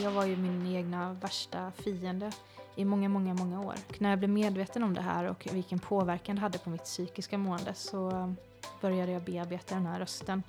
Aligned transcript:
Jag 0.00 0.10
var 0.10 0.24
ju 0.24 0.36
min 0.36 0.66
egna 0.66 1.12
värsta 1.12 1.72
fiende 1.76 2.32
i 2.74 2.84
många, 2.84 3.08
många, 3.08 3.34
många 3.34 3.60
år. 3.60 3.74
Och 3.88 4.00
när 4.00 4.10
jag 4.10 4.18
blev 4.18 4.30
medveten 4.30 4.82
om 4.82 4.94
det 4.94 5.00
här 5.00 5.24
och 5.24 5.48
vilken 5.52 5.78
påverkan 5.78 6.36
det 6.36 6.42
hade 6.42 6.58
på 6.58 6.70
mitt 6.70 6.84
psykiska 6.84 7.38
mående 7.38 7.74
så 7.74 8.34
började 8.80 9.12
jag 9.12 9.22
bearbeta 9.22 9.74
den 9.74 9.86
här 9.86 9.98
rösten. 9.98 10.42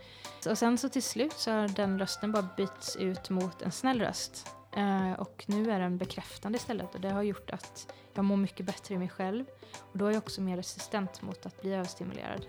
Och 0.49 0.57
sen 0.57 0.77
så 0.77 0.89
till 0.89 1.03
slut 1.03 1.33
så 1.33 1.51
har 1.51 1.67
den 1.67 1.99
rösten 1.99 2.31
bara 2.31 2.49
bytts 2.57 2.95
ut 2.95 3.29
mot 3.29 3.61
en 3.61 3.71
snäll 3.71 4.01
röst. 4.01 4.47
Eh, 4.75 5.11
och 5.11 5.43
nu 5.47 5.71
är 5.71 5.79
den 5.79 5.97
bekräftande 5.97 6.57
istället 6.57 6.95
och 6.95 7.01
det 7.01 7.09
har 7.09 7.23
gjort 7.23 7.49
att 7.49 7.93
jag 8.13 8.25
mår 8.25 8.37
mycket 8.37 8.65
bättre 8.65 8.95
i 8.95 8.97
mig 8.97 9.09
själv. 9.09 9.45
Och 9.91 9.97
då 9.97 10.05
är 10.05 10.11
jag 10.11 10.17
också 10.17 10.41
mer 10.41 10.57
resistent 10.57 11.21
mot 11.21 11.45
att 11.45 11.61
bli 11.61 11.73
överstimulerad. 11.73 12.45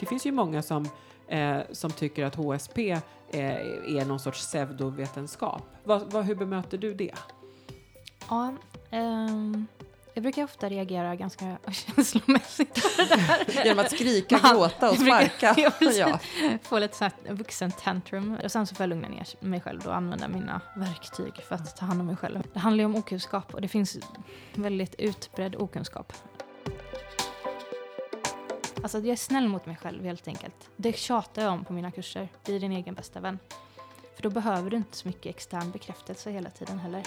Det 0.00 0.06
finns 0.06 0.26
ju 0.26 0.32
många 0.32 0.62
som, 0.62 0.88
eh, 1.30 1.58
som 1.72 1.90
tycker 1.90 2.24
att 2.24 2.34
HSP 2.34 2.90
eh, 2.90 3.00
är 3.40 4.04
någon 4.04 4.20
sorts 4.20 4.46
pseudovetenskap. 4.46 5.62
Vad, 5.84 6.12
vad, 6.12 6.24
hur 6.24 6.34
bemöter 6.34 6.78
du 6.78 6.94
det? 6.94 7.14
Ja, 8.28 8.52
um, 8.92 9.66
jag 10.14 10.22
brukar 10.22 10.44
ofta 10.44 10.68
reagera 10.68 11.16
ganska 11.16 11.58
känslomässigt 11.72 12.74
på 12.74 13.02
det 13.02 13.08
där. 13.08 13.64
Genom 13.64 13.84
att 13.84 13.90
skrika, 13.92 14.38
Man, 14.42 14.52
gråta 14.52 14.90
och 14.90 14.96
sparka. 15.06 15.54
Jag 15.80 15.92
ja. 15.94 16.18
Få 16.62 16.78
lite 16.78 16.96
så 16.96 17.10
vuxen 17.28 17.72
tantrum. 17.72 18.38
Och 18.44 18.52
sen 18.52 18.66
så 18.66 18.74
får 18.74 18.84
jag 18.84 18.88
lugna 18.88 19.08
ner 19.08 19.26
mig 19.40 19.60
själv 19.60 19.86
och 19.86 19.96
använda 19.96 20.28
mina 20.28 20.60
verktyg 20.76 21.32
för 21.48 21.54
att 21.54 21.76
ta 21.76 21.86
hand 21.86 22.00
om 22.00 22.06
mig 22.06 22.16
själv. 22.16 22.42
Det 22.52 22.58
handlar 22.58 22.82
ju 22.82 22.86
om 22.86 22.96
okunskap 22.96 23.54
och 23.54 23.60
det 23.60 23.68
finns 23.68 23.98
väldigt 24.54 24.94
utbredd 24.98 25.56
okunskap. 25.56 26.12
Alltså 28.82 28.98
jag 28.98 29.08
är 29.08 29.16
snäll 29.16 29.48
mot 29.48 29.66
mig 29.66 29.76
själv 29.76 30.04
helt 30.04 30.28
enkelt. 30.28 30.70
Det 30.76 30.96
tjatar 30.96 31.42
jag 31.42 31.52
om 31.52 31.64
på 31.64 31.72
mina 31.72 31.90
kurser. 31.90 32.28
Bli 32.44 32.58
din 32.58 32.72
egen 32.72 32.94
bästa 32.94 33.20
vän. 33.20 33.38
För 34.16 34.22
då 34.22 34.30
behöver 34.30 34.70
du 34.70 34.76
inte 34.76 34.96
så 34.96 35.08
mycket 35.08 35.36
extern 35.36 35.70
bekräftelse 35.70 36.30
hela 36.30 36.50
tiden 36.50 36.78
heller. 36.78 37.02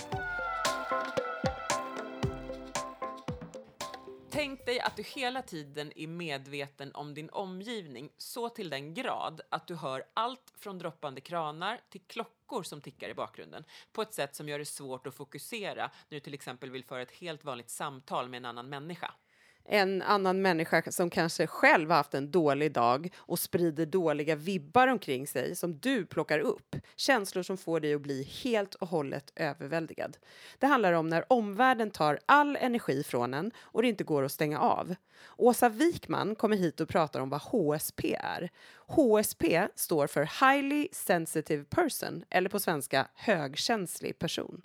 Tänk 4.30 4.66
dig 4.66 4.80
att 4.80 4.96
du 4.96 5.04
hela 5.04 5.42
tiden 5.42 5.92
är 5.96 6.08
medveten 6.08 6.92
om 6.96 7.14
din 7.14 7.30
omgivning 7.30 8.10
så 8.18 8.50
till 8.50 8.70
den 8.70 8.94
grad 8.94 9.42
att 9.50 9.68
du 9.68 9.76
hör 9.76 10.04
allt 10.14 10.54
från 10.58 10.80
droppande 10.80 11.22
kranar 11.22 11.80
till 11.90 12.02
klockor 12.02 12.64
som 12.64 12.82
tickar 12.82 13.10
i 13.10 13.14
bakgrunden 13.14 13.64
på 13.94 14.02
ett 14.02 14.14
sätt 14.14 14.36
som 14.36 14.50
gör 14.50 14.60
det 14.60 14.66
svårt 14.66 15.08
att 15.08 15.16
fokusera 15.16 15.92
när 16.10 16.16
du 16.16 16.20
till 16.20 16.34
exempel 16.34 16.72
vill 16.72 16.84
föra 16.84 17.02
ett 17.02 17.12
helt 17.12 17.44
vanligt 17.44 17.70
samtal 17.70 18.30
med 18.30 18.38
en 18.38 18.46
annan 18.46 18.70
människa 18.70 19.14
en 19.66 20.02
annan 20.02 20.42
människa 20.42 20.84
som 20.92 21.10
kanske 21.10 21.48
själv 21.48 21.90
har 21.90 21.98
haft 21.98 22.14
en 22.14 22.32
dålig 22.32 22.72
dag 22.72 23.14
och 23.18 23.40
sprider 23.40 23.86
dåliga 23.86 24.36
vibbar 24.36 24.88
omkring 24.88 25.28
sig 25.28 25.56
som 25.56 25.78
du 25.78 26.06
plockar 26.06 26.40
upp. 26.40 26.76
Känslor 26.96 27.44
som 27.44 27.58
får 27.58 27.80
dig 27.80 27.94
att 27.94 28.02
bli 28.02 28.24
helt 28.24 28.76
och 28.76 28.88
hållet 28.88 29.32
överväldigad. 29.36 30.18
Det 30.60 30.68
handlar 30.68 30.94
om 30.94 31.10
när 31.10 31.34
omvärlden 31.34 31.92
tar 31.92 32.20
all 32.26 32.56
energi 32.56 33.04
från 33.04 33.34
en 33.34 33.52
och 33.58 33.82
det 33.82 33.88
inte 33.88 34.04
går 34.04 34.24
att 34.24 34.32
stänga 34.32 34.60
av. 34.60 34.96
Åsa 35.38 35.70
Wikman 35.70 36.36
kommer 36.36 36.58
hit 36.58 36.82
och 36.82 36.90
pratar 36.90 37.20
om 37.20 37.30
vad 37.30 37.42
HSP 37.42 38.16
är. 38.20 38.50
HSP 38.88 39.68
står 39.76 40.08
för 40.08 40.52
Highly 40.52 40.88
Sensitive 40.92 41.64
Person, 41.64 42.24
eller 42.30 42.50
på 42.50 42.60
svenska 42.60 43.08
högkänslig 43.16 44.20
person. 44.20 44.62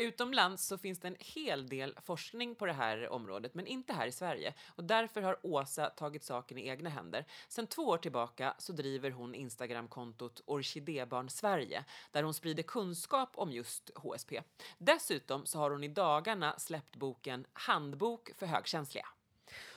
Utomlands 0.00 0.66
så 0.66 0.78
finns 0.78 1.00
det 1.00 1.08
en 1.08 1.16
hel 1.18 1.66
del 1.66 1.94
forskning 2.02 2.54
på 2.54 2.66
det 2.66 2.72
här 2.72 3.08
området, 3.08 3.54
men 3.54 3.66
inte 3.66 3.92
här 3.92 4.06
i 4.06 4.12
Sverige. 4.12 4.54
Och 4.68 4.84
därför 4.84 5.22
har 5.22 5.46
Åsa 5.46 5.90
tagit 5.90 6.24
saken 6.24 6.58
i 6.58 6.68
egna 6.68 6.90
händer. 6.90 7.26
Sen 7.48 7.66
två 7.66 7.82
år 7.82 7.98
tillbaka 7.98 8.54
så 8.58 8.72
driver 8.72 9.10
hon 9.10 9.34
Instagramkontot 9.34 10.40
Orkidébarn 10.46 11.28
Sverige, 11.28 11.84
där 12.10 12.22
hon 12.22 12.34
sprider 12.34 12.62
kunskap 12.62 13.30
om 13.34 13.52
just 13.52 13.90
HSP. 13.94 14.42
Dessutom 14.78 15.46
så 15.46 15.58
har 15.58 15.70
hon 15.70 15.84
i 15.84 15.88
dagarna 15.88 16.58
släppt 16.58 16.96
boken 16.96 17.46
Handbok 17.52 18.30
för 18.36 18.46
högkänsliga. 18.46 19.06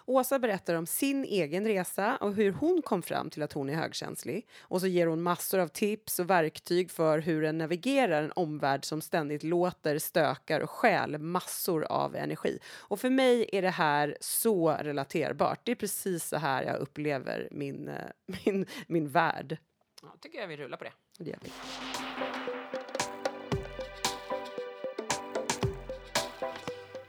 Åsa 0.05 0.39
berättar 0.39 0.75
om 0.75 0.85
sin 0.85 1.23
egen 1.23 1.67
resa 1.67 2.17
och 2.17 2.33
hur 2.33 2.51
hon 2.51 2.81
kom 2.81 3.01
fram 3.01 3.29
till 3.29 3.43
att 3.43 3.53
hon 3.53 3.69
är 3.69 3.75
högkänslig. 3.75 4.47
Och 4.61 4.81
så 4.81 4.87
ger 4.87 5.07
hon 5.07 5.21
massor 5.21 5.59
av 5.59 5.67
tips 5.67 6.19
och 6.19 6.29
verktyg 6.29 6.91
för 6.91 7.19
hur 7.19 7.43
en 7.43 7.57
navigerar 7.57 8.23
en 8.23 8.31
omvärld 8.35 8.85
som 8.85 9.01
ständigt 9.01 9.43
låter, 9.43 9.99
stökar 9.99 10.59
och 10.59 10.69
stjäl 10.69 11.17
massor 11.17 11.83
av 11.83 12.15
energi. 12.15 12.59
Och 12.75 12.99
för 12.99 13.09
mig 13.09 13.49
är 13.51 13.61
det 13.61 13.69
här 13.69 14.17
så 14.19 14.71
relaterbart. 14.71 15.59
Det 15.63 15.71
är 15.71 15.75
precis 15.75 16.27
så 16.27 16.37
här 16.37 16.63
jag 16.63 16.79
upplever 16.79 17.47
min, 17.51 17.87
eh, 17.87 17.95
min, 18.45 18.65
min 18.87 19.09
värld. 19.09 19.57
Ja, 20.01 20.15
tycker 20.21 20.39
jag 20.39 20.47
vi 20.47 20.57
rullar 20.57 20.77
på 20.77 20.83
det. 20.83 20.93
Det 21.17 21.29
gör 21.29 21.39
vi. 21.41 21.49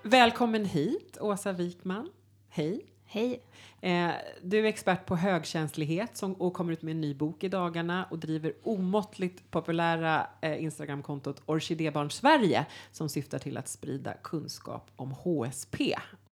Välkommen 0.02 0.64
hit, 0.64 1.18
Åsa 1.20 1.52
Wikman. 1.52 2.10
Hej. 2.56 2.86
Hej. 3.04 3.42
Eh, 3.80 4.10
du 4.42 4.58
är 4.58 4.64
expert 4.64 5.06
på 5.06 5.16
högkänslighet 5.16 6.16
som, 6.16 6.32
och 6.34 6.54
kommer 6.54 6.72
ut 6.72 6.82
med 6.82 6.92
en 6.92 7.00
ny 7.00 7.14
bok 7.14 7.44
i 7.44 7.48
dagarna 7.48 8.06
och 8.10 8.18
driver 8.18 8.54
omåttligt 8.62 9.50
populära 9.50 10.26
eh, 10.40 10.62
Instagramkontot 10.62 11.42
Orkidébarn 11.46 12.10
Sverige 12.10 12.66
som 12.90 13.08
syftar 13.08 13.38
till 13.38 13.56
att 13.56 13.68
sprida 13.68 14.14
kunskap 14.14 14.90
om 14.96 15.12
HSP. 15.12 15.94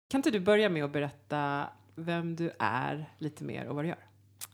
Kan 0.10 0.20
inte 0.20 0.32
du 0.32 0.40
börja 0.40 0.70
med 0.70 0.84
att 0.84 0.92
berätta 0.92 1.68
vem 1.96 2.36
du 2.36 2.52
är 2.60 3.10
lite 3.18 3.44
mer 3.44 3.68
och 3.68 3.76
vad 3.76 3.86
du 3.86 3.90
gör? 3.90 4.08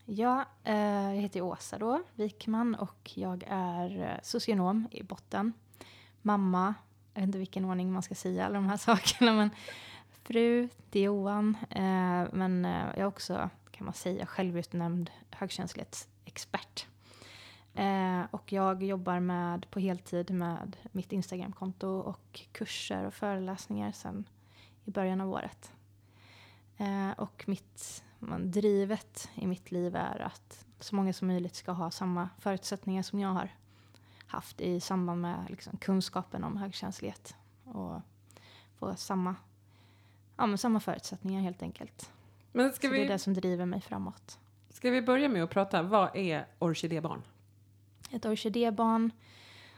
Ja, 0.04 0.44
eh, 0.64 1.14
jag 1.14 1.22
heter 1.22 1.40
Åsa 1.40 1.78
då, 1.78 2.02
Wikman 2.14 2.74
och 2.74 3.10
jag 3.14 3.44
är 3.48 4.20
socionom 4.22 4.88
i 4.90 5.02
botten. 5.02 5.52
Mamma, 6.22 6.74
jag 7.14 7.20
vet 7.20 7.26
inte 7.26 7.38
vilken 7.38 7.64
ordning 7.64 7.92
man 7.92 8.02
ska 8.02 8.14
säga 8.14 8.46
alla 8.46 8.54
de 8.54 8.68
här 8.68 8.76
sakerna 8.76 9.32
men 9.32 9.50
fru 10.26 10.68
det 10.90 11.00
är 11.00 11.04
Johan. 11.04 11.56
Eh, 11.70 12.24
men 12.32 12.64
eh, 12.64 12.86
jag 12.86 12.98
är 12.98 13.06
också, 13.06 13.50
kan 13.70 13.84
man 13.84 13.94
säga, 13.94 14.26
självutnämnd 14.26 15.10
högkänslighetsexpert. 15.30 16.86
Eh, 17.74 18.22
och 18.30 18.52
jag 18.52 18.82
jobbar 18.82 19.20
med, 19.20 19.70
på 19.70 19.80
heltid 19.80 20.30
med 20.30 20.76
mitt 20.92 21.12
Instagramkonto 21.12 21.88
och 21.88 22.40
kurser 22.52 23.04
och 23.04 23.14
föreläsningar 23.14 23.92
sen 23.92 24.28
i 24.84 24.90
början 24.90 25.20
av 25.20 25.30
året. 25.30 25.72
Eh, 26.76 27.10
och 27.10 27.44
mitt, 27.46 28.04
man, 28.18 28.50
drivet 28.50 29.30
i 29.34 29.46
mitt 29.46 29.70
liv 29.70 29.96
är 29.96 30.20
att 30.20 30.66
så 30.80 30.96
många 30.96 31.12
som 31.12 31.28
möjligt 31.28 31.54
ska 31.54 31.72
ha 31.72 31.90
samma 31.90 32.28
förutsättningar 32.38 33.02
som 33.02 33.20
jag 33.20 33.28
har 33.28 33.48
haft 34.26 34.60
i 34.60 34.80
samband 34.80 35.20
med 35.20 35.46
liksom, 35.48 35.76
kunskapen 35.76 36.44
om 36.44 36.56
högkänslighet. 36.56 37.36
Och 37.64 38.00
få 38.78 38.96
samma 38.96 39.34
ja, 40.36 40.46
men 40.46 40.58
samma 40.58 40.80
förutsättningar 40.80 41.42
helt 41.42 41.62
enkelt. 41.62 42.10
Men 42.52 42.72
ska 42.72 42.86
Så 42.86 42.92
vi, 42.92 42.98
det 42.98 43.04
är 43.04 43.08
det 43.08 43.18
som 43.18 43.34
driver 43.34 43.66
mig 43.66 43.80
framåt. 43.80 44.38
Ska 44.70 44.90
vi 44.90 45.02
börja 45.02 45.28
med 45.28 45.42
att 45.42 45.50
prata, 45.50 45.82
vad 45.82 46.16
är 46.16 46.46
orkidébarn? 46.58 47.22
Ett 48.10 48.24
orkidébarn, 48.24 49.10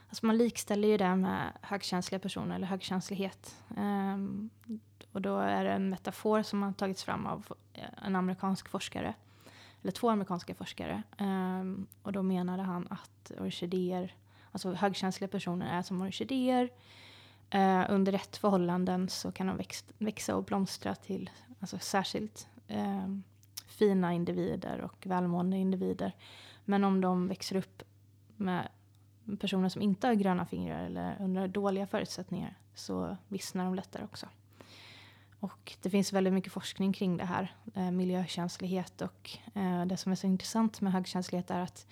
alltså 0.08 0.26
man 0.26 0.38
likställer 0.38 0.88
ju 0.88 0.96
det 0.96 1.16
med 1.16 1.52
högkänsliga 1.62 2.19
personer 2.19 2.54
eller 2.54 2.66
högkänslighet. 2.66 3.56
Um, 3.76 4.50
och 5.12 5.22
då 5.22 5.38
är 5.38 5.64
det 5.64 5.72
en 5.72 5.88
metafor 5.88 6.42
som 6.42 6.62
har 6.62 6.72
tagits 6.72 7.04
fram 7.04 7.26
av 7.26 7.46
en 8.02 8.16
amerikansk 8.16 8.69
forskare, 8.69 9.14
eller 9.82 9.92
två 9.92 10.10
amerikanska 10.10 10.54
forskare. 10.54 11.02
Um, 11.19 11.86
och 12.02 12.12
då 12.12 12.22
menade 12.22 12.62
han 12.62 12.86
att 12.90 13.32
orkidéer, 13.38 14.14
alltså 14.52 14.72
högkänsliga 14.72 15.28
personer 15.28 15.78
är 15.78 15.82
som 15.82 16.02
orkidéer 16.02 16.70
Eh, 17.50 17.84
under 17.88 18.12
rätt 18.12 18.36
förhållanden 18.36 19.09
så 19.09 19.32
kan 19.32 19.47
de 19.47 19.56
växt, 19.56 19.86
växa 19.98 20.36
och 20.36 20.44
blomstra 20.44 20.94
till 20.94 21.31
alltså 21.60 21.78
särskilt 21.78 22.48
eh, 22.66 23.09
fina 23.66 24.12
individer 24.12 24.81
och 24.81 25.06
välmående 25.06 25.56
individer. 25.56 26.12
Men 26.64 26.84
om 26.84 27.00
de 27.00 27.28
växer 27.28 27.56
upp 27.56 27.82
med 28.37 28.69
personer 29.40 29.69
som 29.69 29.82
inte 29.82 30.06
har 30.06 30.14
gröna 30.14 30.46
fingrar 30.46 30.84
eller 30.84 31.17
under 31.20 31.49
dåliga 31.49 31.87
förutsättningar 31.87 32.58
så 32.75 33.17
vissnar 33.28 33.64
de 33.64 33.75
lättare 33.75 34.05
också. 34.05 34.26
Och 35.40 35.76
det 35.82 35.90
finns 35.90 36.12
väldigt 36.12 36.32
mycket 36.32 36.52
forskning 36.52 36.93
kring 36.93 37.17
det 37.17 37.25
här, 37.25 37.56
eh, 37.75 37.90
miljökänslighet 37.90 39.02
och 39.02 39.31
eh, 39.55 39.87
det 39.87 39.96
som 39.96 40.12
är 40.12 40.17
så 40.17 40.26
intressant 40.26 40.81
med 40.81 40.93
högkänslighet 40.93 41.50
är 41.50 41.61
att 41.61 41.87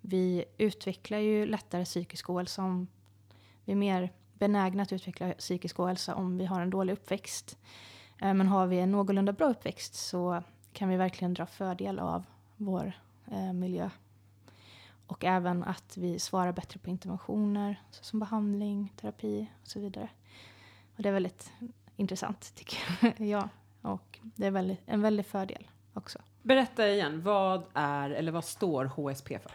vi 0.00 0.44
utvecklar 0.58 1.18
ju 1.18 1.46
lättare 1.46 1.84
psykisk 1.84 2.30
ohälsa 2.30 2.62
om 2.62 2.88
vi 3.64 3.72
är 3.72 3.76
mer 3.76 4.10
benägna 4.42 4.82
att 4.82 4.92
utveckla 4.92 5.32
psykisk 5.32 5.80
ohälsa 5.80 6.14
om 6.14 6.38
vi 6.38 6.44
har 6.44 6.60
en 6.60 6.70
dålig 6.70 6.92
uppväxt. 6.92 7.58
Eh, 8.20 8.34
men 8.34 8.48
har 8.48 8.66
vi 8.66 8.78
en 8.78 8.92
någorlunda 8.92 9.32
bra 9.32 9.46
uppväxt 9.46 9.94
så 9.94 10.42
kan 10.72 10.88
vi 10.88 10.96
verkligen 10.96 11.34
dra 11.34 11.46
fördel 11.46 11.98
av 11.98 12.24
vår 12.56 12.92
eh, 13.30 13.52
miljö. 13.52 13.90
Och 15.06 15.24
även 15.24 15.64
att 15.64 15.96
vi 15.96 16.18
svarar 16.18 16.52
bättre 16.52 16.78
på 16.78 16.90
interventioner 16.90 17.82
som 17.90 18.18
behandling, 18.18 18.92
terapi 18.96 19.46
och 19.62 19.68
så 19.68 19.80
vidare. 19.80 20.08
Och 20.96 21.02
det 21.02 21.08
är 21.08 21.12
väldigt 21.12 21.52
intressant 21.96 22.54
tycker 22.54 22.78
jag. 23.24 23.48
Och 23.82 24.18
det 24.22 24.46
är 24.46 24.50
väldigt, 24.50 24.80
en 24.86 25.02
väldig 25.02 25.26
fördel 25.26 25.68
också. 25.94 26.18
Berätta 26.42 26.88
igen, 26.88 27.22
vad 27.22 27.64
är 27.74 28.10
eller 28.10 28.32
vad 28.32 28.44
står 28.44 28.84
HSP 28.84 29.38
för? 29.38 29.52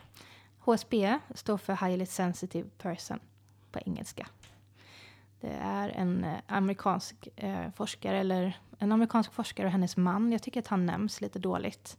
HSP 0.60 1.20
står 1.36 1.58
för 1.58 1.88
Highly 1.88 2.06
Sensitive 2.06 2.70
Person 2.78 3.20
på 3.72 3.80
engelska. 3.86 4.28
Det 5.42 5.58
är 5.62 5.90
en 5.90 6.24
eh, 6.24 6.38
amerikansk 6.48 7.28
eh, 7.36 7.72
forskare, 7.76 8.20
eller 8.20 8.60
en 8.80 8.92
amerikansk 8.92 9.34
forskare 9.34 9.68
och 9.68 9.72
hennes 9.72 9.98
man. 9.98 10.32
Jag 10.32 10.42
tycker 10.42 10.60
att 10.60 10.68
han 10.68 10.86
nämns 10.86 11.22
lite 11.22 11.40
dåligt. 11.40 11.98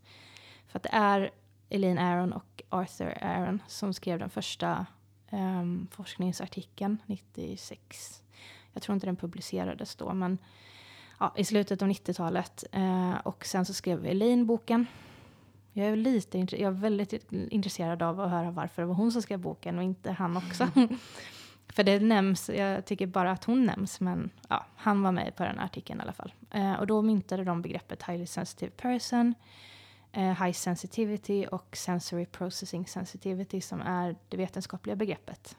För 0.67 0.79
att 0.79 0.83
det 0.83 0.93
är 0.93 1.31
Elaine 1.69 1.99
Aron 1.99 2.33
och 2.33 2.63
Arthur 2.69 3.25
Aron 3.25 3.63
som 3.67 3.95
skrev 3.95 4.19
den 4.19 4.31
första 4.31 4.87
eh, 5.31 5.65
forskningsartikeln 5.91 6.99
96. 7.07 8.23
Jag 8.73 8.83
tror 8.83 8.95
inte 8.95 9.07
den 9.07 9.17
publicerades 9.17 9.97
då, 9.97 10.15
men 10.15 10.39
ja, 11.21 11.35
i 11.37 11.45
slutet 11.45 11.83
av 11.83 11.89
90-talet. 11.89 12.65
Eh, 12.73 13.15
och 13.23 13.47
sen 13.47 13.65
så 13.65 13.75
skrev 13.75 14.07
Elaine 14.07 14.47
boken. 14.47 14.87
Jag 15.73 15.87
är, 15.87 15.97
lite, 15.97 16.39
jag 16.39 16.61
är 16.61 16.71
väldigt 16.71 17.33
intresserad 17.33 18.03
av 18.03 18.21
att 18.21 18.31
höra 18.31 18.51
varför 18.51 18.83
det 18.83 18.87
var 18.87 18.95
hon 18.95 19.13
som 19.13 19.23
skrev 19.23 19.39
boken 19.39 19.79
och 19.79 19.85
inte 19.85 20.13
han 20.13 20.37
också. 20.37 20.69
För 21.69 21.85
det 21.85 22.01
nämns, 22.01 22.49
jag 22.49 22.85
tycker 22.85 23.07
bara 23.07 23.31
att 23.31 23.45
hon 23.45 23.67
nämns, 23.67 24.01
men 24.01 24.31
ja, 24.49 24.67
han 24.77 25.03
var 25.03 25.13
med 25.13 25.37
på 25.37 25.43
den 25.43 25.59
artikeln 25.59 26.01
i 26.01 26.03
alla 26.03 26.13
fall. 26.13 26.33
Eh, 26.51 26.73
och 26.73 26.87
då 26.87 27.03
myntade 27.03 27.45
de 27.45 27.63
begreppet 27.63 28.03
highly 28.03 28.27
sensitive 28.27 28.71
person 28.71 29.35
eh, 30.13 30.45
high 30.45 30.53
sensitivity 30.53 31.47
och 31.47 31.77
sensory 31.77 32.27
processing 32.27 32.87
sensitivity 32.87 33.61
som 33.61 33.81
är 33.81 34.17
det 34.29 34.37
vetenskapliga 34.37 34.97
begreppet. 34.97 35.57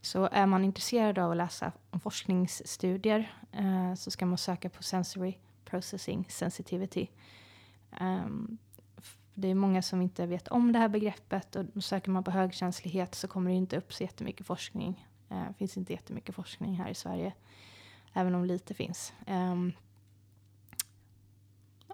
Så 0.00 0.28
är 0.32 0.46
man 0.46 0.64
intresserad 0.64 1.18
av 1.18 1.30
att 1.30 1.36
läsa 1.36 1.72
om 1.90 2.00
forskningsstudier 2.00 3.32
eh, 3.52 3.94
så 3.94 4.10
ska 4.10 4.26
man 4.26 4.38
söka 4.38 4.70
på 4.70 4.82
sensory 4.82 5.34
processing 5.64 6.26
sensitivity. 6.28 7.08
Um, 8.00 8.58
det 9.34 9.48
är 9.48 9.54
många 9.54 9.82
som 9.82 10.02
inte 10.02 10.26
vet 10.26 10.48
om 10.48 10.72
det 10.72 10.78
här 10.78 10.88
begreppet 10.88 11.56
och 11.56 11.84
söker 11.84 12.10
man 12.10 12.24
på 12.24 12.30
högkänslighet 12.30 13.14
så 13.14 13.28
kommer 13.28 13.50
det 13.50 13.56
inte 13.56 13.76
upp 13.76 13.92
så 13.92 14.02
jättemycket 14.02 14.46
forskning. 14.46 15.06
Det 15.28 15.34
uh, 15.34 15.52
finns 15.58 15.76
inte 15.76 15.92
jättemycket 15.92 16.34
forskning 16.34 16.74
här 16.74 16.90
i 16.90 16.94
Sverige, 16.94 17.32
även 18.12 18.34
om 18.34 18.44
lite 18.44 18.74
finns. 18.74 19.12
Um, 19.26 19.72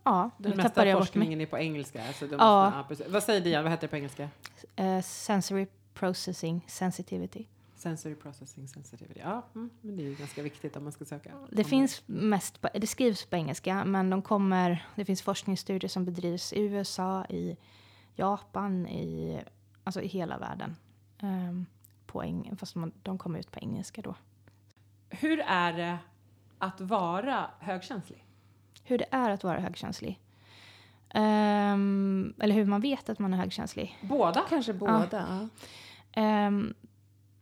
Ja, 0.05 0.31
Den 0.39 0.57
mesta 0.57 0.63
tappade 0.63 0.91
jag 0.91 0.99
forskningen 0.99 1.41
är 1.41 1.47
på 1.47 1.59
engelska. 1.59 2.07
Alltså 2.07 2.27
ja. 2.27 2.85
Måste, 2.89 3.09
vad 3.09 3.23
säger 3.23 3.41
Diana, 3.41 3.63
vad 3.63 3.73
heter 3.73 3.83
det 3.83 3.89
på 3.89 3.97
engelska? 3.97 4.29
Uh, 4.81 5.01
sensory 5.01 5.67
processing 5.95 6.65
sensitivity. 6.69 7.47
Sensory 7.75 8.15
processing 8.15 8.69
sensitivity. 8.69 9.21
Ja, 9.21 9.47
mm, 9.55 9.71
men 9.81 9.97
det 9.97 10.03
är 10.03 10.05
ju 10.05 10.15
ganska 10.15 10.43
viktigt 10.43 10.77
om 10.77 10.83
man 10.83 10.93
ska 10.93 11.05
söka. 11.05 11.31
Det 11.51 11.65
finns 11.65 12.03
mest, 12.07 12.61
på, 12.61 12.69
det 12.75 12.87
skrivs 12.87 13.27
på 13.27 13.37
engelska, 13.37 13.85
men 13.85 14.11
de 14.11 14.23
kommer, 14.23 14.87
det 14.95 15.05
finns 15.05 15.23
forskningsstudier 15.23 15.89
som 15.89 16.05
bedrivs 16.05 16.53
i 16.53 16.61
USA, 16.61 17.25
i 17.25 17.57
Japan, 18.15 18.87
i, 18.87 19.41
alltså 19.85 20.03
i 20.03 20.07
hela 20.07 20.39
världen. 20.39 20.77
Um, 21.23 21.67
på 22.15 22.57
fast 22.57 22.75
man, 22.75 22.93
de 23.03 23.19
kommer 23.19 23.39
ut 23.39 23.51
på 23.51 23.59
engelska 23.59 24.03
då. 24.03 24.15
Hur 25.11 25.41
är 25.41 25.73
det 25.73 25.99
att 26.59 26.81
vara 26.81 27.51
högkänslig? 27.59 28.25
hur 28.85 28.99
det 28.99 29.07
är 29.11 29.31
att 29.31 29.45
vara 29.45 29.61
högkänslig. 29.61 30.21
Um, 31.15 32.35
eller 32.41 32.55
hur 32.55 32.65
man 32.65 32.81
vet 32.81 33.09
att 33.09 33.19
man 33.19 33.35
är 33.35 33.39
högkänslig. 33.39 33.99
Båda? 34.03 34.45
Kanske 34.49 34.73
båda. 34.73 35.49
Ja. 36.13 36.47
Um, 36.47 36.75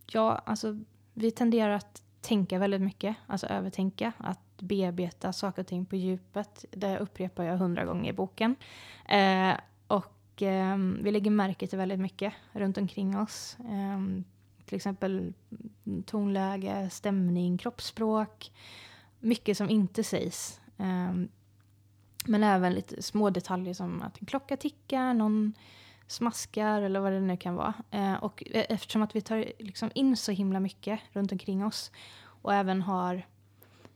ja, 0.07 0.43
alltså 0.47 0.79
vi 1.15 1.31
tenderar 1.31 1.73
att 1.73 2.03
tänka 2.21 2.59
väldigt 2.59 2.81
mycket, 2.81 3.17
alltså 3.27 3.47
övertänka, 3.47 4.13
att 4.19 4.61
bearbeta 4.61 5.33
saker 5.33 5.63
och 5.63 5.67
ting 5.69 5.87
på 5.87 5.97
djupet. 5.97 6.65
Det 6.71 6.99
upprepar 6.99 7.45
jag 7.45 7.57
hundra 7.57 7.85
gånger 7.85 8.11
i 8.11 8.13
boken. 8.13 8.57
Uh, 9.13 9.55
och 9.87 10.43
um, 10.43 11.01
vi 11.03 11.11
lägger 11.11 11.31
märke 11.31 11.67
till 11.67 11.79
väldigt 11.79 12.01
mycket 12.01 12.33
runt 12.53 12.79
omkring 12.79 13.19
oss. 13.19 13.57
Um, 13.59 14.25
till 14.67 14.77
exempel 14.77 15.33
tonläge, 16.07 16.91
stämning, 16.91 17.59
kroppsspråk. 17.59 18.53
Mycket 19.21 19.57
som 19.57 19.71
inte 19.71 20.05
sägs 20.05 20.61
Um, 20.83 21.29
men 22.27 22.43
även 22.45 22.75
lite 22.75 23.03
små 23.03 23.31
detaljer 23.31 23.75
som 23.75 24.03
att 24.03 24.21
en 24.21 24.27
klocka 24.27 24.57
tickar, 24.57 25.15
någon 25.15 25.55
smaskar 26.07 26.83
eller 26.83 27.01
vad 27.01 27.13
det 27.13 27.21
nu 27.21 27.37
kan 27.37 27.55
vara. 27.55 27.75
Uh, 27.95 28.15
och 28.15 28.43
e, 28.47 28.67
eftersom 28.69 29.03
att 29.03 29.17
vi 29.17 29.21
tar 29.21 29.53
liksom 29.59 29.91
in 29.95 30.17
så 30.17 30.33
himla 30.33 30.61
mycket 30.61 31.01
runt 31.13 31.33
omkring 31.33 31.65
oss 31.65 31.91
och 32.25 32.55
även 32.55 32.83
har 32.83 33.27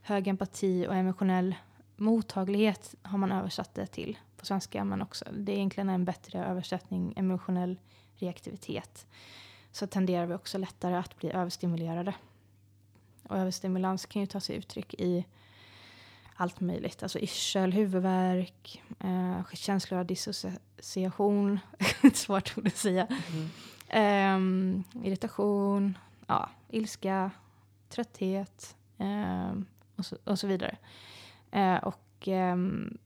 hög 0.00 0.28
empati 0.28 0.86
och 0.88 0.94
emotionell 0.94 1.54
mottaglighet 1.96 2.94
har 3.02 3.18
man 3.18 3.32
översatt 3.32 3.74
det 3.74 3.86
till 3.86 4.18
på 4.36 4.46
svenska. 4.46 4.84
Men 4.84 5.02
också, 5.02 5.24
det 5.32 5.52
är 5.52 5.56
egentligen 5.56 5.88
en 5.88 6.04
bättre 6.04 6.44
översättning, 6.44 7.12
emotionell 7.16 7.78
reaktivitet. 8.14 9.06
Så 9.76 9.86
tenderar 9.86 10.26
vi 10.26 10.34
också 10.34 10.58
lättare 10.58 10.94
att 10.94 11.18
bli 11.18 11.32
överstimulerade. 11.32 12.14
Och 13.22 13.36
överstimulans 13.36 14.06
kan 14.06 14.20
ju 14.22 14.26
ta 14.26 14.40
sig 14.40 14.56
uttryck 14.56 14.94
i 14.94 15.24
allt 16.36 16.60
möjligt. 16.60 17.02
Alltså 17.02 17.18
yrsel, 17.18 17.72
huvudvärk, 17.72 18.82
eh, 19.00 19.44
känslor 19.52 20.00
av 20.00 20.06
dissociation, 20.06 21.58
svårt 22.14 22.58
ord 22.58 22.66
att 22.66 22.76
säga. 22.76 23.06
Mm. 23.32 24.84
Eh, 24.94 25.06
irritation, 25.06 25.98
ja, 26.26 26.50
ilska, 26.70 27.30
trötthet 27.88 28.76
eh, 28.98 29.52
och, 29.96 30.06
så, 30.06 30.16
och, 30.24 30.38
så, 30.38 30.46
vidare. 30.46 30.76
Eh, 31.50 31.76
och, 31.76 32.28
ehm, 32.28 32.98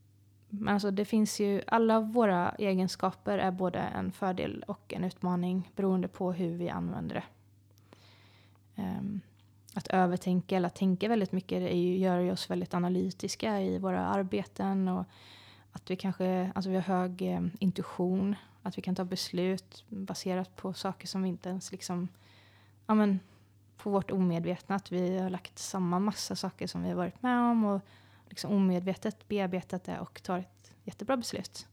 men 0.51 0.75
alltså 0.75 0.91
det 0.91 1.05
finns 1.05 1.41
ju, 1.41 1.63
alla 1.67 2.01
våra 2.01 2.51
egenskaper 2.51 3.39
är 3.39 3.51
både 3.51 3.79
en 3.79 4.13
fördel 4.13 4.65
och 4.69 4.95
en 4.95 5.05
utmaning 5.05 5.71
beroende 5.77 6.09
på 6.09 6.33
hur 6.33 6.57
vi 6.57 6.69
använder 6.69 7.15
det. 7.15 7.25
Um, 8.83 9.21
att 9.75 9.87
övertänka 9.87 10.57
eller 10.57 10.67
att 10.67 10.75
tänka 10.75 11.09
väldigt 11.09 11.33
mycket 11.33 11.63
är 11.63 11.77
ju, 11.77 11.97
gör 11.97 12.19
ju 12.19 12.33
oss 12.33 12.51
väldigt 12.51 12.75
analytiska 12.75 13.61
i 13.61 13.79
våra 13.79 14.07
arbeten 14.07 14.89
och 14.89 15.05
att 15.73 15.91
vi 15.91 15.97
kanske, 15.97 16.53
alltså 16.55 16.71
vi 16.71 16.77
har 16.77 16.83
hög 16.83 17.23
eh, 17.23 17.47
intuition, 17.59 18.35
att 18.63 18.79
vi 18.79 18.83
kan 18.83 18.95
ta 18.95 19.05
beslut 19.05 19.85
baserat 19.89 20.57
på 20.57 20.73
saker 20.73 21.07
som 21.07 21.23
vi 21.23 21.29
inte 21.29 21.49
ens 21.49 21.73
liksom, 21.73 22.09
ja 22.87 22.95
men 22.95 23.21
på 23.77 23.91
vårt 23.91 24.11
omedvetna, 24.11 24.75
att 24.75 24.93
vi 24.93 25.19
har 25.19 25.31
lagt 25.31 25.59
samman 25.59 26.05
massa 26.05 26.37
saker 26.37 26.67
som 26.67 26.83
vi 26.83 26.89
har 26.89 26.97
varit 26.97 27.23
med 27.23 27.51
om 27.51 27.65
och 27.65 27.81
liksom 28.31 28.53
omedvetet 28.53 29.29
bearbetat 29.29 29.85
det 29.85 29.99
och 30.01 30.23
tar 30.23 30.39
ett 30.39 30.73
jättebra 30.85 31.17
beslut. 31.17 31.67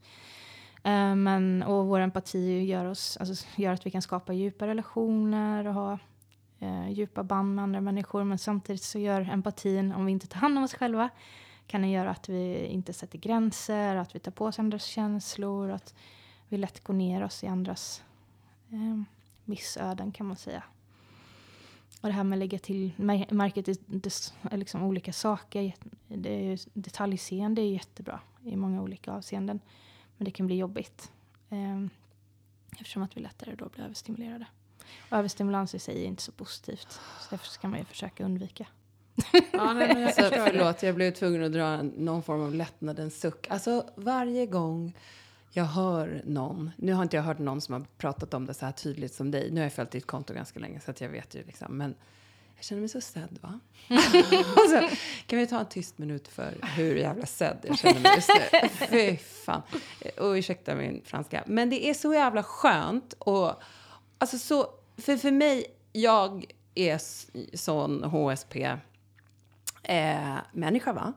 Uh, 0.78 1.16
men, 1.16 1.64
och 1.64 1.88
vår 1.88 2.00
empati 2.00 2.64
gör, 2.64 2.86
oss, 2.86 3.18
alltså, 3.18 3.46
gör 3.56 3.74
att 3.74 3.86
vi 3.86 3.92
kan 3.92 4.02
skapa 4.02 4.34
djupa 4.34 4.68
relationer 4.68 5.68
och 5.68 5.74
ha 5.74 6.00
eh, 6.60 6.90
djupa 6.90 7.24
band 7.24 7.56
med 7.56 7.64
andra 7.64 7.82
människor. 7.82 8.24
Men 8.24 8.38
samtidigt 8.38 8.84
så 8.84 9.00
gör 9.00 9.22
empatin, 9.22 9.92
om 9.92 10.06
vi 10.06 10.12
inte 10.12 10.28
tar 10.28 10.40
hand 10.40 10.58
om 10.58 10.64
oss 10.64 10.74
själva, 10.74 11.10
kan 11.68 11.82
den 11.82 11.92
göra 11.92 12.10
att 12.10 12.30
vi 12.30 12.66
inte 12.66 12.94
sätter 12.94 13.18
gränser, 13.18 13.96
att 13.96 14.16
vi 14.16 14.20
tar 14.20 14.32
på 14.32 14.46
oss 14.46 14.60
andras 14.60 14.84
känslor, 14.84 15.70
att 15.72 15.96
vi 16.50 16.58
lätt 16.58 16.84
går 16.84 16.94
ner 16.94 17.24
oss 17.24 17.44
i 17.44 17.48
andras 17.48 18.04
eh, 18.70 19.02
missöden 19.46 20.12
kan 20.12 20.26
man 20.26 20.38
säga. 20.38 20.64
Och 22.08 22.12
det 22.12 22.16
här 22.16 22.24
med 22.24 22.38
att 22.38 22.40
lägga 22.40 22.60
till 22.60 22.92
märket 23.30 23.66
till 23.66 23.78
liksom 24.52 24.84
olika 24.84 25.14
saker. 25.14 25.74
Det 26.08 26.66
detaljseende 26.74 27.62
är 27.62 27.72
jättebra 27.72 28.20
i 28.46 28.56
många 28.56 28.82
olika 28.82 29.12
avseenden. 29.12 29.60
Men 30.18 30.26
det 30.26 30.32
kan 30.32 30.48
bli 30.48 30.56
jobbigt. 30.56 31.12
Eh, 31.50 31.86
eftersom 32.72 33.04
att 33.04 33.18
vi 33.18 33.22
lättare 33.22 33.56
då 33.56 33.70
blir 33.70 33.84
överstimulerade. 33.84 34.46
Överstimulans 35.12 35.76
i 35.76 35.80
sig 35.80 36.04
är 36.04 36.08
inte 36.08 36.22
så 36.22 36.32
positivt. 36.32 36.92
Så 36.92 37.28
därför 37.30 37.48
ska 37.48 37.68
man 37.68 37.80
ju 37.80 37.86
försöka 37.86 38.26
undvika. 38.26 38.68
Ja, 39.54 39.74
nej, 39.74 39.94
men 39.94 40.02
jag 40.02 40.08
alltså, 40.08 40.22
förlåt, 40.48 40.84
jag 40.84 40.96
blev 40.96 41.12
tvungen 41.12 41.44
att 41.44 41.54
dra 41.54 41.82
någon 41.82 42.24
form 42.24 42.42
av 42.42 42.56
lättnadens 42.56 43.20
suck. 43.20 43.48
Alltså 43.50 43.86
varje 43.96 44.46
gång 44.46 44.94
jag 45.52 45.66
hör 45.66 46.22
någon, 46.26 46.72
nu 46.78 46.94
har 46.94 47.04
inte 47.04 47.16
jag 47.16 47.24
hört 47.24 47.40
någon 47.40 47.62
som 47.62 47.74
har 47.74 47.86
pratat 47.98 48.34
om 48.34 48.46
det 48.46 48.54
så 48.54 48.66
här 48.66 48.72
tydligt 48.72 49.14
som 49.14 49.32
dig. 49.32 49.52
Nu 49.52 49.60
har 49.60 49.66
jag 49.66 49.74
följt 49.74 49.92
ditt 49.92 50.08
konto 50.08 50.34
ganska 50.34 50.60
länge 50.60 50.80
så 50.80 50.92
att 50.92 51.02
jag 51.02 51.10
vet 51.10 51.36
ju 51.36 51.44
liksom. 51.44 51.78
Men 51.78 51.96
jag 52.56 52.66
känner 52.66 52.80
mig 52.80 52.90
så 52.90 53.02
sedd 53.02 53.40
va? 53.42 53.60
alltså, 53.90 54.98
kan 55.28 55.40
vi 55.40 55.48
ta 55.48 55.60
en 55.60 55.66
tyst 55.66 55.98
minut 55.98 56.28
för 56.28 56.58
hur 56.76 56.96
jävla 56.96 57.26
sedd 57.26 57.58
jag 57.64 57.80
känner 57.80 58.00
mig 58.00 58.12
just 58.16 58.30
nu? 58.30 58.70
Fy 58.88 59.18
fan. 59.18 59.62
Och 60.18 60.32
ursäkta 60.32 60.76
min 60.76 61.02
franska. 61.06 61.44
Men 61.48 61.70
det 61.70 61.90
är 61.90 61.94
så 61.94 62.14
jävla 62.14 62.44
skönt 62.44 63.14
och 63.20 63.62
Alltså 64.18 64.38
så, 64.38 64.68
för, 64.98 65.18
för 65.18 65.32
mig, 65.32 65.66
jag 65.94 66.46
är 66.76 67.02
sån 67.58 68.04
HSP-människa, 68.04 68.80
eh, 69.88 70.94
va? 70.94 71.14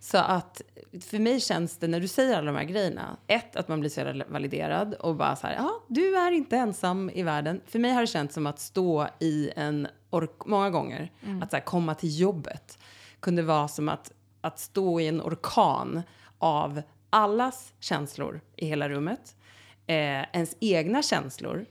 Så 0.00 0.18
att 0.18 0.62
för 1.00 1.18
mig 1.18 1.40
känns 1.40 1.76
det, 1.76 1.88
när 1.88 2.00
du 2.00 2.08
säger 2.08 2.36
alla 2.36 2.52
de 2.52 2.56
här 2.56 2.64
grejerna, 2.64 3.16
ett, 3.26 3.56
att 3.56 3.68
man 3.68 3.80
blir 3.80 3.90
så 3.90 4.22
validerad 4.28 4.94
och 4.94 5.16
bara 5.16 5.36
så 5.36 5.46
här, 5.46 5.54
ja, 5.54 5.70
du 5.88 6.16
är 6.16 6.30
inte 6.30 6.56
ensam 6.56 7.10
i 7.10 7.22
världen. 7.22 7.60
För 7.66 7.78
mig 7.78 7.92
har 7.92 8.00
det 8.00 8.06
känts 8.06 8.34
som 8.34 8.46
att 8.46 8.60
stå 8.60 9.08
i 9.18 9.50
en, 9.56 9.88
ork 10.10 10.46
många 10.46 10.70
gånger, 10.70 11.10
mm. 11.22 11.42
att 11.42 11.50
så 11.50 11.56
här, 11.56 11.64
komma 11.64 11.94
till 11.94 12.20
jobbet 12.20 12.78
kunde 13.20 13.42
vara 13.42 13.68
som 13.68 13.88
att, 13.88 14.12
att 14.40 14.58
stå 14.58 15.00
i 15.00 15.08
en 15.08 15.20
orkan 15.20 16.02
av 16.38 16.82
allas 17.10 17.72
känslor 17.80 18.40
i 18.56 18.66
hela 18.66 18.88
rummet, 18.88 19.36
eh, 19.86 20.22
ens 20.32 20.56
egna 20.60 21.02
känslor, 21.02 21.66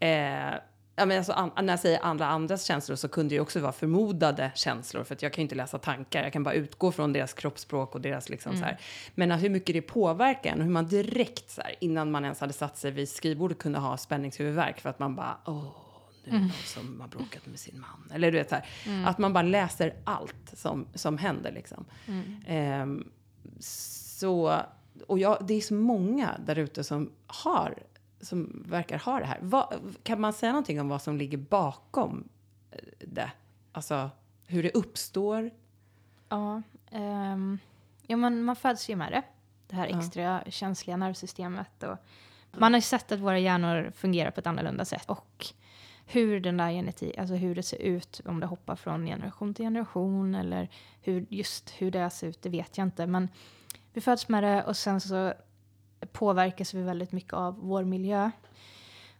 Eh, 0.00 0.54
ja, 0.96 1.06
men 1.06 1.16
alltså, 1.18 1.32
an, 1.32 1.50
när 1.62 1.72
jag 1.72 1.80
säger 1.80 1.98
alla 1.98 2.26
andras 2.26 2.64
känslor 2.64 2.96
så 2.96 3.08
kunde 3.08 3.28
det 3.28 3.34
ju 3.34 3.40
också 3.40 3.60
vara 3.60 3.72
förmodade 3.72 4.50
känslor 4.54 5.04
för 5.04 5.14
att 5.14 5.22
jag 5.22 5.32
kan 5.32 5.42
ju 5.42 5.44
inte 5.44 5.54
läsa 5.54 5.78
tankar, 5.78 6.22
jag 6.22 6.32
kan 6.32 6.42
bara 6.42 6.54
utgå 6.54 6.92
från 6.92 7.12
deras 7.12 7.32
kroppsspråk 7.32 7.94
och 7.94 8.00
deras 8.00 8.28
liksom 8.28 8.50
Mm. 8.52 8.60
så 8.60 8.66
här. 8.66 8.80
Men 9.14 9.32
att 9.32 9.42
hur 9.42 9.50
mycket 9.50 9.74
det 9.74 9.82
påverkar 9.82 10.52
en 10.52 10.58
och 10.58 10.64
hur 10.64 10.72
man 10.72 10.86
direkt 10.86 11.50
så 11.50 11.60
här, 11.60 11.74
innan 11.80 12.10
man 12.10 12.24
ens 12.24 12.40
hade 12.40 12.52
satt 12.52 12.78
sig 12.78 12.90
vid 12.90 13.08
skrivbordet 13.08 13.58
kunde 13.58 13.78
ha 13.78 13.96
spänningshuvudvärk 13.96 14.80
för 14.80 14.90
att 14.90 14.98
man 14.98 15.14
bara 15.16 15.36
åh, 15.46 15.62
nu 16.24 16.30
är 16.30 16.32
det 16.32 16.36
Mm. 16.36 16.42
någon 16.48 16.56
som 16.64 17.00
har 17.00 17.08
bråkat 17.08 17.46
med 17.46 17.58
sin 17.58 17.80
man. 17.80 18.10
Eller 18.14 18.32
du 18.32 18.38
vet 18.38 18.48
så 18.48 18.54
här, 18.54 18.64
att 19.06 19.18
man 19.18 19.32
bara 19.32 19.42
läser 19.42 19.94
allt 20.04 20.52
som, 20.54 20.86
som 20.94 21.18
händer 21.18 21.52
liksom. 21.52 21.84
Mm. 22.06 22.36
Ehm, 22.46 23.08
så, 23.60 24.60
och 25.06 25.18
jag, 25.18 25.38
det 25.46 25.54
är 25.54 25.60
så 25.60 25.74
många 25.74 26.30
där 26.46 26.58
ute 26.58 26.84
som 26.84 27.10
har, 27.26 27.74
som 28.26 28.62
verkar 28.68 28.98
ha 28.98 29.18
det 29.20 29.26
här. 29.26 29.38
Vad, 29.42 29.94
kan 30.02 30.20
man 30.20 30.32
säga 30.32 30.52
någonting 30.52 30.80
om 30.80 30.88
vad 30.88 31.02
som 31.02 31.16
ligger 31.16 31.38
bakom 31.38 32.28
eh, 32.70 32.78
det? 32.98 33.30
Alltså 33.72 34.10
hur 34.46 34.62
det 34.62 34.70
uppstår? 34.74 35.50
Ja, 36.28 36.62
ehm, 36.90 37.58
ja 38.06 38.16
men 38.16 38.42
man 38.42 38.56
föds 38.56 38.90
ju 38.90 38.96
med 38.96 39.12
det. 39.12 39.22
Det 39.68 39.76
här 39.76 39.88
Ja. 39.88 39.98
extra 39.98 40.42
känsliga 40.48 40.96
nervsystemet. 40.96 41.82
Och 41.82 41.96
man 42.58 42.72
har 42.72 42.78
ju 42.78 42.82
sett 42.82 43.12
att 43.12 43.20
våra 43.20 43.38
hjärnor 43.38 43.92
fungerar 43.96 44.30
på 44.30 44.40
ett 44.40 44.46
annorlunda 44.46 44.84
sätt. 44.84 45.10
Och 45.10 45.46
hur 46.06 46.40
den 46.40 46.56
där 46.56 46.70
genetik, 46.70 47.18
alltså 47.18 47.34
hur 47.34 47.54
det 47.54 47.62
ser 47.62 47.76
ut, 47.82 48.20
om 48.24 48.40
det 48.40 48.46
hoppar 48.46 48.76
från 48.76 49.06
generation 49.06 49.54
till 49.54 49.64
generation 49.64 50.34
eller 50.34 50.68
hur, 51.02 51.26
just 51.28 51.70
hur 51.70 51.90
det 51.90 52.10
ser 52.10 52.26
ut, 52.26 52.42
det 52.42 52.48
vet 52.48 52.78
jag 52.78 52.86
inte. 52.86 53.06
Men 53.06 53.28
vi 53.92 54.00
föds 54.00 54.28
med 54.28 54.42
det 54.42 54.64
och 54.64 54.76
sen 54.76 55.00
så 55.00 55.34
påverkas 56.12 56.74
vi 56.74 56.82
väldigt 56.82 57.12
mycket 57.12 57.32
av 57.32 57.58
vår 57.60 57.84
miljö. 57.84 58.30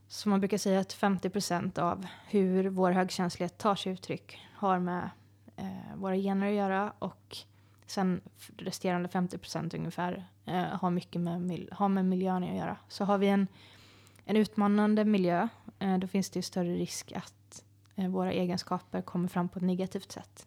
Så 0.08 0.28
man 0.28 0.40
brukar 0.40 0.58
säga 0.58 0.80
att 0.80 0.92
50 0.92 1.30
procent 1.30 1.78
av 1.78 2.06
hur 2.28 2.68
vår 2.68 2.90
högkänslighet 2.90 3.58
tar 3.58 3.74
sig 3.74 3.92
uttryck 3.92 4.38
har 4.54 4.78
med 4.78 5.10
eh, 5.56 5.96
våra 5.96 6.16
gener 6.16 6.48
att 6.48 6.54
göra 6.54 6.92
och 6.98 7.36
sen 7.86 8.20
resterande 8.56 9.08
50 9.08 9.38
procent 9.38 9.74
ungefär 9.74 10.26
eh, 10.44 10.64
har 10.64 10.90
mycket 10.90 11.20
med, 11.20 11.68
har 11.72 11.88
med 11.88 12.04
miljön 12.04 12.44
att 12.44 12.56
göra. 12.56 12.76
Så 12.88 13.04
har 13.04 13.18
vi 13.18 13.28
en, 13.28 13.46
en 14.24 14.36
utmanande 14.36 15.04
miljö 15.04 15.48
eh, 15.78 15.98
då 15.98 16.06
finns 16.06 16.30
det 16.30 16.38
ju 16.38 16.42
större 16.42 16.74
risk 16.74 17.12
att 17.12 17.64
eh, 17.94 18.08
våra 18.08 18.32
egenskaper 18.32 19.02
kommer 19.02 19.28
fram 19.28 19.48
på 19.48 19.58
ett 19.58 19.64
negativt 19.64 20.12
sätt. 20.12 20.46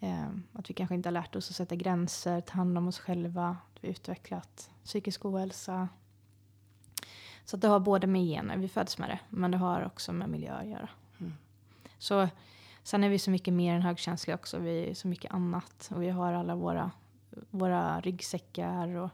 Eh, 0.00 0.28
att 0.52 0.70
vi 0.70 0.74
kanske 0.74 0.94
inte 0.94 1.06
har 1.06 1.12
lärt 1.12 1.36
oss 1.36 1.50
att 1.50 1.56
sätta 1.56 1.76
gränser, 1.76 2.40
ta 2.40 2.54
hand 2.54 2.78
om 2.78 2.88
oss 2.88 2.98
själva, 2.98 3.48
att 3.48 3.84
vi 3.84 3.88
utvecklat 3.88 4.70
psykisk 4.84 5.24
ohälsa. 5.24 5.88
Så 7.44 7.56
det 7.56 7.68
har 7.68 7.80
både 7.80 8.06
med 8.06 8.22
gener, 8.22 8.56
vi 8.56 8.68
föds 8.68 8.98
med 8.98 9.08
det, 9.08 9.18
men 9.28 9.50
det 9.50 9.58
har 9.58 9.84
också 9.84 10.12
med 10.12 10.28
miljö 10.28 10.54
att 10.54 10.66
göra. 10.66 10.88
Mm. 11.18 11.34
Så 11.98 12.28
sen 12.82 13.04
är 13.04 13.08
vi 13.08 13.18
så 13.18 13.30
mycket 13.30 13.54
mer 13.54 13.74
än 13.74 13.82
högkänsliga 13.82 14.34
också, 14.34 14.58
vi 14.58 14.90
är 14.90 14.94
så 14.94 15.08
mycket 15.08 15.32
annat. 15.32 15.90
Och 15.94 16.02
vi 16.02 16.08
har 16.08 16.32
alla 16.32 16.54
våra, 16.54 16.90
våra 17.50 18.00
ryggsäckar 18.00 18.88
och, 18.88 19.10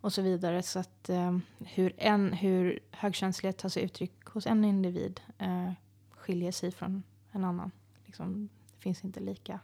och 0.00 0.12
så 0.12 0.22
vidare. 0.22 0.62
Så 0.62 0.78
att 0.78 1.08
eh, 1.08 1.38
hur, 1.58 1.92
en, 1.98 2.32
hur 2.32 2.80
högkänslighet 2.90 3.58
tar 3.58 3.68
sig 3.68 3.82
uttryck 3.82 4.24
hos 4.24 4.46
en 4.46 4.64
individ 4.64 5.20
eh, 5.38 5.72
skiljer 6.10 6.52
sig 6.52 6.72
från 6.72 7.02
en 7.32 7.44
annan. 7.44 7.70
Liksom, 8.06 8.48
det 8.74 8.82
finns 8.82 9.04
inte 9.04 9.20
lika. 9.20 9.60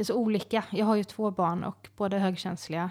Det 0.00 0.02
är 0.02 0.04
så 0.04 0.14
olika. 0.14 0.64
Jag 0.70 0.86
har 0.86 0.96
ju 0.96 1.04
två 1.04 1.30
barn 1.30 1.64
och 1.64 1.88
båda 1.96 2.16
är 2.16 2.20
högkänsliga. 2.20 2.90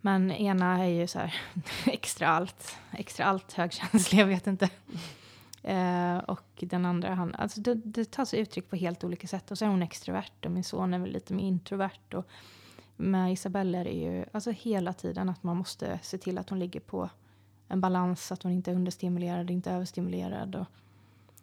Men 0.00 0.30
ena 0.30 0.84
är 0.84 0.88
ju 0.88 1.06
så 1.06 1.18
här 1.18 1.34
extra 1.86 2.28
allt, 2.28 2.76
extra 2.92 3.26
allt 3.26 3.52
högkänslig, 3.52 4.20
jag 4.20 4.26
vet 4.26 4.46
inte. 4.46 4.70
Eh, 5.62 6.18
och 6.18 6.44
den 6.54 6.86
andra, 6.86 7.14
han, 7.14 7.34
alltså 7.34 7.60
det, 7.60 7.74
det 7.74 8.10
tar 8.10 8.24
sig 8.24 8.40
uttryck 8.40 8.70
på 8.70 8.76
helt 8.76 9.04
olika 9.04 9.26
sätt. 9.26 9.50
Och 9.50 9.58
så 9.58 9.64
är 9.64 9.68
hon 9.68 9.82
extrovert 9.82 10.44
och 10.44 10.50
min 10.50 10.64
son 10.64 10.94
är 10.94 10.98
väl 10.98 11.10
lite 11.10 11.34
mer 11.34 11.44
introvert. 11.44 12.14
Och 12.14 12.26
med 12.96 13.32
Isabella 13.32 13.78
är 13.78 13.84
det 13.84 13.90
ju 13.90 14.24
alltså 14.32 14.50
hela 14.50 14.92
tiden 14.92 15.28
att 15.28 15.42
man 15.42 15.56
måste 15.56 15.98
se 16.02 16.18
till 16.18 16.38
att 16.38 16.50
hon 16.50 16.58
ligger 16.58 16.80
på 16.80 17.10
en 17.68 17.80
balans, 17.80 18.32
att 18.32 18.42
hon 18.42 18.52
inte 18.52 18.70
är 18.70 18.74
understimulerad, 18.74 19.50
inte 19.50 19.70
överstimulerad. 19.70 20.54
Och, 20.54 20.66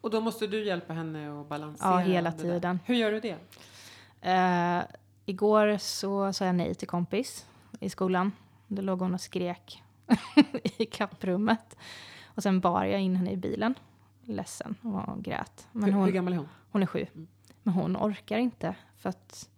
Och 0.00 0.10
då 0.10 0.20
måste 0.20 0.46
du 0.46 0.64
hjälpa 0.64 0.92
henne 0.92 1.40
att 1.40 1.48
balansera 1.48 1.90
ja, 1.90 1.98
hela 1.98 2.32
tiden. 2.32 2.80
Hur 2.84 2.94
gör 2.94 3.12
du 3.12 3.20
det? 3.20 3.36
Eh, 4.24 4.82
igår 5.24 5.78
så 5.78 6.32
sa 6.32 6.46
jag 6.46 6.54
nej 6.54 6.74
till 6.74 6.88
kompis 6.88 7.46
i 7.80 7.90
skolan. 7.90 8.32
Då 8.68 8.82
låg 8.82 9.00
hon 9.00 9.14
och 9.14 9.20
skrek 9.20 9.82
i 10.62 10.86
kapprummet. 10.86 11.76
Och 12.24 12.42
sen 12.42 12.60
bar 12.60 12.84
jag 12.84 13.00
in 13.00 13.16
henne 13.16 13.30
i 13.30 13.36
bilen. 13.36 13.74
Ledsen 14.22 14.74
och 14.82 15.24
grät. 15.24 15.68
Men 15.72 15.84
hur, 15.84 15.92
hur 15.92 16.00
hon, 16.00 16.12
gammal 16.12 16.32
är 16.32 16.36
hon? 16.36 16.48
hon 16.70 16.82
är 16.82 16.86
sju. 16.86 17.06
Mm. 17.14 17.28
Men 17.62 17.74
hon 17.74 17.96
orkar 17.96 18.38
inte. 18.38 18.74
För 18.96 19.08
att 19.08 19.50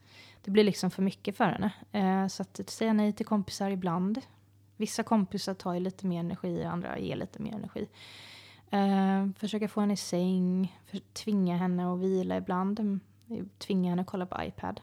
det 0.44 0.50
blir 0.50 0.64
liksom 0.64 0.90
för 0.90 1.02
mycket 1.02 1.36
för 1.36 1.44
henne. 1.44 1.72
Eh, 1.92 2.28
så 2.28 2.42
att 2.42 2.70
säga 2.70 2.92
nej 2.92 3.12
till 3.12 3.26
kompisar 3.26 3.70
ibland. 3.70 4.20
Vissa 4.76 5.02
kompisar 5.02 5.54
tar 5.54 5.74
ju 5.74 5.80
lite 5.80 6.06
mer 6.06 6.20
energi, 6.20 6.64
andra 6.64 6.98
ger 6.98 7.16
lite 7.16 7.42
mer 7.42 7.52
energi. 7.52 7.88
Eh, 8.70 9.28
försöka 9.38 9.68
få 9.68 9.80
henne 9.80 9.94
i 9.94 9.96
säng, 9.96 10.76
för, 10.86 10.98
tvinga 10.98 11.56
henne 11.56 11.92
att 11.92 11.98
vila 11.98 12.36
ibland. 12.36 13.00
Mm, 13.30 13.48
Tvinga 13.58 13.90
henne 13.90 14.02
att 14.02 14.08
kolla 14.08 14.26
på 14.26 14.44
iPad. 14.44 14.80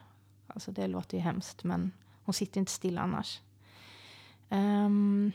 Alltså 0.48 0.72
det 0.72 0.88
låter 0.88 1.18
ju 1.18 1.24
hemskt 1.24 1.64
men 1.64 1.92
hon 2.24 2.34
sitter 2.34 2.60
inte 2.60 2.72
still 2.72 2.98
annars. 2.98 3.42
Ehm, 4.50 5.32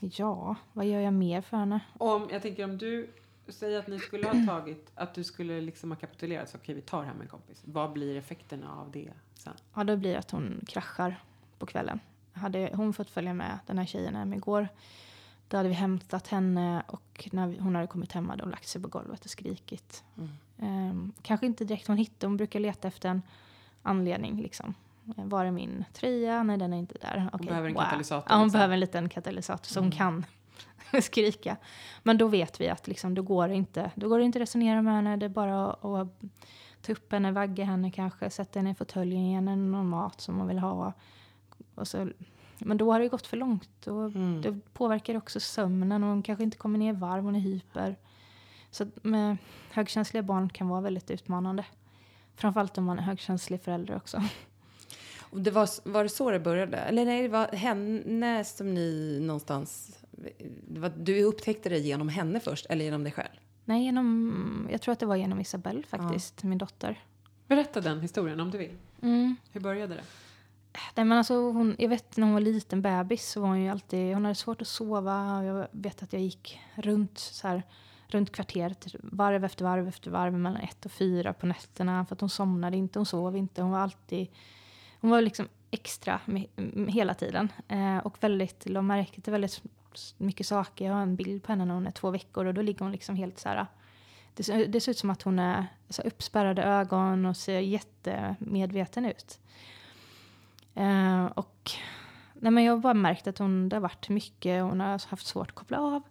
ja, 0.00 0.54
vad 0.72 0.86
gör 0.86 1.00
jag 1.00 1.12
mer 1.14 1.40
för 1.40 1.56
henne? 1.56 1.80
Om, 1.98 2.28
jag 2.32 2.42
tänker 2.42 2.64
om 2.64 2.78
du 2.78 3.10
säger 3.48 3.78
att 3.78 3.86
ni 3.86 3.98
skulle 3.98 4.26
ha 4.26 4.46
tagit, 4.46 4.90
att 4.94 5.14
du 5.14 5.24
skulle 5.24 5.60
liksom 5.60 5.90
ha 5.90 5.96
kapitulerat, 5.98 6.48
så 6.48 6.56
okej 6.58 6.74
vi 6.74 6.80
tar 6.80 7.02
hem 7.02 7.20
en 7.20 7.28
kompis. 7.28 7.62
Vad 7.64 7.92
blir 7.92 8.16
effekterna 8.16 8.80
av 8.80 8.90
det 8.90 9.10
sen? 9.34 9.52
Ja, 9.74 9.84
då 9.84 9.96
blir 9.96 10.12
det 10.12 10.18
att 10.18 10.30
hon 10.30 10.60
kraschar 10.66 11.22
på 11.58 11.66
kvällen. 11.66 12.00
Hade 12.32 12.70
hon 12.74 12.92
fått 12.92 13.10
följa 13.10 13.34
med 13.34 13.58
den 13.66 13.78
här 13.78 13.86
tjejen 13.86 14.16
hem 14.16 14.32
igår 14.32 14.68
då 15.48 15.56
hade 15.56 15.68
vi 15.68 15.74
hämtat 15.74 16.28
henne 16.28 16.82
och 16.86 17.28
när 17.32 17.46
vi, 17.46 17.58
hon 17.58 17.74
hade 17.74 17.86
kommit 17.86 18.12
hem 18.12 18.28
hade 18.28 18.42
hon 18.42 18.50
lagt 18.50 18.68
sig 18.68 18.82
på 18.82 18.88
golvet 18.88 19.24
och 19.24 19.30
skrikit. 19.30 20.04
Mm. 20.18 20.30
Ehm, 20.58 21.12
kanske 21.22 21.46
inte 21.46 21.64
direkt 21.64 21.86
hon 21.88 21.96
hittade, 21.96 22.26
hon 22.30 22.36
brukar 22.36 22.60
leta 22.60 22.88
efter 22.88 23.08
en 23.08 23.22
anledning. 23.82 24.42
Liksom. 24.42 24.74
Eh, 25.16 25.24
Var 25.24 25.44
är 25.44 25.50
min 25.50 25.84
tröja? 25.92 26.42
Nej, 26.42 26.56
den 26.58 26.72
är 26.72 26.78
inte 26.78 26.98
där. 27.00 27.30
Okej, 27.32 27.46
behöver 27.48 27.68
en 27.68 27.74
wow. 27.74 27.82
katalysator, 27.82 28.26
Ja, 28.28 28.36
hon 28.36 28.44
liksom. 28.46 28.58
behöver 28.58 28.74
en 28.74 28.80
liten 28.80 29.08
katalysator 29.08 29.66
så 29.68 29.80
hon 29.80 29.92
Mm. 29.92 29.96
kan 29.98 30.24
skrika. 31.02 31.56
Men 32.02 32.18
då 32.18 32.28
vet 32.28 32.60
vi 32.60 32.68
att 32.68 32.88
liksom, 32.88 33.14
då, 33.14 33.22
går 33.22 33.48
det 33.48 33.54
inte, 33.54 33.90
då 33.94 34.08
går 34.08 34.18
det 34.18 34.24
inte 34.24 34.38
att 34.38 34.42
resonera 34.42 34.82
med 34.82 34.94
henne. 34.94 35.16
Det 35.16 35.26
är 35.26 35.30
bara 35.30 35.72
att, 35.72 35.84
att 35.84 36.08
ta 36.82 36.92
upp 36.92 37.12
henne, 37.12 37.32
vagga 37.32 37.64
henne 37.64 37.90
kanske, 37.90 38.30
sätta 38.30 38.58
henne 38.58 38.70
i 38.70 38.74
fåtöljen, 38.74 39.26
ge 39.28 39.34
henne 39.34 39.56
någon 39.56 39.88
mat 39.88 40.20
som 40.20 40.38
hon 40.38 40.48
vill 40.48 40.58
ha. 40.58 40.92
Och 41.74 41.88
så, 41.88 42.08
men 42.58 42.76
då 42.76 42.92
har 42.92 43.00
det 43.00 43.08
gått 43.08 43.26
för 43.26 43.36
långt. 43.36 43.86
Och 43.86 44.04
Mm. 44.10 44.42
det 44.42 44.58
påverkar 44.72 45.16
också 45.16 45.40
sömnen 45.40 46.02
och 46.04 46.08
hon 46.10 46.22
kanske 46.22 46.44
inte 46.44 46.56
kommer 46.56 46.78
ner 46.78 46.92
i 46.92 46.96
varv, 46.96 47.24
hon 47.24 47.36
är 47.36 47.40
hyper. 47.40 47.96
Så 48.70 48.86
med 49.02 49.36
högkänsliga 49.70 50.22
barn 50.22 50.48
kan 50.50 50.68
vara 50.68 50.80
väldigt 50.80 51.10
utmanande. 51.10 51.64
Framförallt 52.36 52.78
om 52.78 52.84
man 52.84 52.98
är 52.98 53.02
högkänslig 53.02 53.62
förälder 53.62 53.96
också. 53.96 54.22
Och 55.20 55.40
det 55.40 55.50
var, 55.50 55.90
var 55.90 56.02
det 56.02 56.08
så 56.08 56.30
det 56.30 56.40
började? 56.40 56.76
Eller 56.76 57.04
nej, 57.04 57.22
det 57.22 57.28
var 57.28 57.48
henne 57.48 58.44
som 58.44 58.74
ni 58.74 59.18
någonstans... 59.22 59.98
Det 60.68 60.80
var, 60.80 60.92
du 60.98 61.22
upptäckte 61.22 61.68
det 61.68 61.78
genom 61.78 62.08
henne 62.08 62.40
först, 62.40 62.66
eller 62.66 62.84
genom 62.84 63.04
dig 63.04 63.12
själv? 63.12 63.28
Nej, 63.64 63.84
genom, 63.84 64.68
jag 64.70 64.80
tror 64.82 64.92
att 64.92 64.98
det 64.98 65.06
var 65.06 65.16
genom 65.16 65.40
Isabelle 65.40 65.82
faktiskt, 65.82 66.42
min 66.42 66.58
dotter. 66.58 67.00
Berätta 67.48 67.80
den 67.80 68.00
historien 68.00 68.40
om 68.40 68.50
du 68.50 68.58
vill. 68.58 68.76
Mm. 69.02 69.36
Hur 69.52 69.60
började 69.60 69.94
det? 69.94 70.02
Nej, 70.94 71.04
men 71.04 71.18
alltså 71.18 71.34
hon, 71.34 71.76
jag 71.78 71.88
vet 71.88 72.16
när 72.16 72.24
hon 72.24 72.34
var 72.34 72.40
liten 72.40 72.82
bebis 72.82 73.30
så 73.30 73.40
var 73.40 73.48
hon 73.48 73.62
ju 73.62 73.68
alltid, 73.68 74.14
hon 74.14 74.24
hade 74.24 74.34
svårt 74.34 74.62
att 74.62 74.68
sova. 74.68 75.38
Och 75.38 75.44
jag 75.44 75.66
vet 75.70 76.02
att 76.02 76.12
jag 76.12 76.22
gick 76.22 76.60
runt, 76.74 77.18
så 77.18 77.48
här, 77.48 77.62
runt 78.08 78.32
kvarteret 78.32 78.86
varv 79.02 79.44
efter 79.44 79.64
varv 79.64 79.88
efter 79.88 80.10
varv 80.10 80.32
mellan 80.32 80.60
ett 80.60 80.84
och 80.84 80.92
fyra 80.92 81.32
på 81.32 81.46
nätterna 81.46 82.06
för 82.06 82.14
att 82.14 82.20
hon 82.20 82.30
somnade 82.30 82.76
inte, 82.76 82.98
hon 82.98 83.06
sov 83.06 83.36
inte. 83.36 83.62
Hon 83.62 83.70
var 83.70 83.78
alltid, 83.78 84.28
hon 85.00 85.10
var 85.10 85.20
liksom 85.20 85.48
extra 85.70 86.20
med, 86.24 86.46
med, 86.56 86.94
hela 86.94 87.14
tiden. 87.14 87.52
Eh, 87.68 87.98
och 87.98 88.16
väldigt, 88.20 88.68
la 88.68 88.82
märke 88.82 89.20
till 89.20 89.32
väldigt 89.32 89.62
mycket 90.18 90.46
saker. 90.46 90.84
Jag 90.84 90.92
har 90.92 91.02
en 91.02 91.16
bild 91.16 91.42
på 91.42 91.52
henne 91.52 91.64
när 91.64 91.74
hon 91.74 91.86
är 91.86 91.90
två 91.90 92.10
veckor 92.10 92.44
och 92.44 92.54
då 92.54 92.62
ligger 92.62 92.80
hon 92.80 92.92
liksom 92.92 93.16
helt 93.16 93.38
så 93.38 93.48
här 93.48 93.66
det 94.34 94.42
ser, 94.42 94.66
det 94.66 94.80
ser 94.80 94.90
ut 94.92 94.98
som 94.98 95.10
att 95.10 95.22
hon 95.22 95.38
är 95.38 95.66
så 95.88 96.02
uppspärrade 96.02 96.62
ögon 96.62 97.26
och 97.26 97.36
ser 97.36 97.60
jättemedveten 97.60 99.04
ut. 99.04 99.38
Eh, 100.74 101.24
och 101.26 101.70
nej 102.34 102.52
men 102.52 102.64
jag 102.64 102.72
har 102.72 102.80
bara 102.80 102.94
märkt 102.94 103.26
att 103.26 103.38
hon, 103.38 103.68
det 103.68 103.76
har 103.76 103.80
varit 103.80 104.08
mycket, 104.08 104.62
hon 104.62 104.80
har 104.80 105.10
haft 105.10 105.26
svårt 105.26 105.48
att 105.48 105.54
koppla 105.54 105.78
av. 105.78 106.02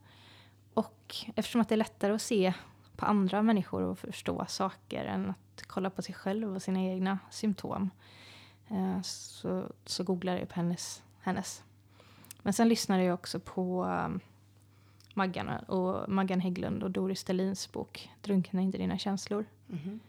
Och 0.74 1.16
eftersom 1.36 1.62
att 1.62 1.70
det 1.70 1.76
är 1.76 1.78
lättare 1.78 2.14
att 2.14 2.22
se 2.22 2.54
på 2.96 3.06
andra 3.06 3.42
människor 3.42 3.82
och 3.82 4.00
förstå 4.00 4.46
saker 4.48 5.06
än 5.06 5.30
att 5.30 5.64
kolla 5.68 5.90
på 5.90 6.02
sig 6.02 6.16
själv 6.16 6.56
och 6.56 6.62
sina 6.62 6.82
egna 6.82 7.20
symptom 7.32 7.90
eh, 8.68 9.02
så, 9.02 9.72
så 9.86 10.04
googlade 10.04 10.40
jag 10.40 10.50
på 10.50 10.56
hennes, 10.56 11.04
hennes. 11.22 11.64
Men 12.42 12.54
sen 12.54 12.70
lyssnade 12.70 13.04
jag 13.04 13.14
också 13.14 13.40
på 13.40 13.84
um, 13.84 14.20
Maggan, 15.14 15.50
och 15.50 16.10
Maggan 16.10 16.40
Hägglund 16.40 16.84
och 16.84 16.92
Doris 16.92 17.20
Stelins 17.20 17.72
bok 17.72 18.10
Drunkna 18.22 18.62
inte 18.62 18.78
dina 18.78 18.98
känslor. 18.98 19.46
Mhm. 19.68 20.00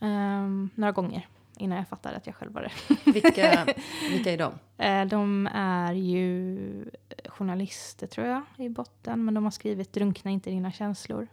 Ehm, 0.00 0.70
några 0.74 0.92
gånger 0.92 1.28
innan 1.56 1.78
jag 1.78 1.88
fattade 1.88 2.16
att 2.16 2.26
jag 2.26 2.34
själv 2.36 2.52
var 2.52 2.62
det. 2.62 2.94
Vilka, 3.12 3.66
vilka 4.10 4.32
är 4.32 4.38
de? 4.38 4.52
Eh, 4.84 5.04
de 5.04 5.48
är 5.52 5.92
ju 5.92 6.90
journalister 7.24 8.06
tror 8.06 8.26
jag 8.26 8.42
i 8.56 8.68
botten, 8.68 9.24
men 9.24 9.34
de 9.34 9.44
har 9.44 9.50
skrivit 9.50 9.92
Drunkna 9.92 10.30
inte 10.30 10.50
dina 10.50 10.72
känslor. 10.72 11.28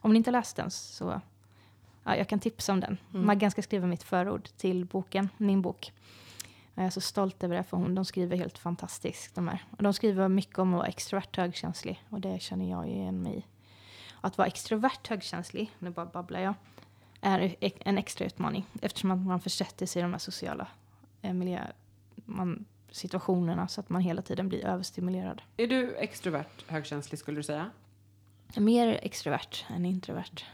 Om 0.00 0.12
ni 0.12 0.16
inte 0.16 0.30
läst 0.30 0.56
den 0.56 0.70
så 0.70 1.20
ja, 2.04 2.16
jag 2.16 2.28
kan 2.28 2.38
tipsa 2.38 2.72
om 2.72 2.80
den. 2.80 2.98
Mm. 3.14 3.26
Maggan 3.26 3.50
ska 3.50 3.62
skriva 3.62 3.86
mitt 3.86 4.02
förord 4.02 4.48
till 4.56 4.84
boken, 4.84 5.28
min 5.36 5.62
bok. 5.62 5.92
Jag 6.74 6.86
är 6.86 6.90
så 6.90 7.00
stolt 7.00 7.44
över 7.44 7.56
det, 7.56 7.64
för 7.64 7.76
hon, 7.76 7.94
de 7.94 8.04
skriver 8.04 8.36
helt 8.36 8.58
fantastiskt. 8.58 9.34
De, 9.34 9.48
här. 9.48 9.64
Och 9.70 9.82
de 9.82 9.92
skriver 9.92 10.28
mycket 10.28 10.58
om 10.58 10.74
att 10.74 10.78
vara 10.78 10.88
extrovert 10.88 11.36
högkänslig, 11.36 12.04
och 12.08 12.20
det 12.20 12.42
känner 12.42 12.70
jag 12.70 12.88
igen 12.88 13.22
mig 13.22 13.38
i. 13.38 13.44
Att 14.20 14.38
vara 14.38 14.48
extrovert 14.48 15.08
högkänslig, 15.08 15.70
nu 15.78 15.90
bara 15.90 16.06
babblar 16.06 16.40
jag, 16.40 16.54
är 17.20 17.56
en 17.60 17.98
extra 17.98 18.26
utmaning 18.26 18.66
eftersom 18.82 19.10
att 19.10 19.18
man 19.26 19.40
försätter 19.40 19.86
sig 19.86 20.00
i 20.00 20.02
de 20.02 20.12
här 20.12 20.18
sociala 20.18 20.68
eh, 21.22 21.32
miljö, 21.32 21.60
man, 22.14 22.64
situationerna 22.90 23.68
så 23.68 23.80
att 23.80 23.88
man 23.88 24.02
hela 24.02 24.22
tiden 24.22 24.48
blir 24.48 24.64
överstimulerad. 24.66 25.42
Är 25.56 25.66
du 25.66 25.94
extrovert, 25.96 26.64
högkänslig 26.70 27.18
skulle 27.18 27.38
du 27.38 27.42
säga? 27.42 27.70
Mer 28.56 28.98
extrovert 29.02 29.64
än 29.68 29.84
introvert. 29.86 30.44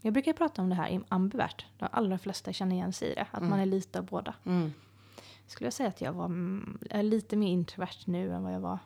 Jag 0.00 0.12
brukar 0.12 0.32
prata 0.32 0.62
om 0.62 0.68
det 0.68 0.74
här 0.74 0.88
i 0.88 1.00
ambivert. 1.08 1.66
De 1.78 1.88
allra 1.92 2.18
flesta 2.18 2.52
känner 2.52 2.76
igen 2.76 2.92
sig 2.92 3.12
i 3.12 3.14
det. 3.14 3.26
Att 3.30 3.38
Mm. 3.38 3.50
man 3.50 3.60
är 3.60 3.66
lite 3.66 3.98
av 3.98 4.04
båda. 4.04 4.34
Mm. 4.46 4.72
Skulle 5.46 5.66
jag 5.66 5.72
säga 5.74 5.88
att 5.88 6.00
jag 6.00 6.12
var 6.12 7.02
lite 7.02 7.36
mer 7.36 7.48
introvert 7.48 8.06
nu 8.06 8.32
än 8.34 8.42
vad 8.42 8.54
jag 8.54 8.60
var 8.60 8.78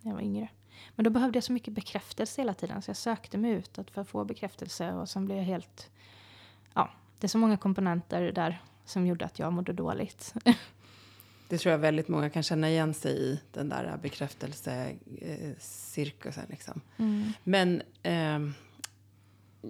när 0.00 0.10
jag 0.10 0.16
var 0.16 0.22
yngre. 0.22 0.48
Men 0.94 1.04
då 1.04 1.10
behövde 1.10 1.36
jag 1.36 1.44
så 1.44 1.52
mycket 1.52 1.74
bekräftelse 1.74 2.40
hela 2.40 2.54
tiden. 2.54 2.82
Så 2.82 2.90
jag 2.90 2.96
sökte 2.96 3.38
mig 3.38 3.50
utåt 3.50 3.90
för 3.90 4.00
att 4.00 4.08
få 4.08 4.24
bekräftelse. 4.24 4.92
Och 4.92 5.08
sen 5.08 5.24
blev 5.24 5.38
jag 5.38 5.44
helt... 5.44 5.90
Ja, 6.78 6.90
det 7.18 7.26
är 7.26 7.28
så 7.28 7.38
många 7.38 7.56
komponenter 7.56 8.32
där 8.32 8.62
som 8.84 9.06
gjorde 9.06 9.24
att 9.24 9.38
jag 9.38 9.52
mådde 9.52 9.72
dåligt. 9.72 10.34
Det 11.48 11.58
tror 11.58 11.70
jag 11.70 11.78
väldigt 11.78 12.08
många 12.08 12.30
kan 12.30 12.42
känna 12.42 12.70
igen 12.70 12.94
sig 12.94 13.12
i, 13.12 13.40
den 13.52 13.68
där 13.68 13.98
bekräftelsecirkusen. 14.02 16.44
Liksom. 16.48 16.80
Mm. 16.96 17.32
Men 17.44 17.82
ehm, 18.02 18.54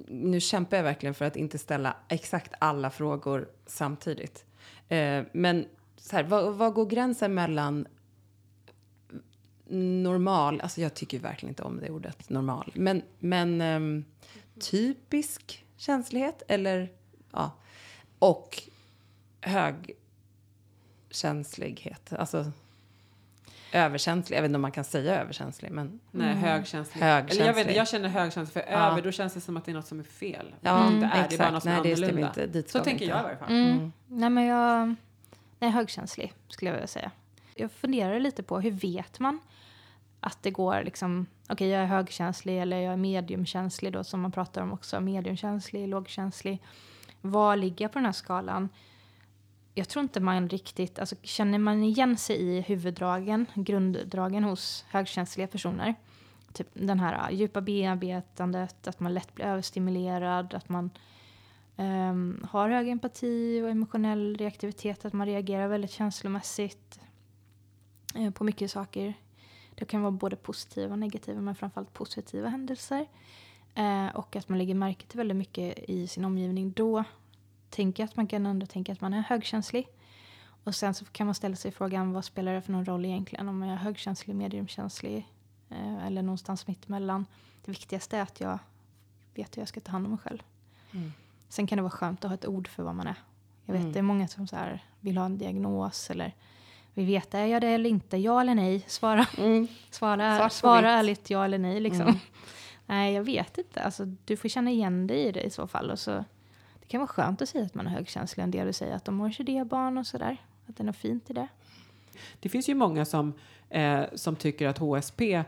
nu 0.08 0.40
kämpar 0.40 0.76
jag 0.76 0.84
verkligen 0.84 1.14
för 1.14 1.24
att 1.24 1.36
inte 1.36 1.58
ställa 1.58 1.96
exakt 2.08 2.52
alla 2.58 2.90
frågor 2.90 3.48
samtidigt. 3.66 4.44
Eh, 4.88 5.24
men 5.32 5.66
så 5.96 6.16
här, 6.16 6.24
vad, 6.24 6.54
vad 6.54 6.74
går 6.74 6.86
gränsen 6.86 7.34
mellan 7.34 7.86
normal, 10.02 10.60
alltså 10.60 10.80
jag 10.80 10.94
tycker 10.94 11.18
verkligen 11.18 11.50
inte 11.50 11.62
om 11.62 11.80
det 11.80 11.90
ordet 11.90 12.30
normal, 12.30 12.72
men, 12.74 13.02
men 13.18 13.60
ehm, 13.60 14.04
typisk 14.60 15.64
känslighet 15.76 16.42
eller 16.48 16.97
ja, 17.38 17.50
och 18.18 18.62
hög 19.40 19.90
känslighet, 21.10 22.12
alltså 22.12 22.52
överkänslig, 23.72 24.36
jag 24.36 24.42
vet 24.42 24.48
inte 24.48 24.56
om 24.56 24.62
man 24.62 24.72
kan 24.72 24.84
säga 24.84 25.20
överkänslig, 25.20 25.70
men 25.70 26.00
Nej, 26.10 26.26
Mm. 26.30 26.38
högkänslig. 26.42 27.00
Högkänslig. 27.02 27.40
Eller 27.40 27.46
jag, 27.58 27.64
vet, 27.64 27.76
jag 27.76 27.88
känner 27.88 28.08
högkänslig, 28.08 28.64
för 28.64 28.72
Ja. 28.72 28.78
över 28.90 29.02
då 29.02 29.12
känns 29.12 29.34
det 29.34 29.40
som 29.40 29.56
att 29.56 29.64
det 29.64 29.72
är 29.72 29.74
något 29.74 29.86
som 29.86 30.00
är 30.00 30.04
fel. 30.04 30.54
ja, 30.60 30.82
Vilket 30.88 31.00
det 31.12 31.18
är, 31.18 31.28
det 31.28 31.34
är 31.34 31.38
bara 31.38 31.50
något 31.50 31.62
som 31.62 31.72
nej 31.72 31.92
är 31.92 31.96
annorlunda. 31.96 32.28
inte, 32.28 32.46
dit 32.46 32.70
Så 32.70 32.78
tänker 32.78 32.92
inte. 32.92 33.04
jag 33.04 33.20
i 33.20 33.22
varje 33.22 33.36
fall. 33.36 33.50
Mm. 33.50 33.70
Mm. 33.72 33.92
Nej, 34.06 34.30
men 34.30 34.44
jag 34.44 34.94
är 35.60 35.68
högkänslig, 35.68 36.32
skulle 36.48 36.68
jag 36.68 36.74
vilja 36.74 36.86
säga. 36.86 37.10
Jag 37.54 37.72
funderar 37.72 38.20
lite 38.20 38.42
på 38.42 38.60
hur 38.60 38.70
vet 38.70 39.18
man 39.20 39.40
att 40.20 40.42
det 40.42 40.50
går 40.50 40.82
liksom... 40.82 41.26
Okej, 41.48 41.68
jag 41.68 41.82
är 41.82 41.86
högkänslig 41.86 42.60
eller 42.62 42.76
jag 42.80 42.92
är 42.92 42.96
mediumkänslig 42.96 43.92
då, 43.92 44.04
som 44.04 44.20
man 44.20 44.32
pratar 44.32 44.62
om 44.62 44.72
också. 44.72 45.00
Mediumkänslig, 45.00 45.88
lågkänslig. 45.88 46.62
Var 47.20 47.56
ligger 47.56 47.84
jag 47.84 47.92
på 47.92 47.98
den 47.98 48.06
här 48.06 48.12
skalan? 48.12 48.68
Jag 49.74 49.88
tror 49.88 50.02
inte 50.02 50.20
man 50.20 50.48
riktigt... 50.48 50.98
Alltså, 50.98 51.16
känner 51.22 51.58
man 51.58 51.82
igen 51.82 52.16
sig 52.16 52.36
i 52.36 52.60
huvuddragen, 52.60 53.46
grunddragen 53.54 54.44
hos 54.44 54.84
högkänsliga 54.88 55.46
personer? 55.46 55.94
Typ 56.52 56.68
den 56.72 57.00
här 57.00 57.28
äh, 57.30 57.36
djupa 57.36 57.60
bearbetandet, 57.60 58.88
att 58.88 59.00
man 59.00 59.14
lätt 59.14 59.34
blir 59.34 59.44
överstimulerad, 59.44 60.54
att 60.54 60.68
man 60.68 60.90
um, 61.76 62.46
har 62.50 62.68
hög 62.68 62.88
empati 62.88 63.62
och 63.62 63.70
emotionell 63.70 64.36
reaktivitet, 64.36 65.04
att 65.04 65.12
man 65.12 65.26
reagerar 65.26 65.68
väldigt 65.68 65.90
känslomässigt 65.90 67.00
uh, 68.16 68.30
på 68.30 68.44
mycket 68.44 68.70
saker. 68.70 69.14
Det 69.74 69.84
kan 69.84 70.02
vara 70.02 70.12
både 70.12 70.36
positiva 70.36 70.92
och 70.92 70.98
negativa, 70.98 71.40
men 71.40 71.54
framförallt 71.54 71.92
positiva 71.92 72.48
händelser. 72.48 73.06
Eh, 73.78 74.06
och 74.16 74.36
att 74.36 74.48
man 74.48 74.58
lägger 74.58 74.74
märke 74.74 75.06
till 75.06 75.16
väldigt 75.18 75.36
mycket 75.36 75.78
i 75.78 76.06
sin 76.06 76.24
omgivning. 76.24 76.72
Då 76.72 77.04
tänker 77.70 78.02
jag 78.02 78.08
att 78.08 78.16
man 78.16 78.26
kan 78.26 78.46
ändå 78.46 78.66
tänka 78.66 78.92
att 78.92 79.00
man 79.00 79.14
är 79.14 79.20
högkänslig. 79.20 79.88
Och 80.64 80.74
sen 80.74 80.94
så 80.94 81.04
kan 81.04 81.26
man 81.26 81.34
ställa 81.34 81.56
sig 81.56 81.70
frågan, 81.72 82.12
vad 82.12 82.24
spelar 82.24 82.52
det 82.54 82.62
för 82.62 82.72
någon 82.72 82.84
roll 82.84 83.04
egentligen? 83.04 83.48
Om 83.48 83.62
jag 83.62 83.72
är 83.72 83.76
högkänslig, 83.76 84.34
mediumkänslig 84.36 85.26
eh, 85.70 86.06
eller 86.06 86.22
någonstans 86.22 86.66
mittemellan. 86.66 87.26
Det 87.64 87.70
viktigaste 87.70 88.16
är 88.18 88.22
att 88.22 88.40
jag 88.40 88.58
vet 89.34 89.56
hur 89.56 89.60
jag 89.62 89.68
ska 89.68 89.80
ta 89.80 89.92
hand 89.92 90.04
om 90.06 90.10
mig 90.10 90.18
själv. 90.24 90.42
Mm. 90.92 91.12
Sen 91.48 91.66
kan 91.66 91.76
det 91.76 91.82
vara 91.82 91.90
skönt 91.90 92.24
att 92.24 92.30
ha 92.30 92.34
ett 92.34 92.46
ord 92.46 92.68
för 92.68 92.82
vad 92.82 92.94
man 92.94 93.06
är. 93.06 93.14
Jag 93.64 93.72
vet, 93.72 93.80
Mm. 93.80 93.92
det 93.92 93.98
är 93.98 94.02
många 94.02 94.28
som 94.28 94.46
så 94.46 94.56
här 94.56 94.84
vill 95.00 95.18
ha 95.18 95.24
en 95.24 95.38
diagnos 95.38 96.10
eller 96.10 96.34
vill 96.94 97.06
veta, 97.06 97.38
är 97.38 97.46
jag 97.46 97.62
det 97.62 97.68
eller 97.68 97.90
inte? 97.90 98.16
Ja 98.16 98.40
eller 98.40 98.54
nej? 98.54 98.84
Svara, 98.86 99.26
Mm. 99.38 99.68
svara, 99.90 100.50
svara 100.50 100.90
ärligt, 100.90 101.30
ja 101.30 101.44
eller 101.44 101.58
nej. 101.58 101.80
Liksom. 101.80 102.02
Mm. 102.02 102.18
Nej, 102.88 103.14
jag 103.14 103.22
vet 103.22 103.58
inte. 103.58 103.80
Alltså, 103.82 104.04
du 104.04 104.36
får 104.36 104.48
känna 104.48 104.70
igen 104.70 105.06
dig 105.06 105.22
i 105.22 105.32
det 105.32 105.42
i 105.42 105.50
så 105.50 105.66
fall. 105.66 105.90
Och 105.90 105.98
så, 105.98 106.10
det 106.80 106.86
kan 106.86 107.00
vara 107.00 107.08
skönt 107.08 107.42
att 107.42 107.48
säga 107.48 107.64
att 107.64 107.74
man 107.74 107.86
är 107.86 107.90
högkänslig. 107.90 108.44
En 108.44 108.50
del 108.50 108.68
att 108.68 108.76
säga 108.76 108.94
att 108.94 109.04
de 109.04 109.20
har 109.20 109.28
orkidébarn 109.28 109.98
och 109.98 110.06
sådär. 110.06 110.36
Att 110.66 110.76
det 110.76 110.82
är 110.82 110.84
något 110.84 110.96
fint 110.96 111.30
i 111.30 111.32
det. 111.32 111.48
Det 112.40 112.48
finns 112.48 112.68
ju 112.68 112.74
många 112.74 113.04
som, 113.04 113.32
eh, 113.70 114.02
som 114.14 114.36
tycker 114.36 114.68
att 114.68 114.78
HSP 114.78 115.34
eh, 115.34 115.44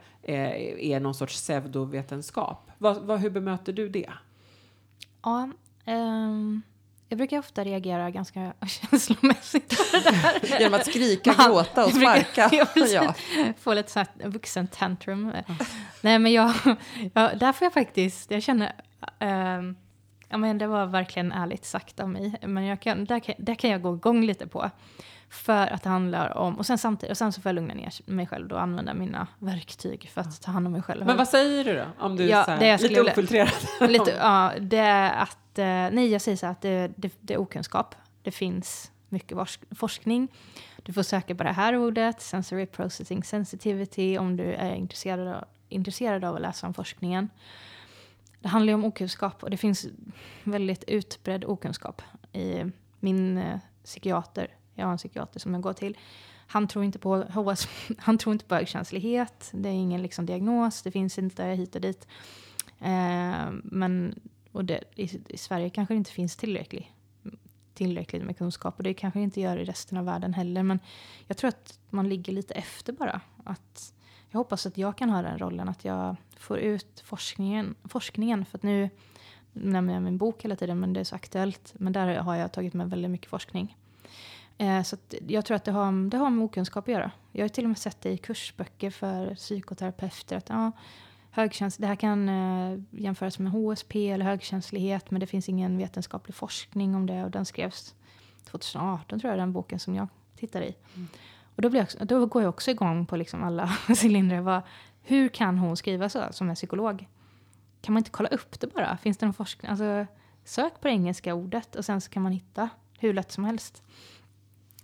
är 0.93 1.01
någon 1.01 1.15
sorts 1.15 1.35
pseudovetenskap. 1.35 2.71
Vad, 2.79 3.03
vad, 3.03 3.21
hur 3.21 3.31
bemöter 3.31 3.73
du 3.73 3.89
det? 3.89 4.11
Ja, 5.23 5.51
ehm, 5.85 6.63
jag 7.11 7.17
brukar 7.19 7.39
ofta 7.39 7.65
reagera 7.65 8.11
ganska 8.11 8.53
känslomässigt 8.67 9.69
på 9.93 9.97
det 9.97 10.11
där. 10.11 10.61
Genom 10.61 10.75
att 10.81 10.87
skrika, 10.87 11.35
Man- 11.39 11.47
gråta 11.51 11.85
och 11.85 11.91
jag 11.91 11.99
brukar- 11.99 12.49
sparka. 12.49 12.67
Ja, 12.75 12.87
ja. 12.87 13.15
Få 13.61 13.75
lite 13.75 13.91
sånt 13.93 14.09
här 14.23 14.29
vuxen 14.29 14.67
tantrum. 14.67 15.33
Nej 16.01 16.19
men 16.19 16.33
jag, 16.33 16.53
ja, 17.15 17.31
där 17.35 17.53
får 17.53 17.65
jag 17.65 17.73
faktiskt, 17.73 18.31
jag 18.31 18.43
känner, 18.43 18.73
ehm, 19.19 19.77
ja 20.29 20.37
men 20.37 20.59
det 20.59 20.67
var 20.67 20.87
verkligen 20.87 21.33
ärligt 21.33 21.65
sagt 21.65 22.01
av 22.01 22.09
mig. 22.09 22.35
Men 22.43 22.65
jag 22.65 22.81
kan, 22.81 23.05
där, 23.05 23.21
kan, 23.21 23.35
där 23.39 23.55
kan 23.55 23.71
jag 23.71 23.83
gå 23.83 23.95
igång 23.95 24.25
lite 24.25 24.47
på. 24.47 24.71
För 25.33 25.67
att 25.67 25.83
det 25.83 25.89
handlar 25.89 26.37
om, 26.37 26.59
och 26.59 26.67
sen 26.67 26.79
samtidigt, 26.79 27.11
och 27.11 27.17
sen 27.19 27.33
så 27.33 27.41
får 27.41 27.49
jag 27.49 27.55
lugna 27.55 27.75
ner 27.75 27.93
mig 28.11 28.27
själv 28.27 28.49
då 28.49 28.55
och 28.55 28.63
använda 28.63 28.95
mina 28.95 29.27
verktyg 29.39 30.11
för 30.15 30.21
att 30.21 30.43
ta 30.43 30.51
hand 30.51 30.67
om 30.67 30.73
mig 30.73 30.83
själv. 30.83 31.07
Men 31.07 31.17
vad 31.17 31.29
säger 31.29 31.65
du 31.65 31.77
då? 31.77 31.85
Om 31.99 32.17
du 32.17 32.25
Ja, 32.25 32.39
är 32.39 32.45
så 32.45 32.51
här, 32.51 32.65
jag 32.65 32.81
lite 32.81 33.01
ofiltrerad. 33.03 33.49
Lite, 33.81 34.11
ja, 34.21 34.53
det 34.61 34.77
är 34.77 35.13
att, 35.23 35.50
att, 35.51 35.59
eh, 35.59 35.65
nej 35.65 36.09
jag 36.09 36.21
säger 36.21 36.37
så 36.37 36.47
här 36.47 36.53
att 36.53 36.61
det, 36.61 36.93
det, 36.97 37.13
det 37.21 37.35
är 37.35 37.39
okunskap. 37.39 37.95
Det 38.23 38.31
finns 38.31 38.91
mycket 39.09 39.39
forskning. 39.71 40.29
Du 40.83 40.93
får 40.93 41.03
söka 41.03 41.35
på 41.35 41.43
det 41.43 41.53
här 41.53 41.77
ordet, 41.77 42.21
sensory 42.21 42.67
processing 42.67 43.25
sensitivity, 43.25 44.19
om 44.19 44.37
du 44.37 44.45
är 44.45 44.75
intresserad 44.75 45.29
av, 45.29 45.45
intresserad 45.69 46.25
av 46.25 46.35
att 46.35 46.43
läsa 46.43 46.67
om 46.67 46.75
forskningen. 46.75 47.31
Det 48.41 48.49
handlar 48.49 48.71
ju 48.71 48.75
om 48.75 48.85
okunskap 48.85 49.43
och 49.43 49.51
det 49.51 49.57
finns 49.57 49.87
väldigt 50.45 50.85
utbredd 50.87 51.45
okunskap. 51.45 52.03
I 52.33 52.65
min 53.01 53.39
eh, 53.39 53.59
psykiater, 53.85 54.49
jag 54.75 54.85
har 54.85 54.93
en 54.93 54.99
psykiater 54.99 55.41
som 55.41 55.55
jag 55.55 55.63
går 55.63 55.73
till, 55.73 55.97
han 56.47 56.69
tror 56.69 56.85
inte 56.85 56.99
på 56.99 57.17
HS, 57.17 57.69
han 57.99 58.19
tror 58.19 58.33
inte 58.33 58.45
på 58.45 58.55
högkänslighet, 58.55 59.51
det 59.53 59.69
är 59.69 59.73
ingen 59.73 60.03
liksom 60.03 60.27
diagnos, 60.27 60.83
det 60.83 60.91
finns 60.91 61.19
inte 61.19 61.45
hit 61.45 61.75
och 61.75 61.81
dit. 61.81 62.09
Eh, 62.79 63.51
men 63.65 64.21
och 64.53 64.65
det, 64.65 64.85
i, 64.97 65.21
i 65.29 65.39
Sverige 65.39 65.71
kanske 65.71 65.95
det 65.95 65.99
inte 65.99 66.11
finns 66.11 66.37
tillräckligt, 66.37 66.87
tillräckligt 67.75 68.23
med 68.23 68.39
kunskap 68.39 68.75
och 68.77 68.83
det 68.83 68.95
kanske 68.95 69.19
det 69.19 69.25
inte 69.25 69.41
gör 69.41 69.57
i 69.57 69.65
resten 69.65 69.99
av 69.99 70.05
världen 70.05 70.35
heller. 70.35 70.63
Men 70.63 70.81
jag 71.27 71.37
tror 71.37 71.49
att 71.49 71.79
man 71.91 72.09
ligger 72.09 72.33
lite 72.33 72.55
efter 72.55 72.93
bara. 72.93 73.21
Att 73.45 73.93
jag 74.31 74.39
hoppas 74.39 74.67
att 74.67 74.79
jag 74.79 74.97
kan 74.97 75.11
ha 75.11 75.23
den 75.23 75.39
rollen, 75.39 75.69
att 75.69 75.85
jag 75.85 76.17
får 76.37 76.59
ut 76.59 77.03
forskningen. 77.05 77.75
forskningen 77.85 78.45
för 78.45 78.59
att 78.59 78.63
nu 78.63 78.91
nämner 79.53 79.95
jag 79.95 80.03
min 80.03 80.19
bok 80.19 80.45
hela 80.45 80.57
tiden, 80.57 80.81
men 80.81 80.93
det 80.93 81.01
är 81.01 81.05
så 81.05 81.15
aktuellt. 81.15 81.75
Men 81.79 81.93
där 81.93 82.17
har 82.17 82.37
jag 82.37 82.53
tagit 82.53 82.75
med 82.75 82.91
väldigt 82.91 83.11
mycket 83.11 83.31
forskning. 83.31 83.77
Eh, 84.59 84.83
så 84.83 84.95
att 84.95 85.15
jag 85.29 85.45
tror 85.45 85.55
att 85.55 85.65
det 85.65 85.73
har, 85.73 86.11
det 86.11 86.17
har 86.17 86.31
med 86.31 86.45
okunskap 86.45 86.85
att 86.85 86.93
göra. 86.93 87.11
Jag 87.33 87.45
har 87.45 87.49
till 87.49 87.65
och 87.65 87.71
med 87.71 87.79
sett 87.79 88.01
det 88.01 88.11
i 88.11 88.17
kursböcker 88.17 88.91
för 88.91 89.35
psykoterapeuter. 89.35 90.37
Att, 90.37 90.49
ja, 90.49 90.73
högkäns 91.31 91.77
det 91.77 91.87
här 91.87 91.97
kan 91.97 92.29
eh, 92.29 92.79
jämföras 92.91 93.39
med 93.39 93.53
HSP 93.53 94.11
eller 94.11 94.25
högkänslighet, 94.25 95.11
men 95.11 95.21
det 95.21 95.27
finns 95.27 95.49
ingen 95.49 95.79
vetenskaplig 95.79 96.35
forskning 96.35 96.95
om 96.95 97.07
det. 97.07 97.25
Och 97.25 97.31
den 97.31 97.45
skrevs 97.45 97.95
2018, 98.45 99.21
tror 99.21 99.31
jag, 99.31 99.39
den 99.39 99.53
boken 99.53 99.79
som 99.79 99.95
jag 99.95 100.09
tittar 100.37 100.63
i. 100.63 100.75
Och 101.57 101.63
då, 101.63 101.71
blir 101.71 101.87
jag, 101.99 102.09
då 102.09 102.27
går 102.27 102.43
jag 102.43 102.49
också 102.49 102.71
igång 102.71 103.07
på 103.07 103.17
liksom 103.17 103.43
alla 103.43 103.71
cylindrar. 104.03 104.41
Vad, 104.41 104.63
hur 105.03 105.29
kan 105.29 105.59
hon 105.59 105.77
skriva 105.77 106.09
så 106.09 106.23
som 106.31 106.49
en 106.49 106.55
psykolog? 106.55 107.09
Kan 107.81 107.93
man 107.93 108.01
inte 108.01 108.11
kolla 108.11 108.29
upp 108.29 108.61
det 108.61 108.75
bara? 108.75 108.97
Finns 108.97 109.19
det 109.19 109.27
någon 109.27 109.35
forskning? 109.35 109.71
Alltså, 109.71 110.07
sök 110.45 110.81
på 110.81 110.89
det 110.89 110.95
engelska 110.95 111.35
ordet 111.35 111.77
och 111.77 111.85
sen 111.85 112.01
så 112.01 112.11
kan 112.11 112.23
man 112.23 112.33
hitta 112.33 112.69
hur 112.99 113.15
lätt 113.15 113.33
som 113.33 113.45
helst. 113.45 113.83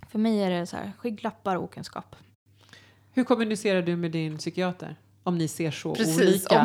För 0.08 0.18
mig 0.18 0.42
är 0.42 0.50
det 0.50 0.66
så 0.66 0.76
här, 0.76 0.92
skygglappar 0.98 1.56
och 1.56 1.64
okunskap. 1.64 2.16
Hur 3.12 3.24
kommunicerar 3.24 3.82
du 3.82 3.96
med 3.96 4.10
din 4.10 4.38
psykiater? 4.38 4.96
Om 5.26 5.38
ni 5.38 5.48
ser 5.48 5.70
så 5.70 5.94
Precis, 5.94 6.20
olika 6.20 6.60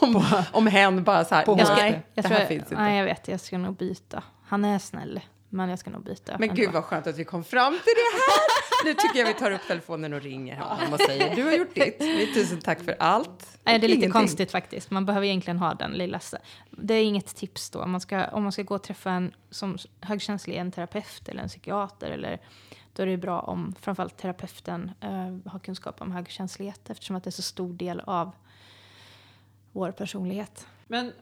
om, 0.00 0.16
om, 0.16 0.42
om 0.52 0.66
hen 0.66 1.04
bara 1.04 1.24
så 1.24 1.34
här, 1.34 1.44
På 1.44 1.58
jag 1.58 1.66
ska, 1.66 1.76
Nej, 1.76 2.02
jag 2.14 2.24
det 2.24 2.28
här 2.28 2.38
jag, 2.40 2.48
finns 2.48 2.62
inte. 2.62 2.74
Nej, 2.74 2.98
jag 2.98 3.04
vet. 3.04 3.28
Jag 3.28 3.40
ska 3.40 3.58
nog 3.58 3.76
byta. 3.76 4.22
Han 4.44 4.64
är 4.64 4.78
snäll, 4.78 5.20
men 5.48 5.68
jag 5.68 5.78
ska 5.78 5.90
nog 5.90 6.04
byta. 6.04 6.32
Men 6.38 6.50
ändå. 6.50 6.62
gud 6.62 6.72
vad 6.72 6.84
skönt 6.84 7.06
att 7.06 7.18
vi 7.18 7.24
kom 7.24 7.44
fram 7.44 7.72
till 7.72 7.80
det 7.96 8.18
här. 8.18 8.56
Nu 8.84 8.94
tycker 8.94 9.18
jag 9.18 9.26
vi 9.26 9.34
tar 9.34 9.50
upp 9.50 9.60
telefonen 9.68 10.12
och 10.12 10.22
ringer 10.22 10.56
honom 10.56 10.92
och 10.92 11.00
säger 11.00 11.36
du 11.36 11.44
har 11.44 11.52
gjort 11.52 11.74
ditt. 11.74 11.96
Vi, 12.00 12.34
tusen 12.34 12.60
tack 12.60 12.84
för 12.84 12.96
allt. 12.98 13.58
Nej, 13.64 13.78
det 13.78 13.86
är 13.86 13.88
lite 13.88 13.98
Ingenting. 13.98 14.10
konstigt 14.10 14.50
faktiskt. 14.50 14.90
Man 14.90 15.06
behöver 15.06 15.26
egentligen 15.26 15.58
ha 15.58 15.74
den 15.74 15.92
lilla... 15.92 16.20
Det 16.70 16.94
är 16.94 17.04
inget 17.04 17.36
tips 17.36 17.70
då. 17.70 17.82
Om 17.82 17.90
man 17.90 18.00
ska, 18.00 18.26
om 18.26 18.42
man 18.42 18.52
ska 18.52 18.62
gå 18.62 18.74
och 18.74 18.82
träffa 18.82 19.10
en 19.10 19.32
som 19.50 19.78
högkänslig, 20.00 20.56
en 20.56 20.72
terapeut 20.72 21.28
eller 21.28 21.42
en 21.42 21.48
psykiater, 21.48 22.10
eller, 22.10 22.40
då 22.96 23.02
är 23.02 23.06
det 23.06 23.16
bra 23.16 23.40
om 23.40 23.74
framförallt 23.80 24.16
terapeuten 24.16 24.90
eh, 25.00 25.50
har 25.52 25.58
kunskap 25.58 26.00
om 26.02 26.12
högkänslighet 26.12 26.90
eftersom 26.90 27.16
att 27.16 27.24
det 27.24 27.28
är 27.28 27.32
så 27.32 27.42
stor 27.42 27.72
del 27.72 28.00
av 28.00 28.32
vår 29.72 29.90
personlighet. 29.92 30.66
Men 30.86 31.12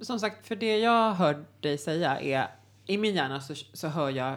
som 0.00 0.18
sagt, 0.20 0.46
för 0.46 0.56
det 0.56 0.78
jag 0.78 1.12
hör 1.14 1.44
dig 1.60 1.78
säga 1.78 2.20
är 2.20 2.48
i 2.86 2.98
min 2.98 3.14
hjärna 3.14 3.40
så, 3.40 3.54
så 3.54 3.88
hör 3.88 4.10
jag. 4.10 4.36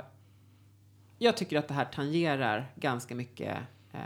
Jag 1.17 1.37
tycker 1.37 1.59
att 1.59 1.67
det 1.67 1.73
här 1.73 1.85
tangerar 1.85 2.71
ganska 2.75 3.15
mycket 3.15 3.57
eh, 3.91 3.99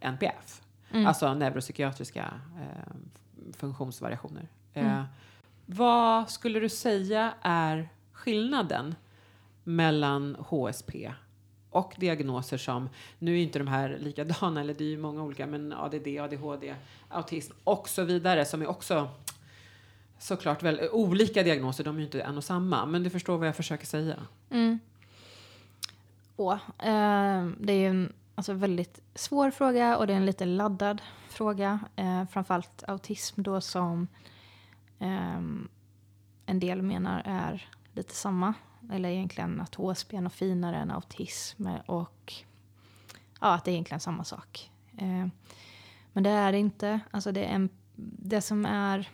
NPF, 0.00 0.62
Mm. 0.90 1.06
alltså 1.06 1.34
neuropsykiatriska 1.34 2.40
eh, 2.60 2.94
funktionsvariationer. 3.56 4.48
Eh, 4.72 4.86
Mm. 4.86 5.04
Vad 5.66 6.30
skulle 6.30 6.60
du 6.60 6.68
säga 6.68 7.34
är 7.42 7.88
skillnaden 8.12 8.94
mellan 9.64 10.36
HSP 10.48 11.12
och 11.76 11.94
diagnoser 11.96 12.56
som, 12.56 12.88
nu 13.18 13.38
är 13.38 13.42
inte 13.42 13.58
de 13.58 13.68
här 13.68 13.98
likadana, 14.00 14.60
eller 14.60 14.74
det 14.74 14.84
är 14.84 14.88
ju 14.88 14.98
många 14.98 15.22
olika, 15.22 15.46
men 15.46 15.72
ADD, 15.72 16.06
ADHD, 16.20 16.74
autism 17.08 17.52
och 17.64 17.88
så 17.88 18.04
vidare 18.04 18.44
som 18.44 18.62
är 18.62 18.66
också 18.66 19.08
såklart 20.18 20.62
väl 20.62 20.88
olika 20.92 21.42
diagnoser, 21.42 21.84
de 21.84 21.94
är 21.94 21.98
ju 21.98 22.04
inte 22.04 22.20
en 22.20 22.36
och 22.36 22.44
samma, 22.44 22.86
men 22.86 23.02
du 23.02 23.10
förstår 23.10 23.38
vad 23.38 23.48
jag 23.48 23.56
försöker 23.56 23.86
säga. 23.86 24.16
Mm. 24.50 24.78
Och, 26.36 26.52
eh, 26.84 27.46
det 27.60 27.72
är 27.72 27.78
ju 27.78 27.86
en 27.86 28.12
alltså, 28.34 28.52
väldigt 28.52 29.00
svår 29.14 29.50
fråga 29.50 29.96
och 29.96 30.06
det 30.06 30.12
är 30.12 30.16
en 30.16 30.26
lite 30.26 30.44
laddad 30.44 31.02
fråga. 31.28 31.80
Eh, 31.96 32.24
framförallt 32.26 32.84
autism 32.88 33.42
då 33.42 33.60
som 33.60 34.08
eh, 34.98 35.40
en 36.46 36.60
del 36.60 36.82
menar 36.82 37.22
är 37.24 37.68
lite 37.92 38.14
samma. 38.14 38.54
Eller 38.92 39.08
egentligen 39.08 39.60
att 39.60 39.74
HSP 39.74 40.16
är 40.16 40.20
något 40.20 40.32
finare 40.32 40.76
än 40.76 40.90
autism 40.90 41.68
och 41.86 42.32
ja, 43.40 43.54
att 43.54 43.64
det 43.64 43.70
är 43.70 43.72
egentligen 43.72 44.00
samma 44.00 44.24
sak. 44.24 44.70
Eh, 44.98 45.26
men 46.12 46.22
det 46.22 46.30
är 46.30 46.52
det 46.52 46.58
inte. 46.58 47.00
Alltså 47.10 47.32
det, 47.32 47.44
är 47.44 47.54
en, 47.54 47.68
det 47.96 48.40
som 48.40 48.66
är... 48.66 49.10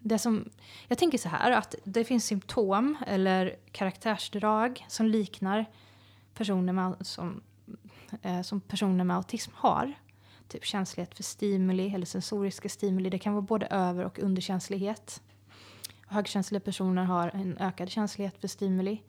Det 0.00 0.18
som, 0.18 0.50
jag 0.88 0.98
tänker 0.98 1.18
så 1.18 1.28
här 1.28 1.50
att 1.50 1.74
det 1.84 2.04
finns 2.04 2.24
symptom 2.24 2.96
eller 3.06 3.56
karaktärsdrag 3.72 4.86
som 4.88 5.06
liknar 5.06 5.66
personer 6.34 6.72
med, 6.72 6.94
som, 7.00 7.40
eh, 8.22 8.42
som 8.42 8.60
personer 8.60 9.04
med 9.04 9.16
autism 9.16 9.50
har. 9.54 9.94
Typ 10.48 10.64
känslighet 10.64 11.14
för 11.14 11.22
stimuli 11.22 11.94
eller 11.94 12.06
sensoriska 12.06 12.68
stimuli. 12.68 13.10
Det 13.10 13.18
kan 13.18 13.32
vara 13.32 13.42
både 13.42 13.66
över 13.66 14.04
och 14.04 14.18
underkänslighet. 14.18 15.22
Högkänsliga 16.10 16.60
personer 16.60 17.04
har 17.04 17.30
en 17.34 17.58
ökad 17.58 17.90
känslighet 17.90 18.40
för 18.40 18.48
stimuli. 18.48 19.02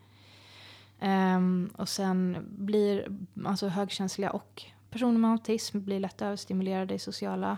Um, 1.01 1.69
och 1.77 1.89
sen 1.89 2.45
blir 2.49 3.07
alltså 3.45 3.67
högkänsliga 3.67 4.31
och 4.31 4.63
personer 4.89 5.19
med 5.19 5.31
autism 5.31 5.81
blir 5.81 5.99
lätt 5.99 6.21
överstimulerade 6.21 6.93
i 6.93 6.99
sociala 6.99 7.57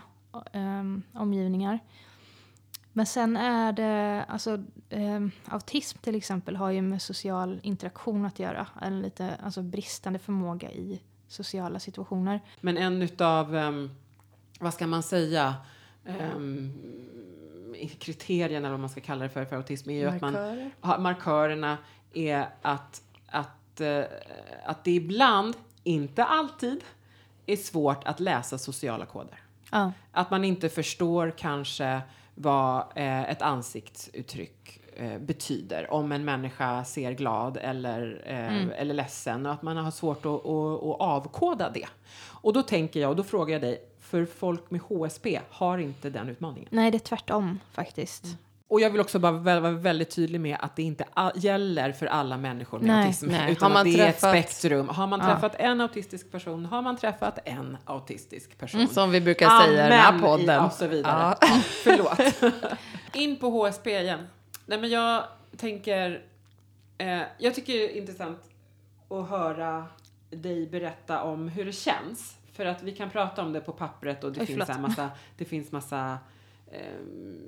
um, 0.53 1.03
omgivningar. 1.13 1.79
Men 2.93 3.05
sen 3.05 3.37
är 3.37 3.73
det, 3.73 4.25
alltså 4.27 4.63
um, 4.89 5.31
autism 5.45 5.97
till 6.01 6.15
exempel 6.15 6.55
har 6.55 6.71
ju 6.71 6.81
med 6.81 7.01
social 7.01 7.59
interaktion 7.63 8.25
att 8.25 8.39
göra. 8.39 8.67
En 8.81 9.01
lite 9.01 9.35
alltså, 9.43 9.61
bristande 9.61 10.19
förmåga 10.19 10.71
i 10.71 11.01
sociala 11.27 11.79
situationer. 11.79 12.41
Men 12.61 12.77
en 12.77 13.01
utav, 13.01 13.55
um, 13.55 13.91
vad 14.59 14.73
ska 14.73 14.87
man 14.87 15.03
säga, 15.03 15.55
um, 16.35 16.73
kriterierna 17.87 18.67
eller 18.67 18.69
vad 18.69 18.79
man 18.79 18.89
ska 18.89 19.01
kalla 19.01 19.23
det 19.23 19.29
för, 19.29 19.45
för 19.45 19.55
autism 19.55 19.89
är 19.89 19.93
ju 19.93 20.07
att 20.07 20.21
man 20.21 20.33
Markörer. 20.33 20.97
markörerna 20.97 21.77
är 22.13 22.49
att, 22.61 23.01
att, 23.27 23.81
eh, 23.81 24.03
att 24.65 24.83
det 24.83 24.91
ibland, 24.91 25.55
inte 25.83 26.23
alltid, 26.25 26.83
är 27.45 27.55
svårt 27.55 28.03
att 28.03 28.19
läsa 28.19 28.57
sociala 28.57 29.05
koder. 29.05 29.39
Ja. 29.71 29.91
Att 30.11 30.31
man 30.31 30.43
inte 30.43 30.69
förstår 30.69 31.33
kanske 31.37 32.01
vad 32.35 32.83
eh, 32.95 33.29
ett 33.29 33.41
ansiktsuttryck 33.41 34.79
eh, 34.95 35.19
betyder 35.19 35.93
om 35.93 36.11
en 36.11 36.25
människa 36.25 36.85
ser 36.85 37.11
glad 37.11 37.57
eller, 37.57 38.21
eh, 38.25 38.81
eller 38.81 38.93
ledsen 38.93 39.45
och 39.45 39.51
att 39.51 39.61
man 39.61 39.77
har 39.77 39.91
svårt 39.91 40.25
att, 40.25 40.31
att, 40.31 40.83
att 40.83 40.99
avkoda 40.99 41.69
det. 41.69 41.87
Och 42.25 42.53
då 42.53 42.61
tänker 42.61 42.99
jag, 42.99 43.09
och 43.09 43.15
då 43.15 43.23
frågar 43.23 43.53
jag 43.53 43.61
dig, 43.61 43.81
för 44.13 44.25
folk 44.25 44.71
med 44.71 44.81
HSP 44.81 45.39
har 45.49 45.77
inte 45.77 46.09
den 46.09 46.29
utmaningen. 46.29 46.69
Nej, 46.71 46.91
det 46.91 46.97
är 46.97 46.99
tvärtom 46.99 47.59
faktiskt. 47.71 48.25
Och 48.67 48.81
jag 48.81 48.89
vill 48.89 49.01
också 49.01 49.19
bara 49.19 49.31
vara 49.31 49.71
väldigt 49.71 50.09
tydlig 50.15 50.41
med 50.41 50.57
att 50.59 50.75
det 50.75 50.83
inte 50.83 51.05
gäller 51.35 51.91
för 51.91 52.05
alla 52.05 52.37
människor 52.37 52.79
med 52.79 52.87
Nej, 52.87 53.05
autism. 53.05 53.25
nej. 53.27 53.51
Utan 53.51 53.71
Har 53.71 53.77
man 53.77 53.85
det 53.85 53.91
är 53.99 54.11
träffat- 54.11 54.35
ett 54.35 54.51
spektrum. 54.51 54.89
Har 54.89 55.07
man 55.07 55.19
Ja. 55.19 55.25
träffat 55.25 55.55
en 55.59 55.81
autistisk 55.81 56.31
person, 56.31 56.65
har 56.65 56.81
man 56.81 56.97
träffat 56.97 57.39
en 57.45 57.77
autistisk 57.85 58.57
person. 58.57 58.87
Som 58.87 59.11
vi 59.11 59.21
brukar 59.21 59.49
säga 59.61 59.85
i 59.85 59.89
den 59.89 59.99
här 59.99 60.09
Amen 60.09 60.21
podden. 60.21 60.63
i- 60.63 60.67
Och 60.67 60.71
så 60.73 60.87
vidare. 60.87 61.35
Ja. 61.41 61.47
Förlåt. 61.83 62.43
In 63.13 63.35
på 63.39 63.49
HSP 63.49 63.87
igen. 64.01 64.27
Nej 64.65 64.79
men 64.81 64.89
jag 64.89 65.23
tänker, 65.57 66.21
eh, 66.97 67.21
jag 67.37 67.55
tycker 67.55 67.73
det 67.73 67.93
är 67.97 68.01
intressant 68.01 68.39
att 69.09 69.29
höra 69.29 69.85
dig 70.29 70.67
berätta 70.67 71.21
om 71.23 71.47
hur 71.47 71.65
det 71.65 71.71
känns. 71.71 72.35
För 72.53 72.65
att 72.65 72.83
vi 72.83 72.91
kan 72.91 73.09
prata 73.09 73.41
om 73.41 73.53
det 73.53 73.61
på 73.61 73.71
pappret 73.71 74.23
och 74.23 74.31
det 74.31 74.39
Oj, 74.39 74.45
finns 74.45 74.69
här 74.69 74.79
massa, 74.79 75.11
det 75.37 75.45
finns 75.45 75.71
massa 75.71 76.17
ehm, 76.71 77.41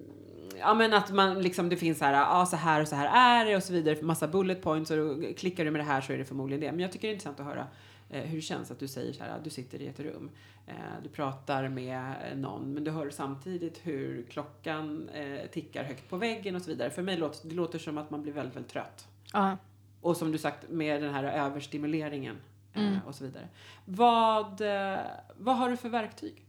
Ja 0.60 0.74
men 0.74 0.94
att 0.94 1.12
man 1.12 1.42
liksom, 1.42 1.70
det 1.70 1.78
finns 1.78 1.98
så 1.98 2.06
här, 2.06 2.14
ja 2.14 2.46
så 2.46 2.56
här 2.56 2.82
och 2.82 2.88
så 2.88 2.96
här 2.96 3.42
är 3.42 3.46
det 3.46 3.56
och 3.56 3.64
så 3.64 3.74
vidare, 3.74 4.02
massa 4.02 4.28
bullet 4.28 4.62
points 4.62 4.92
och 4.92 5.38
klickar 5.38 5.66
du 5.66 5.72
med 5.72 5.82
det 5.82 5.86
här 5.86 6.02
så 6.02 6.14
är 6.14 6.18
det 6.18 6.26
förmodligen 6.26 6.62
det. 6.62 6.72
Men 6.72 6.80
jag 6.80 6.92
tycker 6.92 7.08
det 7.08 7.12
är 7.12 7.14
intressant 7.14 7.40
att 7.40 7.46
höra 7.46 7.68
eh, 8.10 8.24
hur 8.24 8.36
det 8.36 8.42
känns 8.42 8.72
att 8.72 8.80
du 8.80 8.88
säger 8.88 9.14
så 9.14 9.24
här, 9.24 9.42
du 9.44 9.50
sitter 9.50 9.82
i 9.82 9.88
ett 9.88 10.00
rum, 10.00 10.30
eh, 10.68 10.74
du 11.04 11.10
pratar 11.10 11.68
med 11.68 12.14
eh, 12.32 12.38
någon 12.38 12.74
men 12.74 12.84
du 12.84 12.92
hör 12.92 13.10
samtidigt 13.10 13.80
hur 13.84 14.26
klockan 14.30 15.10
tickar 15.52 15.84
högt 15.84 16.10
på 16.10 16.18
väggen 16.18 16.56
och 16.56 16.62
så 16.62 16.70
vidare. 16.70 16.90
För 16.90 17.02
mig 17.02 17.18
låter 17.18 17.50
det 17.50 17.56
låter 17.56 17.80
som 17.80 17.98
att 17.98 18.10
man 18.10 18.22
blir 18.22 18.34
väldigt, 18.34 18.56
väldigt 18.56 18.72
trött. 18.72 19.08
Ja. 19.34 19.58
Och 20.02 20.18
som 20.18 20.32
du 20.32 20.38
sagt 20.38 20.70
med 20.70 21.02
den 21.02 21.14
här 21.14 21.24
överstimuleringen 21.24 22.38
Mm. 22.76 23.00
och 23.08 23.16
så 23.16 23.24
vidare. 23.24 23.48
Vad, 23.86 24.62
eh, 24.62 25.00
vad 25.38 25.58
har 25.58 25.70
du 25.70 25.78
för 25.78 25.90
verktyg? 25.90 26.46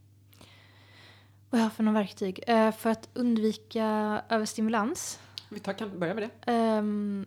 Vad 1.49 1.61
har 1.61 1.65
jag 1.65 1.73
för 1.73 1.83
några 1.83 1.99
verktyg? 1.99 2.43
Eh, 2.47 2.71
för 2.71 2.89
att 2.89 3.09
undvika 3.13 3.85
överstimulans 4.29 5.19
Vi 5.49 5.59
tar, 5.59 5.73
kan 5.73 5.99
börja 5.99 6.13
med 6.13 6.23
det. 6.23 6.51
Ehm, 6.51 7.25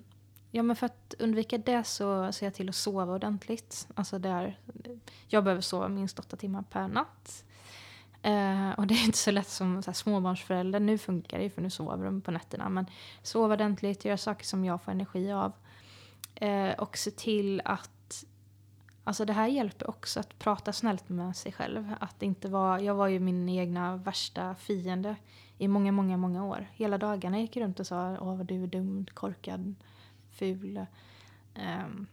ja, 0.51 0.63
men 0.63 0.77
för 0.77 0.87
att 0.87 1.15
undvika 1.19 1.59
det 1.59 1.85
så 1.85 2.33
ser 2.33 2.47
jag 2.47 2.55
till 2.55 2.69
att 2.69 2.75
sova 2.75 3.13
ordentligt. 3.15 3.89
Alltså 3.95 4.19
där, 4.19 4.59
jag 5.29 5.45
behöver 5.45 5.63
sova 5.63 5.89
minst 5.89 6.19
åtta 6.19 6.37
timmar 6.37 6.63
per 6.63 6.89
natt. 6.89 7.45
Eh, 8.23 8.71
och 8.71 8.87
det 8.87 8.95
är 8.95 9.05
inte 9.05 9.19
så 9.19 9.31
lätt 9.31 9.49
som 9.49 9.83
så 9.83 9.91
här, 9.91 9.95
småbarnsförälder. 9.95 10.81
Nu 10.81 10.99
funkar 10.99 11.39
det 11.39 11.45
ju 11.45 11.51
för 11.51 11.63
nu 11.63 11.71
sover 11.71 12.05
de 12.05 12.21
på 12.21 12.31
nätterna. 12.31 12.69
Men 12.69 12.87
sova 13.23 13.55
ordentligt, 13.55 14.05
göra 14.05 14.17
saker 14.17 14.45
som 14.45 14.65
jag 14.65 14.83
får 14.83 14.93
energi 14.93 15.33
av. 15.33 15.53
Eh, 16.35 16.71
och 16.71 16.97
se 16.97 17.11
till 17.11 17.63
att 17.65 17.91
Alltså 19.05 19.25
det 19.25 19.33
här 19.33 19.49
hjälper 19.49 19.91
också 19.91 20.21
att 20.21 20.39
prata 20.39 20.73
snällt 20.73 21.09
med 21.09 21.37
sig 21.37 21.53
själv. 21.53 21.95
Att 22.01 22.23
inte 22.23 22.49
vara, 22.49 22.81
jag 22.81 22.95
var 22.95 23.09
ju 23.09 23.21
min 23.21 23.49
egna 23.49 23.97
värsta 23.97 24.55
fiende 24.55 25.17
i 25.59 25.69
många, 25.69 25.93
många, 25.93 26.17
många 26.17 26.45
år. 26.45 26.67
Hela 26.73 26.99
dagarna 26.99 27.41
gick 27.41 27.57
jag 27.57 27.63
runt 27.63 27.81
och 27.81 27.87
sa 27.87 28.17
åh 28.21 28.37
vad 28.37 28.47
du 28.47 28.63
är 28.63 28.67
dum, 28.67 29.07
korkad, 29.15 29.75
ful. 30.31 30.87
Um, 31.55 32.07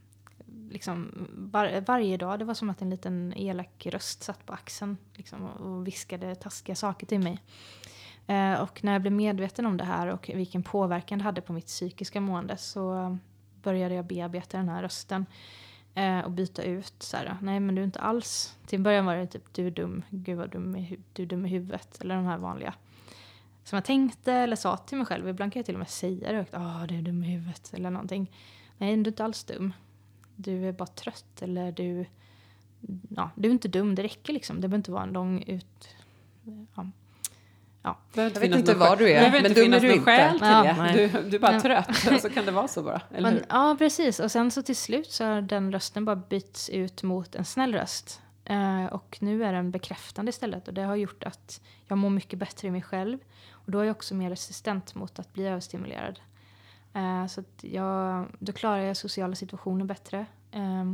liksom 0.70 1.28
var, 1.34 1.80
varje 1.80 2.16
dag, 2.16 2.38
det 2.38 2.44
var 2.44 2.54
som 2.54 2.70
att 2.70 2.82
en 2.82 2.90
liten 2.90 3.34
elak 3.36 3.86
röst 3.86 4.22
satt 4.22 4.46
på 4.46 4.52
axeln 4.52 4.96
liksom, 5.14 5.44
och 5.44 5.86
viskade 5.86 6.34
taskiga 6.34 6.76
saker 6.76 7.06
till 7.06 7.20
mig. 7.20 7.38
Uh, 8.30 8.62
och 8.62 8.84
när 8.84 8.92
jag 8.92 9.00
blev 9.02 9.12
medveten 9.12 9.66
om 9.66 9.76
det 9.76 9.84
här 9.84 10.06
och 10.06 10.30
vilken 10.34 10.62
påverkan 10.62 11.18
det 11.18 11.24
hade 11.24 11.40
på 11.40 11.52
mitt 11.52 11.66
psykiska 11.66 12.20
mående 12.20 12.56
så 12.56 13.18
började 13.62 13.94
jag 13.94 14.04
bearbeta 14.04 14.56
den 14.56 14.68
här 14.68 14.82
rösten. 14.82 15.26
Eh, 15.98 16.20
och 16.24 16.30
byta 16.30 16.62
ut 16.62 16.94
så 16.98 17.16
här, 17.16 17.36
nej 17.42 17.60
men 17.60 17.74
du 17.74 17.80
är 17.80 17.84
inte 17.84 18.00
alls. 18.00 18.56
Till 18.66 18.80
början 18.80 19.06
var 19.06 19.16
det 19.16 19.26
typ, 19.26 19.54
du 19.54 19.66
är 19.66 19.70
dum, 19.70 20.02
gud 20.10 20.38
vad 20.38 20.50
dum 20.50 20.76
i, 20.76 20.98
du 21.12 21.22
är 21.22 21.26
dum 21.26 21.46
i 21.46 21.48
huvudet. 21.48 22.00
Eller 22.00 22.16
de 22.16 22.24
här 22.24 22.38
vanliga. 22.38 22.74
Som 23.64 23.76
jag 23.76 23.84
tänkte 23.84 24.32
eller 24.32 24.56
sa 24.56 24.76
till 24.76 24.98
mig 24.98 25.06
själv. 25.06 25.28
Ibland 25.28 25.52
kan 25.52 25.60
jag 25.60 25.66
till 25.66 25.74
och 25.74 25.78
med 25.78 25.88
säga 25.88 26.32
det 26.32 26.36
högt, 26.36 26.54
ah 26.54 26.86
du 26.86 26.98
är 26.98 27.02
dum 27.02 27.24
i 27.24 27.26
huvudet. 27.26 27.74
Eller 27.74 27.90
någonting. 27.90 28.30
Nej, 28.78 28.96
du 28.96 29.02
är 29.02 29.08
inte 29.08 29.24
alls 29.24 29.44
dum. 29.44 29.72
Du 30.36 30.68
är 30.68 30.72
bara 30.72 30.86
trött 30.86 31.42
eller 31.42 31.72
du... 31.72 32.06
Ja, 33.08 33.30
du 33.34 33.48
är 33.48 33.52
inte 33.52 33.68
dum, 33.68 33.94
det 33.94 34.02
räcker 34.02 34.32
liksom. 34.32 34.56
Det 34.56 34.68
behöver 34.68 34.76
inte 34.76 34.90
vara 34.90 35.02
en 35.02 35.12
lång 35.12 35.42
ut... 35.42 35.88
Ja. 36.74 36.90
Jag 38.14 38.30
vet 38.30 38.44
inte 38.54 38.74
vad 38.74 38.98
du 38.98 39.10
är, 39.10 39.22
men 39.30 39.42
men 39.42 39.54
dum 39.54 39.64
dum 39.64 39.72
är 39.74 39.80
du 39.80 39.92
inte. 39.92 40.32
till 40.32 40.46
Ja, 40.48 40.62
det. 40.62 40.92
Du, 41.22 41.30
du 41.30 41.36
är 41.36 41.40
bara 41.40 41.52
Ja. 41.54 41.60
trött, 41.60 42.22
så 42.22 42.30
kan 42.30 42.44
det 42.46 42.52
vara 42.52 42.68
så 42.68 42.82
bara. 42.82 43.00
Eller 43.14 43.30
Men, 43.32 43.44
ja, 43.48 43.76
precis. 43.78 44.20
Och 44.20 44.32
sen 44.32 44.50
så 44.50 44.62
till 44.62 44.76
slut 44.76 45.10
så 45.10 45.24
har 45.24 45.40
den 45.40 45.72
rösten 45.72 46.04
bara 46.04 46.16
bytts 46.16 46.70
ut 46.70 47.02
mot 47.02 47.34
en 47.34 47.44
snäll 47.44 47.74
röst. 47.74 48.20
Eh, 48.44 48.84
och 48.84 49.18
nu 49.20 49.44
är 49.44 49.52
den 49.52 49.70
bekräftande 49.70 50.30
istället. 50.30 50.68
Och 50.68 50.74
det 50.74 50.82
har 50.82 50.96
gjort 50.96 51.24
att 51.24 51.60
jag 51.86 51.98
mår 51.98 52.10
mycket 52.10 52.38
bättre 52.38 52.68
i 52.68 52.70
mig 52.70 52.82
själv. 52.82 53.18
Och 53.50 53.70
då 53.70 53.78
är 53.80 53.84
jag 53.84 53.96
också 53.96 54.14
mer 54.14 54.30
resistent 54.30 54.94
mot 54.94 55.18
att 55.18 55.32
bli 55.32 55.46
överstimulerad. 55.46 56.20
Eh, 56.94 57.26
så 57.26 57.44
jag, 57.60 58.26
då 58.38 58.52
klarar 58.52 58.78
jag 58.82 58.96
sociala 58.96 59.34
situationer 59.34 59.84
bättre. 59.84 60.26
Eh, 60.52 60.84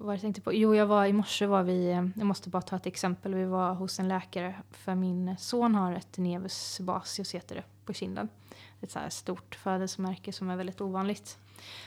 vad 0.00 0.14
jag 0.14 0.20
tänkte 0.20 0.40
på? 0.40 0.52
Jo, 0.54 0.74
jag 0.74 0.86
var, 0.86 1.06
i 1.06 1.12
morse 1.12 1.46
var 1.46 1.62
vi, 1.62 1.90
jag 2.16 2.26
måste 2.26 2.48
bara 2.48 2.62
ta 2.62 2.76
ett 2.76 2.86
exempel. 2.86 3.34
Vi 3.34 3.44
var 3.44 3.74
hos 3.74 4.00
en 4.00 4.08
läkare 4.08 4.54
för 4.70 4.94
min 4.94 5.36
son 5.38 5.74
har 5.74 5.92
ett 5.92 6.18
nevus 6.18 6.54
sebaceus 6.54 7.34
heter 7.34 7.54
det 7.54 7.64
på 7.84 7.92
kinden 7.92 8.28
ett 8.80 8.90
så 8.90 8.98
här 8.98 9.10
stort 9.10 9.54
födelsemärke 9.54 10.32
som 10.32 10.50
är 10.50 10.56
väldigt 10.56 10.80
ovanligt. 10.80 11.38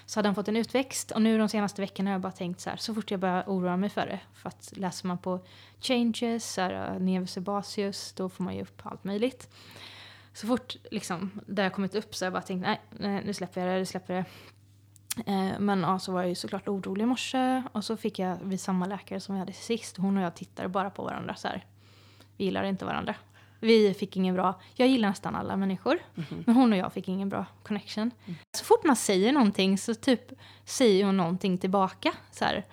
Så 0.06 0.20
hade 0.20 0.28
han 0.28 0.36
fått 0.36 0.48
en 0.48 0.56
utväxt 0.56 1.12
och 1.12 1.22
nu 1.22 1.38
de 1.38 1.50
senaste 1.50 1.82
veckorna 1.82 2.10
har 2.10 2.14
jag 2.14 2.22
bara 2.22 2.32
tänkt 2.32 2.60
så 2.60 2.70
här, 2.70 2.78
så 2.78 2.94
fort 2.94 3.12
jag 3.12 3.20
börjar 3.20 3.44
oroa 3.48 3.78
mig 3.78 3.90
för 3.90 4.06
det, 4.06 4.20
för 4.34 4.50
att 4.50 4.74
läser 4.76 5.08
man 5.08 5.18
på 5.18 5.40
changes, 5.80 6.54
så 6.54 6.62
här, 6.62 7.00
nevus 7.00 7.32
sebaceus, 7.32 8.14
då 8.14 8.30
får 8.30 8.44
man 8.44 8.56
ju 8.56 8.62
upp 8.62 8.82
allt 8.84 9.04
möjligt. 9.04 9.50
Så 10.34 10.48
fort 10.48 10.76
liksom, 10.92 11.40
det 11.48 11.64
har 11.64 11.70
kommit 11.70 11.96
upp 11.96 12.16
så 12.16 12.26
har 12.26 12.28
jag 12.28 12.34
bara 12.34 12.42
tänkt, 12.42 12.62
nej, 12.62 12.82
nej 12.90 13.24
nu 13.26 13.34
släpper 13.34 13.62
jag 13.62 13.70
det, 13.70 13.80
nu 13.80 13.86
släpper 13.86 14.14
jag 14.14 14.24
det. 14.24 14.30
Eh, 15.26 15.60
men 15.60 15.82
ja, 15.82 16.00
så 16.00 16.12
var 16.12 16.22
jag 16.22 16.30
ju 16.30 16.36
såklart 16.36 16.68
orolig 16.68 17.04
i 17.04 17.06
morse 17.06 17.64
och 17.72 17.84
så 17.84 17.98
fick 17.98 18.20
jag 18.20 18.38
vid 18.44 18.60
samma 18.60 18.86
läkare 18.86 19.20
som 19.20 19.36
vi 19.36 19.40
hade 19.40 19.54
sist, 19.54 19.98
hon 19.98 20.18
och 20.18 20.24
jag 20.24 20.36
tittade 20.36 20.70
bara 20.70 20.90
på 20.90 21.04
varandra 21.04 21.36
så 21.36 21.48
här. 21.48 21.66
Vi 22.38 22.46
gillar 22.46 22.64
inte 22.64 22.86
varandra. 22.86 23.16
Vi 23.60 23.94
fick 23.94 24.18
ingen 24.18 24.36
bra, 24.36 24.60
jag 24.76 24.88
gillar 24.88 25.10
nästan 25.10 25.36
alla 25.36 25.56
människor, 25.58 26.00
men 26.46 26.56
hon 26.56 26.74
och 26.74 26.80
jag 26.80 26.94
fick 26.94 27.08
ingen 27.08 27.30
bra 27.30 27.46
connection. 27.64 28.12
Så 28.58 28.66
fort 28.66 28.84
man 28.84 28.96
säger 28.96 29.32
någonting 29.32 29.78
så 29.78 29.96
typ 29.96 30.32
säger 30.66 31.06
hon 31.06 31.18
någonting 31.18 31.58
tillbaka. 31.58 32.14
Så 32.32 32.46
här. 32.46 32.66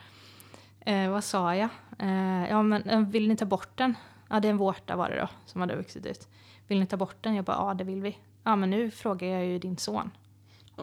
Eh, 0.81 1.11
vad 1.11 1.24
sa 1.24 1.57
jag? 1.57 1.68
Eh, 1.98 2.50
ja 2.50 2.62
men 2.62 2.83
eh, 2.83 3.00
vill 3.00 3.29
ni 3.29 3.37
ta 3.37 3.44
bort 3.44 3.76
den? 3.79 3.94
Ja 4.29 4.40
det 4.40 4.48
är 4.48 4.50
en 4.50 4.57
vårta 4.57 4.96
var 4.96 5.11
det 5.11 5.20
då 5.20 5.29
som 5.46 5.61
hade 5.61 5.76
vuxit 5.76 6.07
ut. 6.07 6.29
Vill 6.66 6.81
ni 6.81 6.87
ta 6.87 6.96
bort 6.96 7.16
den? 7.20 7.35
Jag 7.35 7.44
bara 7.44 7.57
ja 7.57 7.74
det 7.74 7.85
vill 7.85 8.03
vi. 8.03 8.18
Ja 8.44 8.57
men 8.57 8.70
nu 8.70 8.90
frågar 8.90 9.29
jag 9.29 9.46
ju 9.46 9.59
din 9.59 9.76
son. 9.76 10.11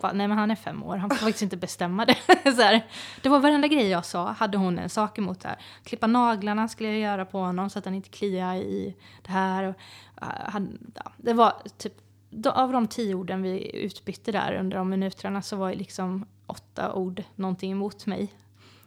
Bara, 0.01 0.13
Nej 0.13 0.27
men 0.27 0.37
han 0.37 0.51
är 0.51 0.55
fem 0.55 0.83
år, 0.83 0.97
han 0.97 1.09
får 1.09 1.17
faktiskt 1.17 1.41
inte 1.41 1.57
bestämma 1.57 2.05
det. 2.05 2.17
så 2.43 2.61
här. 2.61 2.85
Det 3.21 3.29
var 3.29 3.39
varenda 3.39 3.67
grej 3.67 3.87
jag 3.87 4.05
sa 4.05 4.31
hade 4.31 4.57
hon 4.57 4.79
en 4.79 4.89
sak 4.89 5.17
emot. 5.17 5.43
Här. 5.43 5.57
Klippa 5.83 6.07
naglarna 6.07 6.67
skulle 6.67 6.89
jag 6.89 6.99
göra 6.99 7.25
på 7.25 7.39
honom 7.39 7.69
så 7.69 7.79
att 7.79 7.85
han 7.85 7.93
inte 7.93 8.09
kliar 8.09 8.55
i 8.55 8.95
det 9.21 9.31
här. 9.31 9.63
Och, 9.63 9.75
uh, 10.21 10.29
han, 10.45 10.77
ja, 10.95 11.11
det 11.17 11.33
var 11.33 11.53
typ, 11.77 11.93
då, 12.29 12.51
av 12.51 12.71
de 12.71 12.87
tio 12.87 13.15
orden 13.15 13.41
vi 13.41 13.75
utbytte 13.75 14.31
där 14.31 14.53
under 14.53 14.77
de 14.77 14.89
minuterna 14.89 15.41
så 15.41 15.55
var 15.55 15.69
det 15.69 15.75
liksom 15.75 16.25
åtta 16.47 16.93
ord 16.93 17.23
någonting 17.35 17.71
emot 17.71 18.05
mig. 18.05 18.33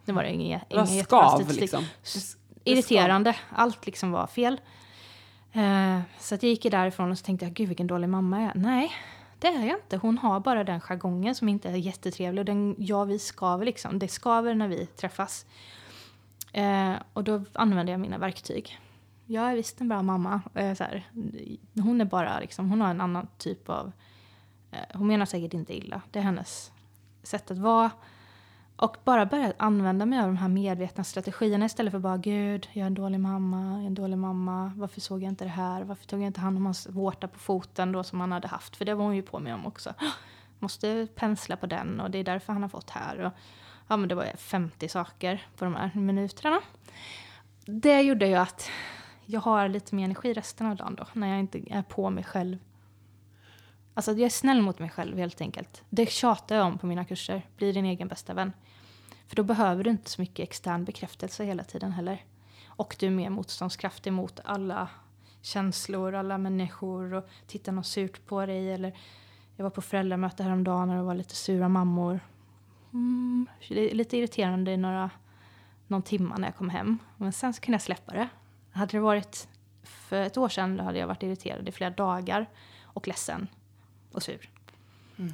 Det 0.05 0.13
var 0.13 0.23
det 0.23 0.31
inget, 0.31 0.71
Det 0.71 0.87
inget 0.89 1.05
skav 1.05 1.53
liksom. 1.53 1.85
Irriterande, 2.65 3.37
allt 3.51 3.87
liksom 3.87 4.11
var 4.11 4.27
fel. 4.27 4.61
Eh, 5.53 6.01
så 6.19 6.35
att 6.35 6.43
jag 6.43 6.51
gick 6.51 6.63
därifrån 6.63 7.11
och 7.11 7.19
så 7.19 7.25
tänkte 7.25 7.47
jag, 7.47 7.53
gud 7.53 7.69
vilken 7.69 7.87
dålig 7.87 8.09
mamma 8.09 8.43
jag 8.43 8.51
är. 8.51 8.55
Nej, 8.55 8.93
det 9.41 9.49
är 9.49 9.67
jag 9.67 9.79
inte. 9.79 9.97
Hon 9.97 10.19
har 10.19 10.41
bara 10.41 10.65
den 10.65 10.81
jargongen 10.81 11.35
som 11.35 11.49
inte 11.49 11.69
är 11.71 11.77
jättetrevlig. 11.77 12.41
Och 12.41 12.45
den, 12.45 12.75
ja, 12.79 13.05
vi 13.05 13.19
skaver 13.19 13.65
liksom. 13.65 13.99
Det 13.99 14.09
skaver 14.09 14.55
när 14.55 14.69
vi 14.69 14.87
träffas. 14.87 15.47
Eh, 16.53 16.95
och 17.13 17.25
då 17.25 17.45
använder 17.53 17.93
jag 17.93 18.01
mina 18.01 18.19
verktyg. 18.19 18.79
Jag 19.27 19.51
är 19.51 19.57
visst 19.57 19.81
en 19.81 19.89
bra 19.89 20.03
mamma. 20.03 20.41
Eh, 20.55 20.75
så 20.75 20.85
här, 20.85 21.11
hon 21.75 22.01
är 22.01 22.05
bara 22.05 22.41
liksom, 22.41 22.71
hon 22.71 22.81
har 22.81 22.91
en 22.91 23.01
annan 23.01 23.29
typ 23.39 23.69
av... 23.69 23.93
Eh, 24.71 24.79
hon 24.99 25.07
menar 25.07 25.27
säkert 25.27 25.55
inte 25.55 25.77
illa. 25.77 26.03
Det 26.11 26.19
är 26.19 26.23
hennes 26.23 26.73
sätt 27.23 27.51
att 27.51 27.59
vara. 27.59 27.91
Och 28.81 28.97
bara 29.05 29.27
börja 29.27 29.53
använda 29.57 30.07
mig 30.07 30.19
av 30.19 30.27
de 30.27 30.37
här 30.37 30.49
medvetna 30.49 31.05
strategierna 31.05 31.67
istället 31.67 31.93
för 31.93 31.99
bara 31.99 32.17
gud, 32.17 32.69
jag 32.73 32.83
är 32.83 32.87
en 32.87 32.95
dålig 32.95 33.21
mamma, 33.21 33.73
jag 33.73 33.83
är 33.83 33.87
en 33.87 33.95
dålig 33.95 34.19
mamma, 34.19 34.73
varför 34.77 35.01
såg 35.01 35.23
jag 35.23 35.29
inte 35.29 35.45
det 35.45 35.51
här, 35.51 35.83
varför 35.83 36.07
tog 36.07 36.21
jag 36.21 36.27
inte 36.27 36.41
hand 36.41 36.57
om 36.57 36.67
hans 36.67 36.89
vårta 36.89 37.29
på 37.29 37.39
foten 37.39 37.93
då 37.93 38.05
som 38.05 38.21
han 38.21 38.33
hade 38.33 38.49
haft, 38.49 38.77
för 38.77 38.85
det 38.85 38.95
var 38.95 39.05
hon 39.05 39.17
ju 39.17 39.23
på 39.23 39.39
mig 39.39 39.55
om 39.55 39.67
också. 39.67 39.95
Måste 40.59 41.09
pensla 41.15 41.57
på 41.57 41.67
den 41.67 42.01
och 42.01 42.11
det 42.11 42.19
är 42.19 42.25
därför 42.25 42.53
han 42.53 42.63
har 42.63 42.69
fått 42.69 42.91
här. 42.91 43.19
Och, 43.19 43.33
ja 43.89 43.97
men 43.97 44.09
det 44.09 44.15
var 44.15 44.37
50 44.37 44.89
saker 44.89 45.47
på 45.57 45.65
de 45.65 45.75
här 45.75 45.91
minuterna. 45.95 46.61
Det 47.65 48.01
gjorde 48.01 48.27
ju 48.27 48.35
att 48.35 48.71
jag 49.27 49.41
har 49.41 49.69
lite 49.69 49.95
mer 49.95 50.05
energi 50.05 50.33
resten 50.33 50.67
av 50.67 50.77
dagen 50.77 50.95
då, 50.95 51.07
när 51.13 51.29
jag 51.29 51.41
inte 51.41 51.73
är 51.73 51.83
på 51.83 52.11
mig 52.11 52.25
själv. 52.25 52.59
Alltså 54.01 54.13
jag 54.13 54.21
är 54.21 54.29
snäll 54.29 54.63
mot 54.63 54.79
mig 54.79 54.89
själv 54.89 55.19
helt 55.19 55.41
enkelt. 55.41 55.83
Det 55.91 56.11
tjatar 56.11 56.57
jag 56.57 56.67
om 56.67 56.79
på 56.79 56.87
mina 56.87 57.05
kurser. 57.05 57.47
Bli 57.57 57.73
din 57.73 57.85
egen 57.85 58.09
bästa 58.09 58.35
vän. 58.35 58.53
För 59.27 59.37
då 59.37 59.43
behöver 59.43 59.85
du 59.85 59.91
inte 59.91 60.11
så 60.11 60.21
mycket 60.21 60.43
extern 60.43 60.85
bekräftelse 60.85 61.45
hela 61.45 61.65
tiden 61.65 61.93
heller. 61.93 62.25
Och 62.67 62.97
du 62.99 63.07
är 63.07 63.11
mer 63.11 63.31
motståndskraftig 63.31 64.13
mot 64.13 64.41
alla 64.45 64.89
känslor, 65.43 66.15
alla 66.15 66.39
människor 66.39 67.15
och 67.15 67.29
tittar 67.47 67.73
något 67.73 67.87
surt 67.87 68.27
på 68.27 68.47
dig. 68.47 68.73
Eller 68.73 68.99
jag 69.57 69.63
var 69.63 69.71
på 69.71 69.83
föräldramöte 69.83 70.43
häromdagen 70.43 70.91
och 70.91 70.97
det 70.97 71.03
var 71.03 71.15
lite 71.15 71.37
sura 71.37 71.69
mammor. 71.69 72.21
Mm, 72.93 73.47
det 73.69 73.91
är 73.91 73.95
lite 73.95 74.17
irriterande 74.17 74.73
i 74.73 74.77
några, 74.77 75.11
någon 75.87 76.03
timma 76.03 76.37
när 76.37 76.49
jag 76.49 76.57
kom 76.57 76.71
hem. 76.71 76.99
Men 77.17 77.33
sen 77.33 77.55
så 77.55 77.61
kunde 77.61 77.75
jag 77.75 77.83
släppa 77.83 78.13
det. 78.13 78.29
Hade 78.73 78.93
det 78.93 79.01
varit 79.01 79.49
för 79.83 80.23
ett 80.23 80.37
år 80.37 80.49
sedan 80.49 80.77
då 80.77 80.85
hade 80.85 80.99
jag 80.99 81.07
varit 81.07 81.23
irriterad 81.23 81.69
i 81.69 81.73
flera 81.73 81.91
dagar 81.91 82.47
och 82.83 83.09
ledsen 83.09 83.49
och 84.13 84.23
sur. 84.23 84.49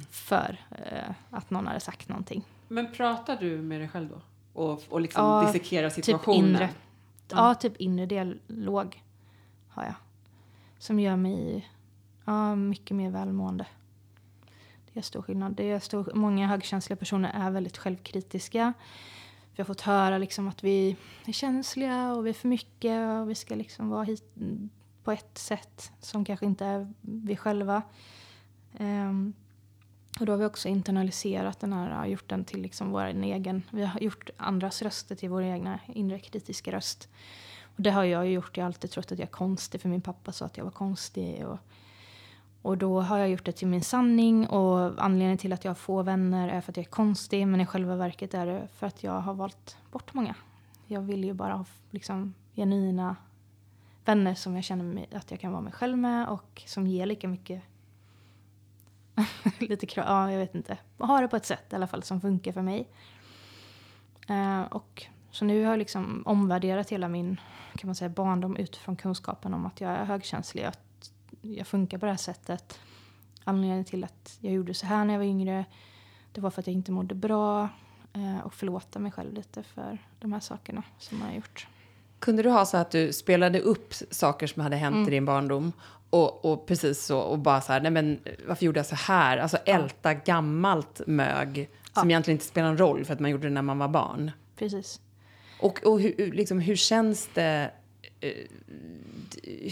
För 0.09 0.57
eh, 0.71 1.11
att 1.29 1.49
någon 1.49 1.67
hade 1.67 1.79
sagt 1.79 2.09
någonting. 2.09 2.43
Men 2.67 2.91
pratar 2.91 3.37
du 3.37 3.57
med 3.57 3.81
dig 3.81 3.89
själv 3.89 4.09
då? 4.09 4.21
Och, 4.61 4.83
och 4.89 5.01
liksom 5.01 5.23
Ja, 5.25 5.43
dissekerar 5.45 5.89
Typ 5.89 6.05
situationen? 6.05 6.49
inre. 6.49 6.69
Ja, 7.29 7.55
typ 7.55 7.77
inre 7.77 8.05
dialog 8.05 9.03
har 9.69 9.83
jag. 9.83 9.93
Som 10.79 10.99
gör 10.99 11.15
mig 11.15 11.69
ja, 12.25 12.55
mycket 12.55 12.95
mer 12.97 13.09
välmående. 13.09 13.65
Det 14.93 14.99
är 14.99 15.03
stor 15.03 15.21
skillnad. 15.21 15.55
Det 15.55 15.71
är 15.71 15.79
stor, 15.79 16.11
många 16.13 16.47
högkänsliga 16.47 16.97
personer 16.97 17.31
är 17.33 17.51
väldigt 17.51 17.77
självkritiska. 17.77 18.73
Vi 19.55 19.61
har 19.61 19.65
fått 19.65 19.81
höra 19.81 20.17
liksom 20.17 20.47
att 20.47 20.63
vi 20.63 20.95
är 21.25 21.31
känsliga 21.31 22.13
och 22.13 22.25
vi 22.25 22.29
är 22.29 22.33
för 22.33 22.47
mycket 22.47 23.21
och 23.21 23.29
vi 23.29 23.35
ska 23.35 23.55
liksom 23.55 23.89
vara 23.89 24.03
hit 24.03 24.33
på 25.03 25.11
ett 25.11 25.37
sätt 25.37 25.91
som 25.99 26.25
kanske 26.25 26.45
inte 26.45 26.65
är 26.65 26.93
vi 27.01 27.35
själva. 27.35 27.81
Um, 28.79 29.33
och 30.19 30.25
då 30.25 30.33
har 30.33 30.37
vi 30.37 30.45
också 30.45 30.67
internaliserat 30.67 31.59
den 31.59 31.73
här, 31.73 32.05
äh, 32.05 32.11
gjort 32.11 32.29
den 32.29 32.45
till 32.45 32.61
liksom 32.61 32.91
vår 32.91 33.05
egen, 33.05 33.63
vi 33.71 33.85
har 33.85 33.99
gjort 33.99 34.29
andras 34.37 34.81
röster 34.81 35.15
till 35.15 35.29
vår 35.29 35.43
egna 35.43 35.79
inre 35.87 36.19
kritiska 36.19 36.71
röst. 36.71 37.09
Och 37.63 37.83
det 37.83 37.91
har 37.91 38.03
jag 38.03 38.25
ju 38.25 38.31
gjort, 38.31 38.57
jag 38.57 38.63
har 38.63 38.67
alltid 38.67 38.91
trott 38.91 39.11
att 39.11 39.19
jag 39.19 39.27
är 39.27 39.31
konstig 39.31 39.81
för 39.81 39.89
min 39.89 40.01
pappa 40.01 40.31
sa 40.31 40.45
att 40.45 40.57
jag 40.57 40.63
var 40.63 40.71
konstig. 40.71 41.47
Och, 41.47 41.57
och 42.61 42.77
då 42.77 43.01
har 43.01 43.17
jag 43.17 43.29
gjort 43.29 43.45
det 43.45 43.51
till 43.51 43.67
min 43.67 43.83
sanning 43.83 44.47
och 44.47 45.03
anledningen 45.03 45.37
till 45.37 45.53
att 45.53 45.63
jag 45.63 45.69
har 45.69 45.75
få 45.75 46.03
vänner 46.03 46.49
är 46.49 46.61
för 46.61 46.71
att 46.71 46.77
jag 46.77 46.85
är 46.85 46.89
konstig 46.89 47.47
men 47.47 47.61
i 47.61 47.65
själva 47.65 47.95
verket 47.95 48.33
är 48.33 48.45
det 48.45 48.67
för 48.73 48.87
att 48.87 49.03
jag 49.03 49.21
har 49.21 49.33
valt 49.33 49.77
bort 49.91 50.13
många. 50.13 50.35
Jag 50.87 51.01
vill 51.01 51.23
ju 51.23 51.33
bara 51.33 51.53
ha 51.53 51.65
liksom 51.91 52.33
genuina 52.55 53.15
vänner 54.05 54.35
som 54.35 54.55
jag 54.55 54.63
känner 54.63 54.83
mig, 54.83 55.09
att 55.11 55.31
jag 55.31 55.39
kan 55.39 55.51
vara 55.51 55.61
mig 55.61 55.73
själv 55.73 55.97
med 55.97 56.27
och 56.27 56.63
som 56.65 56.87
ger 56.87 57.05
lika 57.05 57.27
mycket 57.27 57.63
lite 59.59 59.85
krav, 59.85 60.05
ja 60.07 60.31
jag 60.31 60.39
vet 60.39 60.55
inte. 60.55 60.77
Ha 60.97 61.21
det 61.21 61.27
på 61.27 61.35
ett 61.35 61.45
sätt 61.45 61.73
i 61.73 61.75
alla 61.75 61.87
fall 61.87 62.03
som 62.03 62.21
funkar 62.21 62.51
för 62.51 62.61
mig. 62.61 62.89
Eh, 64.29 64.61
och 64.61 65.05
så 65.31 65.45
nu 65.45 65.63
har 65.63 65.71
jag 65.71 65.79
liksom 65.79 66.23
omvärderat 66.25 66.89
hela 66.89 67.07
min 67.07 67.39
kan 67.77 67.87
man 67.87 67.95
säga, 67.95 68.09
barndom 68.09 68.55
utifrån 68.55 68.95
kunskapen 68.95 69.53
om 69.53 69.65
att 69.65 69.81
jag 69.81 69.91
är 69.91 70.05
högkänslig. 70.05 70.63
Att 70.63 71.11
jag 71.41 71.67
funkar 71.67 71.97
på 71.97 72.05
det 72.05 72.11
här 72.11 72.17
sättet. 72.17 72.79
Anledningen 73.43 73.85
till 73.85 74.03
att 74.03 74.37
jag 74.41 74.53
gjorde 74.53 74.73
så 74.73 74.85
här 74.85 75.05
när 75.05 75.13
jag 75.13 75.19
var 75.19 75.25
yngre 75.25 75.65
det 76.31 76.41
var 76.41 76.49
för 76.49 76.61
att 76.61 76.67
jag 76.67 76.73
inte 76.73 76.91
mådde 76.91 77.15
bra. 77.15 77.69
Eh, 78.13 78.39
och 78.39 78.53
förlåta 78.53 78.99
mig 78.99 79.11
själv 79.11 79.33
lite 79.33 79.63
för 79.63 79.97
de 80.19 80.33
här 80.33 80.39
sakerna 80.39 80.83
som 80.97 81.17
jag 81.19 81.25
har 81.27 81.33
gjort. 81.33 81.67
Kunde 82.19 82.43
du 82.43 82.49
ha 82.49 82.65
så 82.65 82.77
att 82.77 82.91
du 82.91 83.13
spelade 83.13 83.59
upp 83.61 83.93
saker 84.09 84.47
som 84.47 84.61
hade 84.61 84.75
hänt 84.75 84.95
Mm. 84.95 85.07
i 85.07 85.11
din 85.11 85.25
barndom 85.25 85.71
och, 86.09 86.45
och 86.45 86.65
precis 86.67 87.05
så 87.05 87.19
och 87.19 87.39
bara 87.39 87.61
så 87.61 87.71
här, 87.73 87.81
nej 87.81 87.91
men 87.91 88.19
varför 88.47 88.65
gjorde 88.65 88.79
jag 88.79 88.85
så 88.85 88.95
här? 88.95 89.37
Alltså 89.37 89.57
älta 89.57 90.13
gammalt 90.13 91.01
mög 91.07 91.69
som 91.93 92.09
egentligen 92.09 92.35
inte 92.35 92.45
spelar 92.45 92.67
någon 92.67 92.77
roll 92.77 93.05
för 93.05 93.13
att 93.13 93.19
man 93.19 93.31
gjorde 93.31 93.47
det 93.47 93.53
när 93.53 93.61
man 93.61 93.77
var 93.77 93.87
barn. 93.87 94.31
Precis. 94.55 95.01
Och, 95.59 95.83
och 95.85 96.01
hur, 96.01 96.31
liksom, 96.31 96.59
hur 96.59 96.75
känns 96.75 97.29
det? 97.33 97.71
eh, 98.19 98.31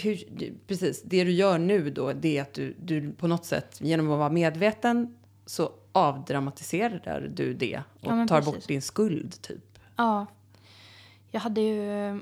Hur, 0.01 0.23
precis, 0.67 1.01
det 1.01 1.23
du 1.23 1.31
gör 1.31 1.58
nu 1.58 1.89
då, 1.89 2.13
det 2.13 2.38
är 2.38 2.41
att 2.41 2.53
du, 2.53 2.75
du 2.84 3.12
på 3.12 3.27
något 3.27 3.45
sätt 3.45 3.77
genom 3.81 4.12
att 4.12 4.17
vara 4.19 4.29
medveten 4.29 5.15
så 5.45 5.71
avdramatiserar 5.91 7.31
du 7.36 7.53
det 7.53 7.77
och 7.77 8.08
Ja, 8.12 8.27
tar 8.27 8.38
precis. 8.39 8.53
bort 8.53 8.67
din 8.67 8.81
skuld 8.81 9.41
typ. 9.41 9.79
Ja. 9.95 10.25
Jag 11.31 11.39
hade 11.41 11.62
ju... 11.62 12.19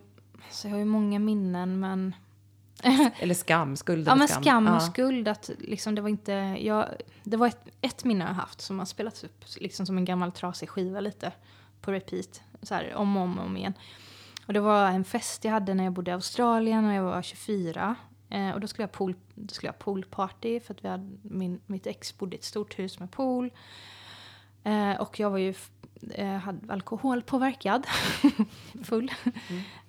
Så 0.49 0.67
jag 0.67 0.71
har 0.71 0.79
ju 0.79 0.85
många 0.85 1.19
minnen, 1.19 1.79
men... 1.79 2.15
Eller 3.19 3.33
skam, 3.35 3.75
skuld 3.75 4.07
Ja, 4.07 4.15
men 4.15 4.27
skam. 4.27 4.43
skam 4.43 4.67
och 4.67 4.73
Ja. 4.75 4.79
skuld. 4.79 5.27
Att 5.27 5.49
liksom 5.59 5.95
det 5.95 6.01
var 6.01 6.09
inte... 6.09 6.31
Jag, 6.59 6.87
det 7.23 7.37
var 7.37 7.47
ett, 7.47 7.67
ett 7.81 8.03
minne 8.03 8.25
jag 8.25 8.33
haft 8.33 8.61
som 8.61 8.79
har 8.79 8.85
spelats 8.85 9.23
upp 9.23 9.45
liksom 9.57 9.85
som 9.85 9.97
en 9.97 10.05
gammal 10.05 10.31
trasig 10.31 10.69
skiva 10.69 10.99
lite 10.99 11.31
på 11.81 11.91
repeat. 11.91 12.41
Så 12.61 12.75
här, 12.75 12.93
om 12.95 13.17
och 13.17 13.23
om, 13.23 13.39
om 13.39 13.57
igen. 13.57 13.73
Och 14.45 14.53
det 14.53 14.59
var 14.59 14.87
en 14.87 15.03
fest 15.03 15.43
jag 15.45 15.51
hade 15.51 15.73
när 15.73 15.83
jag 15.83 15.93
bodde 15.93 16.11
i 16.11 16.13
Australien 16.13 16.85
och 16.85 16.93
jag 16.93 17.03
var 17.03 17.21
24. 17.21 17.95
Eh, 18.29 18.51
och 18.51 18.59
då 18.59 18.67
skulle 18.67 18.83
jag 18.83 18.91
pool, 18.91 19.15
då 19.35 19.53
skulle 19.53 19.67
jag 19.67 19.79
poolparty 19.79 20.59
för 20.59 20.73
att 20.73 20.83
vi 20.83 20.87
hade, 20.89 21.09
min, 21.21 21.61
mitt 21.65 21.87
ex 21.87 22.17
bodde 22.17 22.35
i 22.35 22.39
ett 22.39 22.45
stort 22.45 22.79
hus 22.79 22.99
med 22.99 23.11
pool. 23.11 23.51
Eh, 24.63 25.01
och 25.01 25.19
jag 25.19 25.29
var 25.29 25.37
ju 25.37 25.53
eh, 26.11 26.49
alkoholpåverkad. 26.67 27.87
Full. 28.83 29.11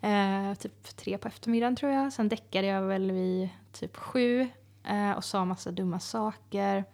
Eh, 0.01 0.55
typ 0.55 0.97
tre 0.97 1.19
på 1.19 1.29
eftermiddagen 1.29 1.77
tror 1.77 1.93
jag. 1.93 2.13
Sen 2.13 2.29
däckade 2.29 2.67
jag 2.67 2.83
väl 2.83 3.13
vid 3.13 3.49
typ 3.73 3.97
sju. 3.97 4.49
Eh, 4.85 5.11
och 5.11 5.25
sa 5.25 5.45
massa 5.45 5.71
dumma 5.71 6.01
saker. 6.01 6.85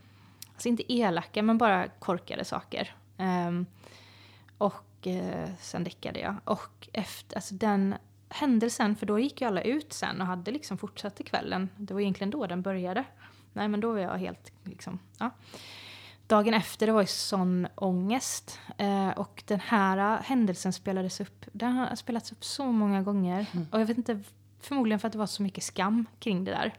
Alltså 0.53 0.69
inte 0.69 0.93
elaka 0.93 1.43
men 1.43 1.59
bara 1.59 1.89
korkade 1.89 2.45
saker. 2.45 2.95
Ehm, 3.17 3.67
och 4.59 5.07
eh, 5.07 5.51
sen 5.61 5.85
däckade 5.85 6.21
jag. 6.21 6.35
Och 6.45 6.89
efter, 6.93 7.37
alltså 7.37 7.55
den 7.55 7.95
händelsen, 8.29 8.97
för 8.97 9.07
då 9.07 9.19
gick 9.19 9.41
ju 9.41 9.47
alla 9.47 9.63
ut 9.63 9.93
sen 9.93 10.21
och 10.21 10.27
hade 10.27 10.51
liksom 10.51 10.79
fortsatt 10.79 11.21
i 11.21 11.25
kvällen. 11.25 11.69
Det 11.77 11.95
var 11.95 12.01
egentligen 12.01 12.31
då 12.31 12.47
den 12.47 12.63
började. 12.63 13.05
Nej 13.53 13.69
men 13.69 13.81
då 13.81 13.93
var 13.93 13.99
jag 13.99 14.19
helt 14.19 14.53
liksom, 14.65 14.99
ja. 15.19 15.31
Dagen 16.31 16.55
efter, 16.55 16.87
det 16.87 16.93
var 16.93 17.01
ju 17.01 17.07
sån 17.07 17.67
ångest. 17.75 18.59
Eh, 18.77 19.09
och 19.09 19.43
den 19.47 19.61
här 19.61 20.17
eh, 20.17 20.23
händelsen 20.23 20.73
spelades 20.73 21.21
upp, 21.21 21.45
den 21.53 21.73
har 21.73 21.97
spelats 21.97 22.33
upp 22.33 22.45
så 22.45 22.67
många 22.67 23.03
gånger. 23.03 23.47
Och 23.71 23.81
jag 23.81 23.87
vet 23.87 23.97
inte, 23.99 24.23
förmodligen 24.61 25.01
för 25.01 25.07
att 25.07 25.13
det 25.13 25.19
var 25.19 25.27
så 25.27 25.43
mycket 25.43 25.65
skam 25.65 26.07
kring 26.19 26.45
det 26.45 26.51
där. 26.51 26.75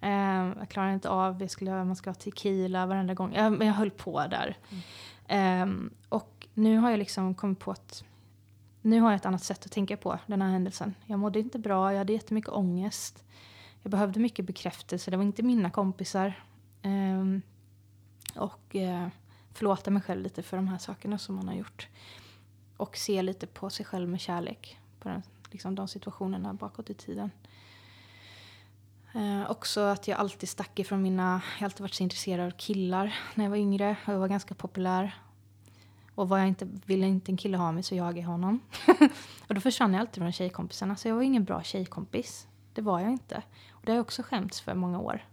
Eh, 0.00 0.58
jag 0.58 0.68
klarade 0.68 0.94
inte 0.94 1.08
av, 1.08 1.40
jag 1.40 1.50
skulle, 1.50 1.84
man 1.84 1.96
ska 1.96 2.10
ha 2.10 2.14
tequila 2.14 2.86
varenda 2.86 3.14
gång. 3.14 3.34
Ja, 3.34 3.50
men 3.50 3.66
jag 3.66 3.74
höll 3.74 3.90
på 3.90 4.26
där. 4.26 4.56
Ehm, 5.28 5.90
och 6.08 6.46
nu 6.54 6.78
har 6.78 6.90
jag 6.90 6.98
liksom 6.98 7.34
kommit 7.34 7.58
på 7.58 7.70
att 7.70 8.04
nu 8.82 9.00
har 9.00 9.10
jag 9.10 9.16
ett 9.16 9.26
annat 9.26 9.44
sätt 9.44 9.66
att 9.66 9.72
tänka 9.72 9.96
på 9.96 10.18
den 10.26 10.42
här 10.42 10.50
händelsen. 10.50 10.94
Jag 11.04 11.18
mådde 11.18 11.40
inte 11.40 11.58
bra, 11.58 11.92
jag 11.92 11.98
hade 11.98 12.12
jättemycket 12.12 12.50
ångest. 12.50 13.24
Jag 13.82 13.90
behövde 13.90 14.20
mycket 14.20 14.44
bekräftelse, 14.44 15.10
det 15.10 15.16
var 15.16 15.24
inte 15.24 15.42
mina 15.42 15.70
kompisar. 15.70 16.34
Och 18.36 18.76
eh, 18.76 19.08
förlåta 19.52 19.90
mig 19.90 20.02
själv 20.02 20.22
lite 20.22 20.42
för 20.42 20.56
de 20.56 20.68
här 20.68 20.78
sakerna 20.78 21.18
som 21.18 21.34
man 21.34 21.48
har 21.48 21.54
gjort. 21.54 21.88
Och 22.76 22.96
se 22.96 23.22
lite 23.22 23.46
på 23.46 23.70
sig 23.70 23.86
själv 23.86 24.08
med 24.08 24.20
kärlek. 24.20 24.78
På 25.00 25.08
den, 25.08 25.22
liksom 25.50 25.74
de 25.74 25.88
situationerna 25.88 26.54
bakåt 26.54 26.90
i 26.90 26.94
tiden. 26.94 27.30
Eh, 29.14 29.50
också 29.50 29.80
att 29.80 30.08
jag 30.08 30.18
alltid 30.18 30.48
stack 30.48 30.78
ifrån 30.78 31.02
mina... 31.02 31.42
Jag 31.54 31.60
har 31.60 31.64
alltid 31.64 31.80
varit 31.80 31.94
så 31.94 32.02
intresserad 32.02 32.46
av 32.46 32.50
killar 32.50 33.14
när 33.34 33.44
jag 33.44 33.50
var 33.50 33.56
yngre. 33.56 33.96
Och 34.06 34.12
jag 34.12 34.18
var 34.18 34.28
ganska 34.28 34.54
populär. 34.54 35.20
Och 36.14 36.28
var 36.28 36.38
jag 36.38 36.48
inte, 36.48 36.68
ville 36.86 37.06
inte 37.06 37.32
en 37.32 37.36
kille 37.36 37.56
ha 37.56 37.72
mig 37.72 37.82
så 37.82 37.94
jagade 37.94 38.20
jag 38.20 38.26
honom. 38.26 38.60
och 39.48 39.54
då 39.54 39.60
försvann 39.60 39.92
jag 39.92 40.00
alltid 40.00 40.22
från 40.22 40.32
tjejkompisarna. 40.32 40.96
Så 40.96 41.08
jag 41.08 41.14
var 41.14 41.22
ingen 41.22 41.44
bra 41.44 41.62
tjejkompis. 41.62 42.46
Det 42.72 42.82
var 42.82 43.00
jag 43.00 43.10
inte. 43.10 43.42
Och 43.70 43.82
det 43.84 43.92
har 43.92 43.96
jag 43.96 44.04
också 44.04 44.22
skämts 44.22 44.60
för 44.60 44.74
många 44.74 44.98
år. 44.98 45.24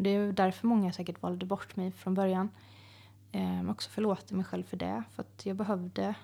Det 0.00 0.10
är 0.10 0.32
därför 0.32 0.66
många 0.66 0.92
säkert 0.92 1.22
valde 1.22 1.46
bort 1.46 1.76
mig 1.76 1.92
från 1.92 2.14
början. 2.14 2.48
Eh, 3.32 3.40
Men 3.40 3.70
också 3.70 3.90
förlåter 3.90 4.34
mig 4.34 4.44
själv 4.44 4.62
för 4.64 4.76
det. 4.76 5.02
För 5.14 5.22
att 5.22 5.46
jag 5.46 5.56
behövde 5.56 6.14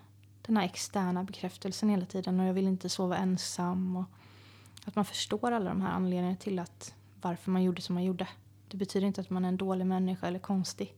den 0.46 0.56
här 0.56 0.64
externa 0.64 1.24
bekräftelsen 1.24 1.88
hela 1.88 2.06
tiden. 2.06 2.40
Och 2.40 2.46
jag 2.46 2.52
ville 2.54 2.68
inte 2.68 2.88
sova 2.88 3.16
ensam. 3.16 3.96
Och 3.96 4.04
att 4.84 4.96
man 4.96 5.04
förstår 5.04 5.52
alla 5.52 5.68
de 5.70 5.80
här 5.82 5.92
anledningarna 5.92 6.36
till 6.36 6.58
att 6.58 6.94
varför 7.20 7.50
man 7.50 7.62
gjorde 7.62 7.82
som 7.82 7.94
man 7.94 8.04
gjorde. 8.04 8.28
Det 8.68 8.76
betyder 8.76 9.06
inte 9.06 9.20
att 9.20 9.30
man 9.30 9.44
är 9.44 9.48
en 9.48 9.56
dålig 9.56 9.86
människa 9.86 10.26
eller 10.26 10.38
konstig. 10.38 10.94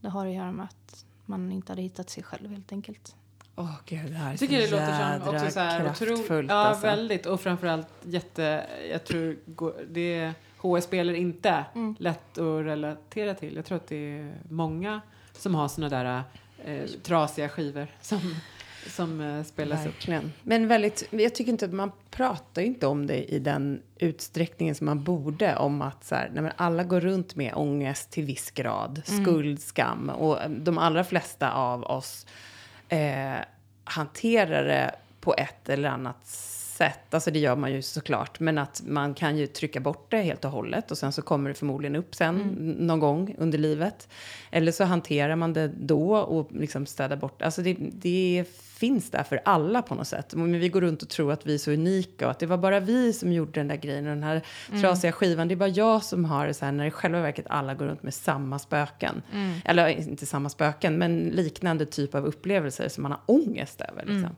Det 0.00 0.08
har 0.08 0.26
att 0.26 0.34
göra 0.34 0.52
med 0.52 0.64
att 0.64 1.04
man 1.26 1.52
inte 1.52 1.72
hade 1.72 1.82
hittat 1.82 2.10
sig 2.10 2.22
själv 2.22 2.50
helt 2.50 2.72
enkelt. 2.72 3.16
Åh 3.56 3.74
gud, 3.86 4.10
det 4.10 4.16
här 4.16 4.26
är 4.26 4.30
Jag 4.30 4.38
tycker 4.38 4.58
det 4.58 4.66
så 4.68 4.74
låter 4.74 5.20
som 5.20 5.34
också 5.34 5.50
så 5.50 5.60
här 5.60 5.80
kraftfullt. 5.80 6.20
otroligt. 6.20 6.50
Ja, 6.50 6.56
alltså. 6.56 6.86
väldigt. 6.86 7.26
Och 7.26 7.40
framförallt 7.40 7.88
jätte... 8.02 8.66
Jag 8.90 9.04
tror 9.04 9.36
det 9.90 10.32
HSB 10.68 10.98
är 10.98 11.14
inte 11.14 11.64
Mm. 11.74 11.94
lätt 11.98 12.38
att 12.38 12.64
relatera 12.64 13.34
till. 13.34 13.56
Jag 13.56 13.64
tror 13.64 13.76
att 13.76 13.86
det 13.86 14.18
är 14.18 14.34
många 14.48 15.00
som 15.32 15.54
har 15.54 15.68
såna 15.68 15.88
där 15.88 16.22
eh, 16.64 16.84
trasiga 17.02 17.48
skivor 17.48 17.86
som, 18.00 18.20
som 18.86 19.20
eh, 19.20 19.42
spelas 19.44 19.80
upp. 19.86 19.94
Verkligen. 19.94 20.32
Men 20.42 20.68
väldigt, 20.68 21.08
jag 21.10 21.34
tycker 21.34 21.52
inte 21.52 21.64
att 21.64 21.72
man 21.72 21.92
pratar 22.10 22.62
inte 22.62 22.86
om 22.86 23.06
det 23.06 23.24
i 23.34 23.38
den 23.38 23.82
utsträckningen 23.98 24.74
som 24.74 24.84
man 24.84 25.04
borde 25.04 25.56
om 25.56 25.82
att 25.82 26.04
så 26.04 26.14
här, 26.14 26.30
nej 26.34 26.42
men 26.42 26.52
alla 26.56 26.84
går 26.84 27.00
runt 27.00 27.36
med 27.36 27.54
ångest 27.54 28.10
till 28.10 28.24
viss 28.24 28.50
grad, 28.50 29.02
skuld, 29.04 29.60
skam 29.62 30.10
och 30.10 30.42
eh, 30.42 30.50
de 30.50 30.78
allra 30.78 31.04
flesta 31.04 31.52
av 31.52 31.84
oss 31.84 32.26
eh, 32.88 33.34
hanterar 33.84 34.64
det 34.64 34.94
på 35.20 35.34
ett 35.38 35.68
eller 35.68 35.88
annat 35.88 36.26
sätt. 36.26 36.60
Alltså 37.10 37.30
det 37.30 37.38
gör 37.38 37.56
man 37.56 37.72
ju 37.72 37.82
såklart, 37.82 38.40
men 38.40 38.58
att 38.58 38.82
man 38.86 39.14
kan 39.14 39.36
ju 39.38 39.46
trycka 39.46 39.80
bort 39.80 40.10
det 40.10 40.20
helt 40.22 40.44
och 40.44 40.50
hållet 40.50 40.90
och 40.90 40.98
sen 40.98 41.12
så 41.12 41.22
kommer 41.22 41.50
det 41.50 41.54
förmodligen 41.54 41.96
upp 41.96 42.14
sen 42.14 42.40
n- 42.40 42.76
någon 42.78 42.98
gång 43.00 43.34
under 43.38 43.58
livet. 43.58 44.08
Eller 44.50 44.72
så 44.72 44.84
hanterar 44.84 45.36
man 45.36 45.52
det 45.52 45.68
då 45.68 46.16
och 46.16 46.48
liksom 46.52 46.86
städar 46.86 47.16
bort. 47.16 47.42
Alltså 47.42 47.62
det, 47.62 47.76
det 47.92 48.44
finns 48.62 49.10
där 49.10 49.22
för 49.22 49.40
alla 49.44 49.82
på 49.82 49.94
något 49.94 50.08
sätt. 50.08 50.34
Men 50.34 50.60
vi 50.60 50.68
går 50.68 50.80
runt 50.80 51.02
och 51.02 51.08
tror 51.08 51.32
att 51.32 51.46
vi 51.46 51.54
är 51.54 51.58
så 51.58 51.70
unika 51.70 52.24
och 52.24 52.30
att 52.30 52.38
det 52.38 52.46
var 52.46 52.56
bara 52.56 52.80
vi 52.80 53.12
som 53.12 53.32
gjorde 53.32 53.52
den 53.60 53.68
där 53.68 53.76
grejen 53.76 54.06
och 54.06 54.14
den 54.14 54.22
här 54.22 54.42
trasiga 54.80 55.12
skivan. 55.12 55.48
Det 55.48 55.54
är 55.54 55.56
bara 55.56 55.68
jag 55.68 56.02
som 56.04 56.24
har 56.24 56.46
det 56.46 56.54
så 56.54 56.64
här 56.64 56.72
när 56.72 56.84
i 56.86 56.90
själva 56.90 57.20
verket 57.20 57.46
alla 57.48 57.74
går 57.74 57.86
runt 57.86 58.02
med 58.02 58.14
samma 58.14 58.58
spöken. 58.58 59.22
Eller 59.64 59.88
inte 59.88 60.26
samma 60.26 60.48
spöken, 60.48 60.98
men 60.98 61.18
liknande 61.18 61.86
typ 61.86 62.14
av 62.14 62.24
upplevelser 62.26 62.88
som 62.88 63.02
man 63.02 63.12
har 63.12 63.20
ångest 63.26 63.80
över. 63.80 64.04
Liksom. 64.06 64.36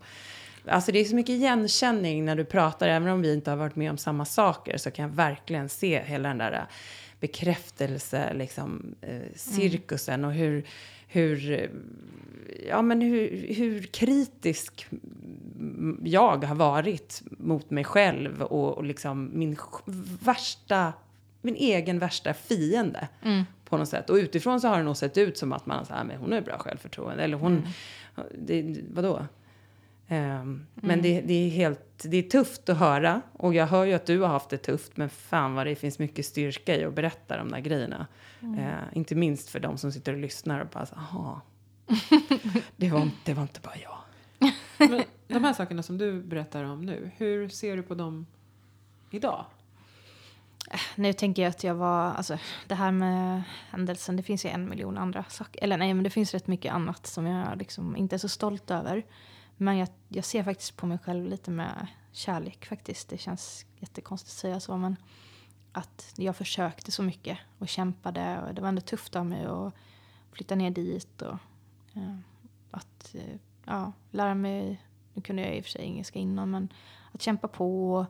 Alltså 0.68 0.92
det 0.92 0.98
är 0.98 1.05
så 1.05 1.14
mycket 1.14 1.33
igenkänning 1.33 2.24
när 2.24 2.37
du 2.37 2.44
pratar, 2.44 2.88
även 2.88 3.09
om 3.09 3.22
vi 3.22 3.33
inte 3.33 3.50
har 3.50 3.57
varit 3.57 3.76
med 3.76 3.90
om 3.90 3.98
samma 3.98 4.24
saker 4.24 4.79
så 4.79 4.90
kan 4.90 5.02
jag 5.02 5.16
verkligen 5.16 5.68
se 5.68 6.02
hela 6.02 6.29
den 6.29 6.38
där 6.38 6.52
äh, 6.52 6.62
bekräftelse, 7.20 8.33
liksom, 8.35 8.94
eh, 9.00 9.20
cirkusen 9.35 10.24
och 10.24 10.33
hur, 10.33 10.66
hur, 11.07 11.50
eh, 11.50 11.68
ja, 12.68 12.83
men 12.83 13.00
hur, 13.00 13.55
hur 13.55 13.83
kritisk 13.83 14.87
mm, 14.90 16.00
jag 16.05 16.44
har 16.44 16.55
varit 16.55 17.22
mot 17.31 17.70
mig 17.70 17.85
själv 17.85 18.42
och, 18.42 18.79
och 18.79 18.85
liksom 18.85 19.31
min 19.33 19.57
värsta, 20.20 20.92
min 21.42 21.57
egen 21.57 21.98
värsta 21.98 22.35
fiende 22.35 23.09
på 23.64 23.76
något 23.76 23.88
sätt. 23.88 24.11
Och 24.11 24.16
utifrån 24.16 24.61
så 24.61 24.68
har 24.68 24.79
det 24.79 24.85
nog 24.85 24.96
sett 24.96 25.18
ut 25.18 25.38
som 25.38 25.52
att 25.52 25.66
man 25.66 25.87
säger, 25.87 26.05
men 26.05 26.16
hon 26.16 26.33
har 26.33 26.40
bra 26.40 26.59
självförtroende. 26.59 27.22
Eller 27.22 27.37
hon, 27.37 27.66
det, 28.38 28.76
vadå? 28.90 29.26
Ehm, 30.09 30.66
Men 30.75 31.03
det, 31.03 31.21
det, 31.21 31.35
är 31.35 31.51
helt, 31.51 32.05
det 32.05 32.16
är 32.16 32.23
tufft 32.23 32.69
att 32.69 32.79
höra. 32.79 33.23
Och 33.33 33.55
jag 33.55 33.66
hör 33.66 33.85
ju 33.85 33.92
att 33.92 34.07
du 34.07 34.21
har 34.21 34.29
haft 34.29 34.51
det 34.51 34.59
tufft. 34.59 34.97
Men 34.97 35.11
fan 35.11 35.55
vad 35.55 35.66
det 35.66 35.75
finns 35.75 35.99
mycket 35.99 36.27
styrka 36.27 36.77
i 36.77 36.85
att 36.85 36.95
berätta 36.95 37.37
de 37.37 37.49
där 37.49 37.61
grejerna. 37.61 38.07
Eh, 38.40 38.97
inte 38.99 39.14
minst 39.14 39.51
för 39.51 39.61
de 39.61 39.79
som 39.79 39.92
sitter 39.92 40.12
och 40.12 40.19
lyssnar 40.19 40.61
och 40.61 40.66
bara 40.66 40.87
så, 40.87 40.95
aha. 40.95 41.40
det, 42.77 42.90
var, 42.90 43.11
det 43.25 43.35
var 43.35 43.42
inte 43.42 43.61
bara 43.61 43.75
jag. 43.83 43.99
Men 44.79 45.03
de 45.29 45.45
här 45.45 45.53
sakerna 45.53 45.83
som 45.83 45.99
du 45.99 46.23
berättar 46.23 46.64
om 46.64 46.83
nu, 46.83 47.11
hur 47.17 47.48
ser 47.48 47.77
du 47.77 47.83
på 47.83 47.94
dem 47.94 48.27
idag? 49.11 49.44
Nu 50.94 51.13
tänker 51.13 51.42
jag 51.42 51.50
att 51.50 51.65
jag 51.65 51.75
var, 51.75 52.13
alltså 52.13 52.38
det 52.67 52.75
här 52.75 52.92
med 52.92 53.42
händelsen, 53.71 54.17
det 54.17 54.23
finns 54.23 54.44
ju 54.44 54.50
en 54.50 54.69
miljon 54.69 54.98
andra 54.98 55.25
saker. 55.29 55.65
Eller 55.65 55.77
nej, 55.77 55.94
men 55.94 56.04
det 56.04 56.11
finns 56.11 56.35
rätt 56.35 56.46
mycket 56.46 56.73
annat 56.73 57.07
som 57.07 57.27
jag 57.27 57.59
liksom 57.59 57.96
inte 57.96 58.17
är 58.17 58.19
så 58.19 58.29
stolt 58.29 58.71
över. 58.71 59.04
Men 59.57 59.77
jag, 59.77 59.88
jag 60.09 60.25
ser 60.25 60.42
faktiskt 60.44 60.77
på 60.77 60.87
mig 60.87 60.98
själv 60.98 61.27
lite 61.27 61.50
med 61.50 61.87
kärlek 62.13 62.67
faktiskt. 62.67 63.09
Det 63.09 63.19
känns 63.19 63.67
jättekonstigt 63.79 64.31
att 64.31 64.38
säga 64.38 64.61
så, 64.61 64.77
men 64.77 64.96
att 65.73 66.13
jag 66.17 66.37
försökte 66.37 66.92
så 66.92 67.02
mycket 67.02 67.38
och 67.59 67.69
kämpade 67.69 68.42
och 68.42 68.54
det 68.54 68.61
var 68.61 68.69
ändå 68.69 68.81
tufft 68.81 69.17
av 69.17 69.27
mig 69.27 69.44
att 69.44 69.75
flytta 70.33 70.54
ner 70.54 70.71
dit 70.71 71.23
och 71.23 71.38
eh, 71.94 72.17
att 72.71 73.15
eh, 73.15 73.37
ja, 73.65 73.92
lära 74.11 74.35
mig, 74.35 74.83
nu 75.15 75.23
kunde 75.23 75.42
jag 75.42 75.57
i 75.57 75.61
och 75.61 75.65
för 75.65 75.71
sig 75.71 75.83
engelska 75.83 76.19
innan, 76.19 76.50
men 76.50 76.69
att 77.13 77.23
kämpa 77.23 77.48
på. 77.48 78.07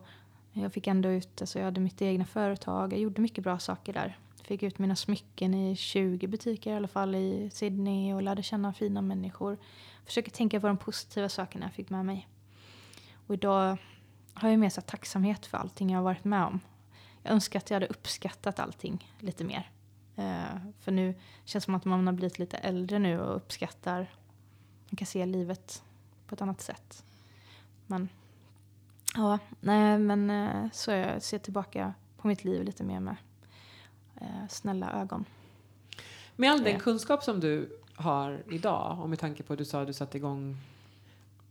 Jag 0.53 0.73
fick 0.73 0.87
ändå 0.87 1.09
ut, 1.09 1.41
alltså 1.41 1.59
jag 1.59 1.65
hade 1.65 1.79
mitt 1.79 2.01
egna 2.01 2.25
företag, 2.25 2.93
jag 2.93 2.99
gjorde 2.99 3.21
mycket 3.21 3.43
bra 3.43 3.59
saker 3.59 3.93
där. 3.93 4.17
Fick 4.43 4.63
ut 4.63 4.79
mina 4.79 4.95
smycken 4.95 5.53
i 5.53 5.75
20 5.75 6.27
butiker 6.27 6.71
i 6.71 6.75
alla 6.75 6.87
fall 6.87 7.15
i 7.15 7.49
Sydney 7.53 8.13
och 8.13 8.21
lärde 8.21 8.43
känna 8.43 8.73
fina 8.73 9.01
människor. 9.01 9.57
Försöker 10.07 10.31
tänka 10.31 10.59
på 10.59 10.67
de 10.67 10.77
positiva 10.77 11.29
sakerna 11.29 11.65
jag 11.65 11.73
fick 11.73 11.89
med 11.89 12.05
mig. 12.05 12.27
Och 13.27 13.33
idag 13.33 13.77
har 14.33 14.49
jag 14.49 14.59
mer 14.59 14.69
så 14.69 14.81
tacksamhet 14.81 15.45
för 15.45 15.57
allting 15.57 15.89
jag 15.89 15.99
har 15.99 16.03
varit 16.03 16.23
med 16.23 16.43
om. 16.43 16.59
Jag 17.23 17.33
önskar 17.33 17.59
att 17.59 17.69
jag 17.69 17.75
hade 17.75 17.87
uppskattat 17.87 18.59
allting 18.59 19.13
lite 19.19 19.43
mer. 19.43 19.71
Eh, 20.15 20.57
för 20.79 20.91
nu 20.91 21.13
känns 21.45 21.63
det 21.63 21.65
som 21.65 21.75
att 21.75 21.85
man 21.85 22.07
har 22.07 22.13
blivit 22.13 22.39
lite 22.39 22.57
äldre 22.57 22.99
nu 22.99 23.19
och 23.19 23.35
uppskattar, 23.35 24.11
man 24.89 24.97
kan 24.97 25.05
se 25.05 25.25
livet 25.25 25.83
på 26.27 26.35
ett 26.35 26.41
annat 26.41 26.61
sätt. 26.61 27.03
Men 27.85 28.09
ja, 29.15 29.39
nej 29.59 29.97
men 29.97 30.29
eh, 30.29 30.71
så 30.71 30.91
jag 30.91 31.21
ser 31.21 31.39
tillbaka 31.39 31.93
på 32.17 32.27
mitt 32.27 32.43
liv 32.43 32.63
lite 32.63 32.83
mer 32.83 32.99
med 32.99 33.15
eh, 34.21 34.47
snälla 34.49 35.01
ögon. 35.01 35.25
Med 36.35 36.51
all 36.51 36.63
den 36.63 36.79
kunskap 36.79 37.23
som 37.23 37.39
du 37.39 37.79
har 37.97 38.43
idag 38.51 38.97
och 39.01 39.09
med 39.09 39.19
tanke 39.19 39.43
på 39.43 39.53
att 39.53 39.59
du 39.59 39.65
sa 39.65 39.81
att 39.81 39.87
du 39.87 39.93
satte 39.93 40.17
igång 40.17 40.57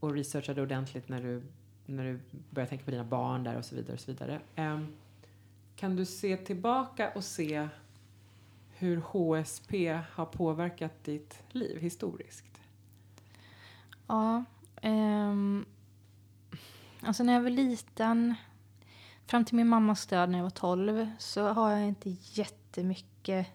och 0.01 0.13
researchade 0.13 0.63
ordentligt 0.63 1.09
när 1.09 1.23
du, 1.23 1.43
när 1.87 2.05
du 2.05 2.21
började 2.51 2.69
tänka 2.69 2.85
på 2.85 2.91
dina 2.91 3.05
barn 3.05 3.45
där 3.45 3.57
och 3.57 3.65
så 3.65 3.75
vidare. 3.75 3.95
Och 3.95 4.01
så 4.01 4.11
vidare. 4.11 4.41
Um, 4.57 4.95
kan 5.77 5.97
du 5.97 6.05
se 6.05 6.37
tillbaka 6.37 7.13
och 7.15 7.25
se 7.25 7.69
hur 8.79 8.97
HSP 8.97 10.01
har 10.13 10.27
påverkat 10.27 11.05
ditt 11.05 11.43
liv 11.53 11.79
historiskt? 11.81 12.61
Ja, 14.07 14.45
Um, 14.83 15.67
alltså 17.01 17.23
när 17.23 17.33
jag 17.33 17.41
var 17.41 17.51
liten, 17.51 18.35
fram 19.27 19.45
till 19.45 19.57
min 19.57 19.69
mammas 19.69 20.07
död 20.07 20.31
när 20.31 20.39
jag 20.39 20.43
var 20.43 20.51
12, 20.51 21.11
så 21.19 21.49
har 21.49 21.71
jag 21.71 21.89
inte 21.89 22.17
jättemycket 22.21 23.47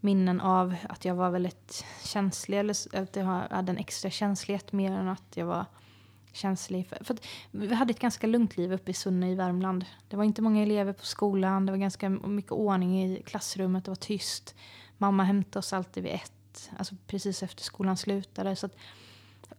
minnen 0.00 0.40
av 0.40 0.76
att 0.88 1.04
jag 1.04 1.14
var 1.14 1.30
väldigt 1.30 1.84
känslig 2.04 2.58
eller 2.58 2.96
att 3.02 3.16
jag 3.16 3.24
hade 3.24 3.72
en 3.72 3.78
extra 3.78 4.10
känslighet 4.10 4.72
mer 4.72 4.92
än 4.92 5.08
att 5.08 5.36
jag 5.36 5.46
var 5.46 5.64
känslig. 6.32 6.86
För, 6.86 7.04
för 7.04 7.14
att 7.14 7.26
vi 7.50 7.74
hade 7.74 7.90
ett 7.90 8.00
ganska 8.00 8.26
lugnt 8.26 8.56
liv 8.56 8.72
uppe 8.72 8.90
i 8.90 8.94
Sunne 8.94 9.30
i 9.30 9.34
Värmland. 9.34 9.84
Det 10.08 10.16
var 10.16 10.24
inte 10.24 10.42
många 10.42 10.62
elever 10.62 10.92
på 10.92 11.06
skolan, 11.06 11.66
det 11.66 11.72
var 11.72 11.78
ganska 11.78 12.08
mycket 12.08 12.52
ordning 12.52 13.04
i 13.04 13.22
klassrummet, 13.22 13.84
det 13.84 13.90
var 13.90 13.96
tyst. 13.96 14.54
Mamma 14.98 15.24
hämtade 15.24 15.58
oss 15.58 15.72
alltid 15.72 16.02
vid 16.02 16.12
ett, 16.12 16.70
alltså 16.76 16.94
precis 17.06 17.42
efter 17.42 17.62
skolan 17.62 17.96
slutade. 17.96 18.56
Så 18.56 18.66
att 18.66 18.76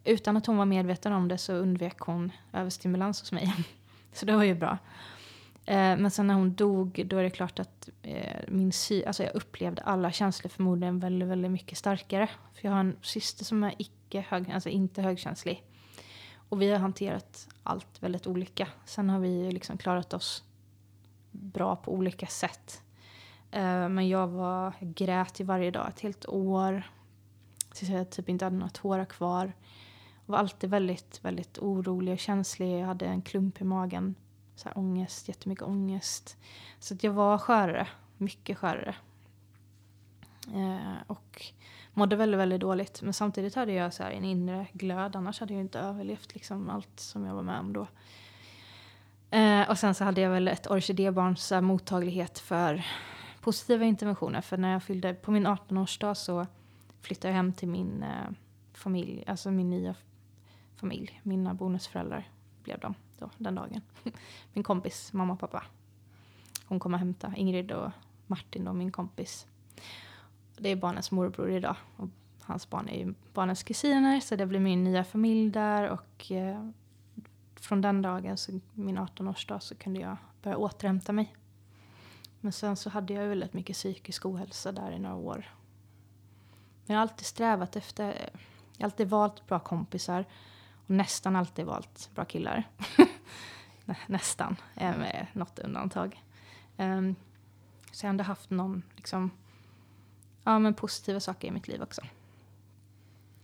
utan 0.04 0.36
att 0.36 0.46
hon 0.46 0.56
var 0.56 0.64
medveten 0.64 1.12
om 1.12 1.28
det 1.28 1.38
så 1.38 1.52
undvek 1.52 1.98
hon 1.98 2.32
överstimulans 2.52 3.20
hos 3.20 3.32
mig. 3.32 3.54
Så 4.12 4.26
det 4.26 4.36
var 4.36 4.44
ju 4.44 4.54
bra. 4.54 4.78
Eh, 5.64 5.96
men 5.96 6.10
sen 6.10 6.26
när 6.26 6.34
hon 6.34 6.54
dog, 6.54 7.02
då 7.06 7.16
är 7.16 7.22
det 7.22 7.30
klart 7.30 7.58
att 7.58 7.88
eh, 8.02 8.40
min 8.48 8.72
sy 8.72 9.04
alltså 9.04 9.22
jag 9.22 9.34
upplevde 9.34 9.82
alla 9.82 10.12
känslor 10.12 10.48
förmodligen 10.48 10.98
väldigt, 10.98 11.28
väldigt 11.28 11.50
mycket 11.50 11.78
starkare. 11.78 12.28
För 12.54 12.68
jag 12.68 12.72
har 12.72 12.80
en 12.80 12.96
syster 13.02 13.44
som 13.44 13.64
är 13.64 13.74
icke 13.78 14.24
hög, 14.28 14.50
alltså 14.50 14.68
inte 14.68 15.02
högkänslig. 15.02 15.64
Och 16.48 16.62
vi 16.62 16.70
har 16.70 16.78
hanterat 16.78 17.48
allt 17.62 18.02
väldigt 18.02 18.26
olika. 18.26 18.68
Sen 18.84 19.10
har 19.10 19.18
vi 19.18 19.28
ju 19.28 19.50
liksom 19.50 19.78
klarat 19.78 20.14
oss 20.14 20.44
bra 21.30 21.76
på 21.76 21.92
olika 21.92 22.26
sätt. 22.26 22.82
Eh, 23.50 23.88
men 23.88 24.08
jag 24.08 24.28
var, 24.28 24.72
jag 24.78 24.94
grät 24.94 25.40
ju 25.40 25.44
varje 25.44 25.70
dag, 25.70 25.88
ett 25.88 26.00
helt 26.00 26.26
år. 26.26 26.82
Tills 27.74 27.90
jag 27.90 28.10
typ 28.10 28.28
inte 28.28 28.44
hade 28.44 28.56
några 28.56 28.70
tårar 28.70 29.04
kvar. 29.04 29.52
Jag 30.26 30.32
var 30.32 30.38
alltid 30.38 30.70
väldigt, 30.70 31.24
väldigt 31.24 31.58
orolig 31.58 32.12
och 32.12 32.18
känslig. 32.18 32.80
Jag 32.80 32.86
hade 32.86 33.06
en 33.06 33.22
klump 33.22 33.60
i 33.60 33.64
magen. 33.64 34.14
Så 34.62 34.68
här 34.68 34.78
ångest, 34.78 35.28
jättemycket 35.28 35.64
ångest. 35.64 36.36
Så 36.78 36.94
att 36.94 37.04
jag 37.04 37.12
var 37.12 37.38
skörare, 37.38 37.88
mycket 38.16 38.58
skörare. 38.58 38.94
Eh, 40.54 41.02
och 41.06 41.42
mådde 41.92 42.16
väldigt, 42.16 42.40
väldigt 42.40 42.60
dåligt. 42.60 43.02
Men 43.02 43.12
samtidigt 43.12 43.54
hade 43.54 43.72
jag 43.72 43.94
så 43.94 44.02
här 44.02 44.10
en 44.10 44.24
inre 44.24 44.66
glöd. 44.72 45.16
Annars 45.16 45.40
hade 45.40 45.52
jag 45.52 45.60
inte 45.60 45.78
överlevt 45.78 46.34
liksom 46.34 46.70
allt 46.70 47.00
som 47.00 47.24
jag 47.24 47.34
var 47.34 47.42
med 47.42 47.60
om 47.60 47.72
då. 47.72 47.86
Eh, 49.30 49.70
och 49.70 49.78
sen 49.78 49.94
så 49.94 50.04
hade 50.04 50.20
jag 50.20 50.30
väl 50.30 50.48
ett 50.48 50.70
orkidébarns 50.70 51.46
så 51.46 51.54
här 51.54 51.62
mottaglighet 51.62 52.38
för 52.38 52.84
positiva 53.40 53.84
interventioner. 53.84 54.40
För 54.40 54.56
när 54.56 54.72
jag 54.72 54.82
fyllde, 54.82 55.14
på 55.14 55.30
min 55.30 55.46
18-årsdag 55.46 56.14
så 56.14 56.46
flyttade 57.00 57.28
jag 57.28 57.36
hem 57.36 57.52
till 57.52 57.68
min 57.68 58.02
eh, 58.02 58.30
familj, 58.72 59.24
alltså 59.26 59.50
min 59.50 59.70
nya 59.70 59.94
familj. 60.76 61.20
Mina 61.22 61.54
bonusföräldrar 61.54 62.28
blev 62.62 62.78
de 62.78 62.94
då, 63.22 63.30
den 63.38 63.54
dagen. 63.54 63.80
min 64.52 64.64
kompis 64.64 65.12
mamma 65.12 65.32
och 65.32 65.40
pappa. 65.40 65.64
Hon 66.66 66.80
kom 66.80 66.94
och 66.94 66.98
hämtade 66.98 67.36
Ingrid 67.36 67.72
och 67.72 67.90
Martin 68.26 68.68
och 68.68 68.74
min 68.74 68.92
kompis. 68.92 69.46
Det 70.56 70.68
är 70.68 70.76
barnens 70.76 71.10
morbror 71.10 71.50
idag. 71.50 71.76
Och 71.96 72.08
hans 72.40 72.70
barn 72.70 72.88
är 72.88 72.98
ju 72.98 73.14
barnens 73.32 73.62
kusiner 73.62 74.20
så 74.20 74.36
det 74.36 74.46
blir 74.46 74.60
min 74.60 74.84
nya 74.84 75.04
familj 75.04 75.50
där 75.50 75.88
och 75.88 76.32
eh, 76.32 76.68
från 77.56 77.80
den 77.80 78.02
dagen, 78.02 78.36
så 78.36 78.60
min 78.72 78.98
18-årsdag, 78.98 79.58
så 79.58 79.74
kunde 79.74 80.00
jag 80.00 80.16
börja 80.42 80.56
återhämta 80.56 81.12
mig. 81.12 81.36
Men 82.40 82.52
sen 82.52 82.76
så 82.76 82.90
hade 82.90 83.14
jag 83.14 83.28
väldigt 83.28 83.52
mycket 83.52 83.76
psykisk 83.76 84.26
ohälsa 84.26 84.72
där 84.72 84.92
i 84.92 84.98
några 84.98 85.16
år. 85.16 85.54
Men 86.86 86.94
jag 86.94 86.96
har 86.96 87.02
alltid 87.02 87.26
strävat 87.26 87.76
efter, 87.76 88.06
jag 88.76 88.84
har 88.84 88.84
alltid 88.84 89.08
valt 89.08 89.46
bra 89.46 89.58
kompisar 89.58 90.24
och 90.86 90.90
nästan 90.90 91.36
alltid 91.36 91.66
valt 91.66 92.10
bra 92.14 92.24
killar. 92.24 92.68
Nästan, 94.06 94.56
eh, 94.74 94.96
med 94.96 95.26
något 95.32 95.58
undantag. 95.58 96.24
Um, 96.76 97.16
så 97.92 98.04
jag 98.04 98.08
har 98.08 98.10
ändå 98.10 98.24
haft 98.24 98.50
någon, 98.50 98.82
liksom, 98.96 99.30
ja 100.44 100.58
men 100.58 100.74
positiva 100.74 101.20
saker 101.20 101.48
i 101.48 101.50
mitt 101.50 101.68
liv 101.68 101.82
också. 101.82 102.02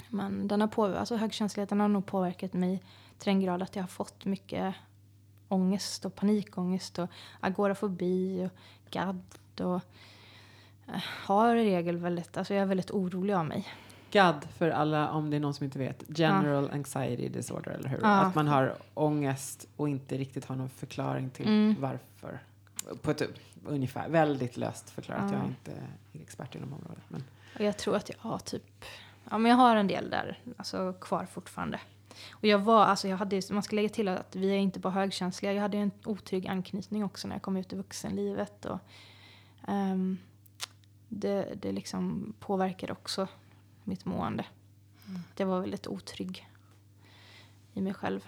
Men 0.09 0.49
den 0.49 0.61
har 0.61 0.69
påverkat, 0.69 1.01
alltså 1.01 1.17
högkänsligheten 1.17 1.81
har 1.81 1.89
nog 1.89 2.07
påverkat 2.07 2.53
mig 2.53 2.83
till 3.19 3.33
den 3.33 3.41
grad 3.41 3.63
att 3.63 3.77
jag 3.77 3.83
har 3.83 3.89
fått 3.89 4.25
mycket 4.25 4.75
ångest 5.49 6.05
och 6.05 6.15
panikångest 6.15 6.99
och 6.99 7.09
agorafobi 7.41 8.47
och 8.47 8.91
gadd 8.91 9.23
och 9.61 9.81
eh, 10.87 11.03
har 11.25 11.57
i 11.57 11.65
regel 11.65 11.97
väldigt, 11.97 12.37
alltså 12.37 12.55
jag 12.55 12.63
är 12.63 12.67
väldigt 12.67 12.91
orolig 12.91 13.35
av 13.35 13.45
mig. 13.45 13.67
GAD 14.11 14.47
för 14.57 14.71
alla, 14.71 15.11
om 15.11 15.31
det 15.31 15.37
är 15.37 15.41
någon 15.41 15.55
som 15.55 15.65
inte 15.65 15.79
vet, 15.79 16.03
General 16.09 16.71
Anxiety 16.73 17.29
Disorder, 17.29 17.71
eller 17.71 17.89
hur? 17.89 17.99
Ja. 18.03 18.09
Att 18.09 18.35
man 18.35 18.47
har 18.49 18.75
ångest 18.95 19.69
och 19.77 19.89
inte 19.89 20.17
riktigt 20.17 20.45
har 20.45 20.57
någon 20.57 20.69
förklaring 20.69 21.31
till 21.31 21.47
Mm. 21.49 21.77
varför. 21.81 22.39
På 23.03 23.11
ett, 23.11 23.23
ungefär, 23.67 24.09
väldigt 24.09 24.57
löst 24.57 24.91
förklarat. 24.91 25.23
Ja. 25.27 25.33
Jag 25.33 25.43
är 25.45 25.49
inte 25.49 25.73
expert 26.13 26.55
inom 26.55 26.73
området. 26.73 27.03
Men 27.09 27.25
Och 27.55 27.61
jag 27.65 27.77
tror 27.79 27.97
att 27.97 28.09
jag 28.09 28.17
har 28.31 28.39
typ, 28.39 28.85
ja 29.31 29.39
men 29.39 29.51
jag 29.51 29.57
har 29.57 29.77
en 29.77 29.87
del 29.87 30.11
där, 30.11 30.39
alltså 30.57 30.93
kvar 30.93 31.25
fortfarande. 31.25 31.81
Och 32.33 32.45
jag 32.45 32.59
var, 32.59 32.85
alltså 32.85 33.09
jag 33.09 33.17
hade, 33.17 33.43
man 33.51 33.63
ska 33.63 33.77
lägga 33.77 33.89
till 33.89 34.09
att 34.09 34.37
vi 34.37 34.51
är 34.51 34.57
inte 34.59 34.81
bara 34.81 34.93
högkänsliga, 34.93 35.53
jag 35.53 35.63
hade 35.63 35.79
en 35.79 35.91
otrygg 36.05 36.47
anknytning 36.49 37.05
också 37.05 37.29
när 37.29 37.35
jag 37.35 37.43
kom 37.43 37.57
ut 37.57 37.73
i 37.73 37.77
vuxenlivet. 37.77 38.65
Och, 38.65 38.79
ehm, 39.69 40.19
det, 41.09 41.53
det 41.63 41.73
liksom 41.73 42.35
påverkade 42.41 42.93
också 42.93 43.29
mitt 43.89 44.05
mående. 44.05 44.45
Det 45.35 45.45
var 45.45 45.61
väldigt 45.61 45.87
otrygg 45.87 46.49
i 47.75 47.81
mig 47.81 47.95
själv. 47.95 48.21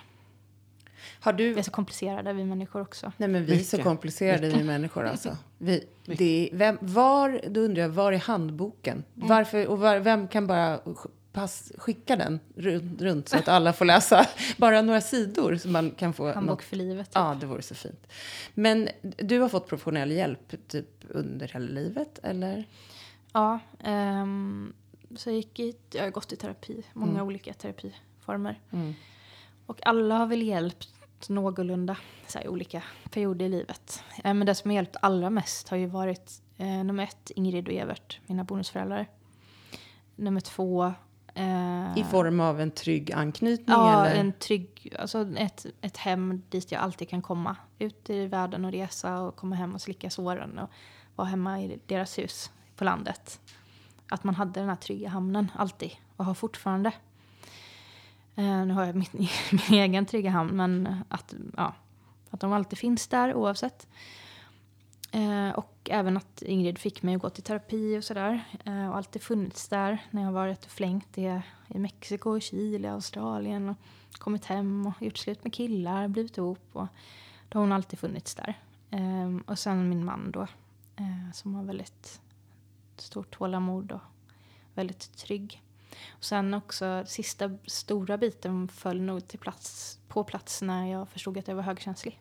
Har 1.20 1.32
Vi 1.32 1.52
du... 1.52 1.58
är 1.58 1.62
så 1.62 1.70
komplicerade 1.70 2.32
vi 2.32 2.44
människor 2.44 2.80
också. 2.82 3.12
Nej, 3.16 3.28
men 3.28 3.44
vi 3.44 3.52
är 3.52 3.58
så 3.64 3.76
Mycket. 3.76 3.86
komplicerade 3.86 4.48
vi 4.48 4.64
människor 4.64 5.04
alltså. 5.06 5.36
Vi, 5.58 5.84
det 6.04 6.48
är, 6.52 6.56
vem, 6.56 6.78
var, 6.80 7.40
då 7.48 7.60
undrar 7.60 7.82
jag, 7.82 7.88
var 7.90 8.12
är 8.12 8.18
handboken? 8.18 9.04
Varför, 9.14 9.66
och 9.66 9.78
var, 9.78 9.98
vem 9.98 10.28
kan 10.28 10.46
bara 10.46 10.80
pass, 11.32 11.72
skicka 11.78 12.16
den 12.16 12.40
runt, 12.56 13.02
runt 13.02 13.28
så 13.28 13.38
att 13.38 13.48
alla 13.48 13.72
får 13.72 13.84
läsa 13.84 14.26
bara 14.56 14.82
några 14.82 15.00
sidor 15.00 15.56
så 15.56 15.68
man 15.68 15.90
kan 15.90 16.12
få 16.12 16.32
Handbok 16.32 16.58
något. 16.58 16.62
för 16.64 16.76
livet. 16.76 17.06
Typ. 17.06 17.14
Ja, 17.14 17.36
det 17.40 17.46
vore 17.46 17.62
så 17.62 17.74
fint. 17.74 18.06
Men 18.54 18.88
du 19.02 19.38
har 19.40 19.48
fått 19.48 19.68
professionell 19.68 20.10
hjälp 20.10 20.68
typ 20.68 21.04
under 21.08 21.48
hela 21.48 21.68
livet, 21.68 22.18
eller? 22.22 22.64
Ja, 23.32 23.58
ehm, 23.84 24.72
så 25.16 25.30
jag 25.30 25.36
gick 25.36 25.60
i, 25.60 25.76
jag 25.92 26.02
har 26.02 26.10
gått 26.10 26.32
i 26.32 26.36
terapi, 26.36 26.82
många 26.92 27.12
Mm. 27.12 27.26
olika 27.26 27.54
terapiformer. 27.54 28.60
Mm. 28.70 28.94
Och 29.66 29.86
alla 29.86 30.18
har 30.18 30.26
väl 30.26 30.42
hjälpt 30.42 30.88
någorlunda 31.28 31.96
så 32.26 32.38
här, 32.38 32.44
i 32.44 32.48
olika 32.48 32.82
perioder 33.10 33.46
i 33.46 33.48
livet. 33.48 34.04
Eh, 34.24 34.34
men 34.34 34.46
det 34.46 34.54
som 34.54 34.70
har 34.70 34.74
hjälpt 34.74 34.96
allra 35.02 35.30
mest 35.30 35.68
har 35.68 35.76
ju 35.76 35.86
varit 35.86 36.42
eh, 36.56 36.66
nummer 36.84 37.04
ett, 37.04 37.30
Ingrid 37.36 37.68
och 37.68 37.74
Evert, 37.74 38.20
mina 38.26 38.44
bonusföräldrar. 38.44 39.06
Nummer 40.16 40.40
två... 40.40 40.84
Eh, 41.34 41.98
I 41.98 42.04
form 42.10 42.40
av 42.40 42.60
en 42.60 42.70
trygg 42.70 43.12
anknytning? 43.12 43.76
Ja, 43.76 44.06
eller? 44.06 44.20
en 44.20 44.32
trygg, 44.32 44.94
alltså 44.98 45.26
ett, 45.36 45.66
ett 45.80 45.96
hem 45.96 46.42
dit 46.48 46.72
jag 46.72 46.80
alltid 46.82 47.08
kan 47.08 47.22
komma. 47.22 47.56
Ut 47.78 48.10
i 48.10 48.26
världen 48.26 48.64
och 48.64 48.72
resa 48.72 49.20
och 49.20 49.36
komma 49.36 49.56
hem 49.56 49.74
och 49.74 49.80
slicka 49.80 50.10
såren 50.10 50.58
och 50.58 50.70
vara 51.16 51.28
hemma 51.28 51.60
i 51.60 51.78
deras 51.86 52.18
hus 52.18 52.50
på 52.76 52.84
landet. 52.84 53.40
Att 54.10 54.24
man 54.24 54.34
hade 54.34 54.60
den 54.60 54.68
här 54.68 54.76
trygga 54.76 55.08
hamnen 55.08 55.50
alltid 55.54 55.90
och 56.16 56.24
har 56.24 56.34
fortfarande. 56.34 56.92
Eh, 58.36 58.64
nu 58.66 58.74
har 58.74 58.84
jag 58.84 58.94
min, 58.94 59.06
min 59.52 59.80
egen 59.80 60.06
trygga 60.06 60.30
hamn, 60.30 60.56
men 60.56 61.04
att, 61.08 61.34
ja, 61.56 61.74
att 62.30 62.40
de 62.40 62.52
alltid 62.52 62.78
finns 62.78 63.08
där 63.08 63.34
oavsett. 63.34 63.88
Eh, 65.12 65.50
och 65.50 65.90
även 65.90 66.16
att 66.16 66.42
Ingrid 66.42 66.78
fick 66.78 67.02
mig 67.02 67.14
att 67.14 67.22
gå 67.22 67.30
till 67.30 67.42
terapi 67.42 67.98
och 67.98 68.04
sådär. 68.04 68.44
Eh, 68.64 68.90
och 68.90 68.96
alltid 68.96 69.22
funnits 69.22 69.68
där 69.68 69.98
när 70.10 70.22
jag 70.22 70.28
har 70.28 70.34
varit 70.34 70.64
och 70.64 70.70
flängt 70.70 71.18
i, 71.18 71.40
i 71.68 71.78
Mexiko, 71.78 72.40
Chile, 72.40 72.92
Australien. 72.92 73.68
Och 73.68 73.76
kommit 74.18 74.44
hem 74.44 74.86
och 74.86 75.02
gjort 75.02 75.18
slut 75.18 75.44
med 75.44 75.54
killar, 75.54 76.08
blivit 76.08 76.38
ihop. 76.38 76.68
Och 76.72 76.86
då 77.48 77.58
har 77.58 77.60
hon 77.60 77.72
alltid 77.72 77.98
funnits 77.98 78.34
där. 78.34 78.58
Eh, 78.90 79.36
och 79.46 79.58
sen 79.58 79.88
min 79.88 80.04
man 80.04 80.30
då, 80.30 80.42
eh, 80.96 81.32
som 81.32 81.54
har 81.54 81.64
väldigt 81.64 82.20
stort 83.02 83.30
tålamod 83.30 83.92
och 83.92 84.00
väldigt 84.74 85.16
trygg. 85.16 85.62
Och 86.08 86.24
sen 86.24 86.54
också 86.54 87.04
sista 87.06 87.50
stora 87.66 88.18
biten 88.18 88.68
föll 88.68 89.00
nog 89.00 89.28
till 89.28 89.38
plats, 89.38 89.98
på 90.08 90.24
plats 90.24 90.62
när 90.62 90.86
jag 90.86 91.08
förstod 91.08 91.38
att 91.38 91.48
jag 91.48 91.54
var 91.54 91.62
högkänslig. 91.62 92.20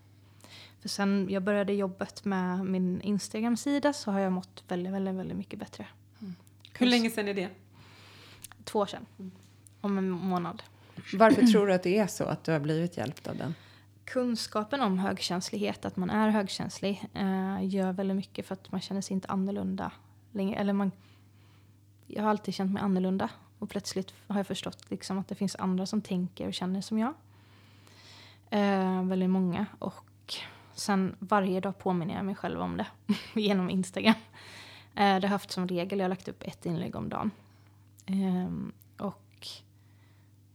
För 0.82 0.90
sen 0.90 1.28
jag 1.30 1.44
började 1.44 1.74
jobbet 1.74 2.26
med 2.26 2.66
min 2.66 3.02
Instagram-sida 3.02 3.94
så 3.94 4.12
har 4.12 4.20
jag 4.20 4.32
mått 4.32 4.64
väldigt, 4.68 4.94
väldigt, 4.94 5.16
väldigt 5.16 5.38
mycket 5.38 5.60
bättre. 5.60 5.88
Hur 6.74 6.88
länge 6.88 7.10
sedan 7.10 7.28
är 7.28 7.34
det? 7.34 7.50
Två 8.64 8.80
år 8.80 8.86
sedan. 8.86 9.06
Om 9.82 9.98
en 9.98 10.10
månad. 10.10 10.64
Varför 11.14 11.42
tror 11.42 11.68
du 11.68 11.74
att 11.74 11.84
det 11.84 11.98
är 11.98 12.08
så, 12.08 12.24
att 12.24 12.44
du 12.44 12.52
har 12.52 12.60
blivit 12.60 12.98
hjälpt 12.98 13.28
av 13.28 13.38
den? 13.38 13.56
Kunskapen 14.06 14.82
om 14.82 15.00
högkänslighet, 15.00 15.86
att 15.86 15.96
man 15.96 16.10
är 16.10 16.30
högkänslig, 16.30 17.06
eh, 17.14 17.66
gör 17.66 17.92
väldigt 17.92 18.18
mycket 18.18 18.46
för 18.46 18.54
att 18.54 18.72
man 18.72 18.82
känner 18.82 19.02
sig 19.02 19.14
inte 19.14 19.28
annorlunda 19.28 19.92
länge. 20.32 20.56
Eller 20.56 20.74
man, 20.74 20.92
jag 22.08 22.24
har 22.24 22.30
alltid 22.30 22.54
känt 22.54 22.72
mig 22.72 22.84
annorlunda 22.84 23.30
och 23.60 23.70
plötsligt 23.70 24.14
har 24.28 24.38
jag 24.38 24.48
förstått 24.48 24.92
liksom 24.92 25.18
att 25.18 25.28
det 25.28 25.36
finns 25.36 25.56
andra 25.56 25.86
som 25.86 26.02
tänker 26.02 26.48
och 26.48 26.54
känner 26.54 26.82
som 26.82 27.00
jag. 27.00 27.14
Eh, 28.50 29.04
väldigt 29.04 29.30
många. 29.30 29.66
Och 29.80 30.36
sen 30.74 31.16
varje 31.20 31.60
dag 31.60 31.78
påminner 31.80 32.16
jag 32.16 32.26
mig 32.26 32.36
själv 32.36 32.62
om 32.62 32.78
det 32.78 32.88
genom 33.42 33.70
Instagram. 33.70 34.16
Eh, 34.96 34.96
det 34.96 35.04
har 35.04 35.22
jag 35.22 35.30
haft 35.30 35.52
som 35.52 35.68
regel, 35.68 36.00
jag 36.00 36.06
har 36.06 36.10
lagt 36.10 36.28
upp 36.28 36.44
ett 36.44 36.66
inlägg 36.66 36.96
om 36.96 37.10
dagen. 37.10 37.32
Eh, 38.06 39.06
och 39.06 39.48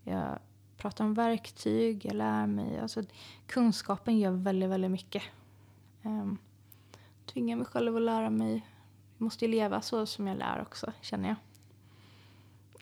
jag 0.04 0.38
pratar 0.76 1.04
om 1.04 1.14
verktyg, 1.14 2.04
jag 2.04 2.14
lär 2.14 2.46
mig. 2.46 2.78
Alltså, 2.78 3.02
kunskapen 3.46 4.18
gör 4.18 4.30
väldigt, 4.30 4.70
väldigt 4.70 4.90
mycket. 4.90 5.22
Eh, 6.02 6.32
tvingar 7.26 7.56
mig 7.56 7.66
själv 7.66 7.96
att 7.96 8.02
lära 8.02 8.30
mig. 8.30 8.66
Jag 9.18 9.24
måste 9.24 9.44
ju 9.44 9.50
leva 9.50 9.80
så 9.80 10.06
som 10.06 10.26
jag 10.26 10.38
lär 10.38 10.62
också, 10.62 10.92
känner 11.00 11.28
jag. 11.28 11.36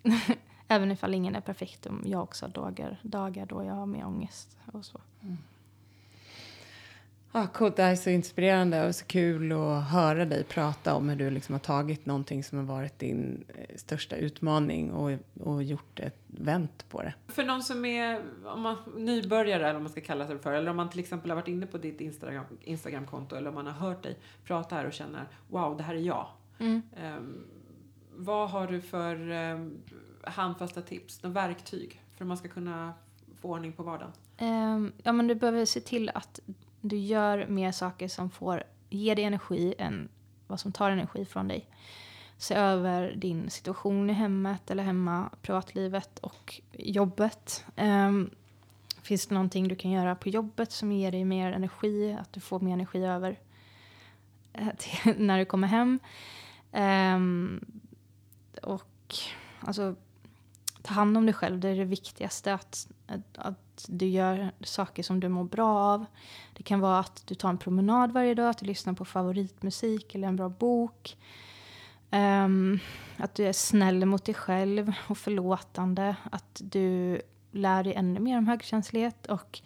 Även 0.68 0.90
ifall 0.90 1.14
ingen 1.14 1.36
är 1.36 1.40
perfekt. 1.40 1.86
Om 1.86 2.02
jag 2.06 2.22
också 2.22 2.46
har 2.46 2.50
dagar, 2.50 3.00
dagar 3.02 3.46
då 3.46 3.64
jag 3.64 3.74
har 3.74 3.86
mer 3.86 4.06
ångest 4.06 4.58
och 4.72 4.84
så. 4.84 5.00
Mm. 5.20 5.38
Ah, 7.34 7.46
coolt, 7.46 7.76
det 7.76 7.82
här 7.82 7.92
är 7.92 7.96
så 7.96 8.10
inspirerande 8.10 8.86
och 8.86 8.94
så 8.94 9.04
kul 9.04 9.52
att 9.52 9.90
höra 9.90 10.24
dig 10.24 10.44
prata 10.44 10.94
om 10.94 11.08
hur 11.08 11.16
du 11.16 11.30
liksom 11.30 11.52
har 11.52 11.60
tagit 11.60 12.06
någonting 12.06 12.44
som 12.44 12.58
har 12.58 12.64
varit 12.64 12.98
din 12.98 13.44
eh, 13.48 13.76
största 13.76 14.16
utmaning 14.16 14.92
och, 14.92 15.18
och 15.40 15.62
gjort 15.62 16.00
ett 16.00 16.18
vänt 16.26 16.88
på 16.88 17.02
det. 17.02 17.14
För 17.28 17.44
någon 17.44 17.62
som 17.62 17.84
är 17.84 18.20
om 18.44 18.60
man, 18.60 18.76
nybörjare, 18.96 19.62
eller 19.62 19.72
vad 19.72 19.82
man 19.82 19.92
ska 19.92 20.00
kalla 20.00 20.26
sig 20.26 20.38
för, 20.38 20.52
eller 20.52 20.70
om 20.70 20.76
man 20.76 20.90
till 20.90 21.00
exempel 21.00 21.30
har 21.30 21.36
varit 21.36 21.48
inne 21.48 21.66
på 21.66 21.78
ditt 21.78 22.00
Instagram, 22.00 22.44
Instagramkonto 22.60 23.36
eller 23.36 23.48
om 23.48 23.54
man 23.54 23.66
har 23.66 23.88
hört 23.88 24.02
dig 24.02 24.18
prata 24.44 24.74
här 24.74 24.86
och 24.86 24.92
känner 24.92 25.28
wow, 25.48 25.76
det 25.76 25.82
här 25.82 25.94
är 25.94 25.98
jag. 25.98 26.26
Mm. 26.58 26.82
Um, 27.04 27.44
vad 28.16 28.50
har 28.50 28.66
du 28.66 28.80
för 28.80 29.30
um, 29.30 29.78
handfasta 30.22 30.82
tips, 30.82 31.22
några 31.22 31.34
verktyg 31.34 32.02
för 32.16 32.24
att 32.24 32.28
man 32.28 32.36
ska 32.36 32.48
kunna 32.48 32.92
få 33.40 33.48
ordning 33.48 33.72
på 33.72 33.82
vardagen? 33.82 34.12
Um, 34.40 34.92
ja, 35.02 35.12
men 35.12 35.26
du 35.26 35.34
behöver 35.34 35.64
se 35.64 35.80
till 35.80 36.10
att 36.14 36.40
du 36.82 36.96
gör 36.96 37.46
mer 37.46 37.72
saker 37.72 38.08
som 38.08 38.30
får 38.30 38.62
ge 38.90 39.14
dig 39.14 39.24
energi 39.24 39.74
än 39.78 40.08
vad 40.46 40.60
som 40.60 40.72
tar 40.72 40.90
energi 40.90 41.24
från 41.24 41.48
dig. 41.48 41.68
Se 42.36 42.54
över 42.54 43.12
din 43.16 43.50
situation 43.50 44.10
i 44.10 44.12
hemmet 44.12 44.70
eller 44.70 44.82
hemma, 44.82 45.30
privatlivet 45.42 46.18
och 46.18 46.60
jobbet. 46.72 47.64
Um, 47.76 48.30
finns 49.02 49.26
det 49.26 49.34
någonting 49.34 49.68
du 49.68 49.76
kan 49.76 49.90
göra 49.90 50.14
på 50.14 50.28
jobbet 50.28 50.72
som 50.72 50.92
ger 50.92 51.12
dig 51.12 51.24
mer 51.24 51.52
energi, 51.52 52.16
att 52.20 52.32
du 52.32 52.40
får 52.40 52.60
mer 52.60 52.72
energi 52.72 53.04
över 53.04 53.38
eh, 54.52 54.68
till, 54.78 55.14
när 55.18 55.38
du 55.38 55.44
kommer 55.44 55.68
hem? 55.68 55.98
Um, 56.72 57.64
och 58.62 59.14
alltså, 59.60 59.94
ta 60.82 60.94
hand 60.94 61.16
om 61.16 61.26
dig 61.26 61.34
själv, 61.34 61.60
det 61.60 61.68
är 61.68 61.76
det 61.76 61.84
viktigaste. 61.84 62.54
Att, 62.54 62.88
att, 63.06 63.38
att, 63.38 63.71
du 63.88 64.06
gör 64.06 64.50
saker 64.60 65.02
som 65.02 65.20
du 65.20 65.28
mår 65.28 65.44
bra 65.44 65.78
av. 65.78 66.04
Det 66.52 66.62
kan 66.62 66.80
vara 66.80 66.98
att 66.98 67.22
du 67.26 67.34
tar 67.34 67.48
en 67.48 67.58
promenad 67.58 68.12
varje 68.12 68.34
dag, 68.34 68.48
att 68.48 68.58
du 68.58 68.66
lyssnar 68.66 68.92
på 68.92 69.04
favoritmusik 69.04 70.14
eller 70.14 70.28
en 70.28 70.36
bra 70.36 70.48
bok. 70.48 71.16
Um, 72.10 72.78
att 73.16 73.34
du 73.34 73.46
är 73.46 73.52
snäll 73.52 74.06
mot 74.06 74.24
dig 74.24 74.34
själv 74.34 74.92
och 75.08 75.18
förlåtande. 75.18 76.16
Att 76.30 76.60
du 76.64 77.20
lär 77.50 77.84
dig 77.84 77.94
ännu 77.94 78.20
mer 78.20 78.38
om 78.38 78.46
högkänslighet. 78.46 79.26
Och 79.26 79.60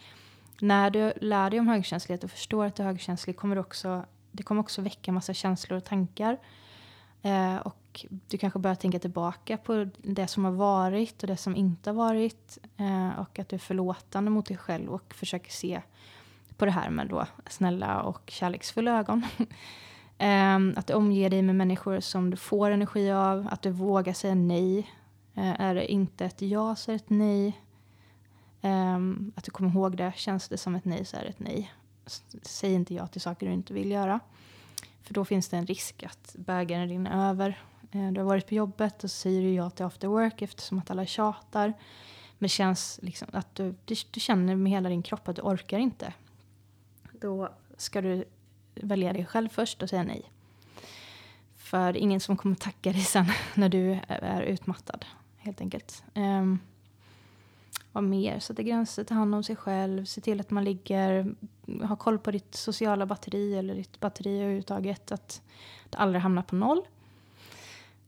när 0.61 0.91
du 0.91 1.12
lär 1.21 1.51
dig 1.51 1.61
om 1.61 1.69
högkänslighet 1.69 2.25
och 2.25 2.31
förstår 2.31 2.64
att 2.64 2.77
du 2.77 2.83
är 2.83 2.87
högkänslig 2.87 3.37
kommer 3.37 3.55
det 3.55 3.61
också, 3.61 4.05
det 4.33 4.43
kommer 4.43 4.61
också 4.61 4.83
väcka 4.83 5.12
massa 5.12 5.35
känslor 5.35 5.77
och 5.77 5.85
tankar. 5.85 6.39
Eh, 7.27 7.57
och 7.57 8.07
du 8.29 8.39
kanske 8.39 8.59
börjar 8.59 8.74
tänka 8.74 8.99
tillbaka 8.99 9.57
på 9.57 9.89
det 9.97 10.27
som 10.27 10.45
har 10.45 10.53
varit 10.53 11.22
och 11.22 11.27
det 11.27 11.37
som 11.37 11.57
inte 11.57 11.91
har 11.91 11.95
varit. 11.95 12.59
Eh, 12.77 13.18
och 13.18 13.39
att 13.39 13.49
du 13.49 13.57
är 13.57 13.61
förlåtande 13.61 14.31
mot 14.31 14.47
dig 14.47 14.57
själv 14.57 14.91
och 14.91 15.14
försöker 15.14 15.51
se 15.51 15.83
på 16.57 16.64
det 16.64 16.70
här 16.70 16.91
med 16.91 17.09
då 17.09 17.27
snälla 17.49 18.03
och 18.03 18.31
kärleksfulla 18.31 18.99
ögon. 18.99 19.22
eh, 20.18 20.79
att 20.79 20.87
du 20.87 20.95
omger 20.95 21.31
dig 21.31 21.43
med 21.43 21.55
människor 21.55 22.01
som 22.01 22.31
du 22.31 22.37
får 22.37 22.70
energi 22.70 23.11
av. 23.11 23.49
Att 23.51 23.62
du 23.62 23.70
vågar 23.70 24.12
säga 24.12 24.35
nej. 24.35 24.79
Eh, 25.35 25.61
är 25.61 25.74
det 25.74 25.93
inte 25.93 26.24
ett 26.24 26.43
ja 26.43 26.77
så 26.77 26.91
är 26.91 26.93
det 26.93 27.05
ett 27.05 27.11
nej. 27.11 27.62
Ehm, 28.62 29.33
att 29.37 29.45
du 29.45 29.51
kommer 29.51 29.70
ihåg 29.70 29.97
det. 29.97 30.12
Känns 30.16 30.49
det 30.49 30.59
som 30.59 30.74
ett 30.74 30.85
nej 30.85 31.05
så 31.05 31.16
är 31.16 31.22
det 31.22 31.29
ett 31.29 31.41
nej. 31.41 31.72
S 32.07 32.22
säg 32.43 32.72
inte 32.72 32.95
ja 32.95 33.07
till 33.07 33.20
saker 33.20 33.47
du 33.47 33.53
inte 33.53 33.74
vill 33.74 33.91
göra. 33.91 34.20
För 35.07 35.15
då 35.15 35.25
finns 35.25 35.49
det 35.49 35.57
en 35.57 35.67
risk 35.67 36.03
att 36.03 36.37
bägaren 36.39 36.89
rinner 36.89 37.31
över. 37.31 37.61
Eh, 37.93 38.13
du 38.13 38.21
har 38.21 38.27
varit 38.27 38.47
på 38.47 38.55
jobbet 38.55 39.05
och 39.05 39.11
så 39.11 39.17
säger 39.17 39.43
du 39.43 39.55
ja 39.55 39.71
till 39.71 39.85
after 39.85 40.09
work 40.09 40.43
eftersom 40.43 40.79
att 40.79 40.91
alla 40.91 41.07
tjatar. 41.07 41.67
Men 42.39 42.47
det 42.47 42.49
känns 42.49 43.01
liksom 43.03 43.29
att 43.33 43.55
du, 43.55 43.75
du, 43.85 43.95
du 44.11 44.21
känner 44.21 44.57
med 44.57 44.73
hela 44.73 44.89
din 44.89 45.03
kropp 45.03 45.29
att 45.29 45.37
du 45.37 45.43
orkar 45.43 45.79
inte. 45.79 46.13
Då 47.21 47.53
ska 47.77 48.01
du 48.01 48.25
välja 48.75 49.13
dig 49.13 49.27
själv 49.27 49.49
först 49.49 49.83
och 49.83 49.89
säga 49.89 50.03
nej. 50.03 50.33
För 51.57 51.93
det 51.93 51.99
är 51.99 52.03
ingen 52.03 52.21
som 52.21 52.37
kommer 52.37 52.55
tacka 52.55 52.93
dig 52.93 53.03
sen 53.03 53.27
när 53.55 53.69
du 53.69 53.99
är 54.09 54.43
utmattad, 54.43 55.05
helt 55.37 55.61
enkelt. 55.61 56.05
Um, 56.15 56.61
vad 57.97 58.05
mer? 58.05 58.38
Sätta 58.38 58.62
gränser, 58.62 59.05
ta 59.05 59.14
hand 59.14 59.34
om 59.34 59.42
sig 59.42 59.57
själv, 59.57 60.05
se 60.05 60.20
till 60.20 60.40
att 60.40 60.51
man 60.51 60.64
ligger, 60.64 61.34
ha 61.82 61.97
koll 61.97 62.18
på 62.18 62.30
ditt 62.30 62.55
sociala 62.55 63.07
batteri 63.07 63.55
eller 63.55 63.74
ditt 63.74 64.01
batteri 64.01 64.38
överhuvudtaget, 64.38 65.12
att 65.12 65.42
det 65.90 65.97
aldrig 65.97 66.22
hamnar 66.22 66.42
på 66.42 66.57
noll. 66.57 66.82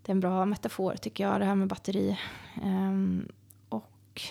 Det 0.03 0.12
är 0.12 0.14
en 0.14 0.20
bra 0.20 0.45
metafor 0.45 0.97
tycker 0.97 1.24
jag, 1.24 1.41
det 1.41 1.45
här 1.45 1.55
med 1.55 1.68
batteri. 1.68 2.18
Um, 2.62 3.28
och 3.68 4.22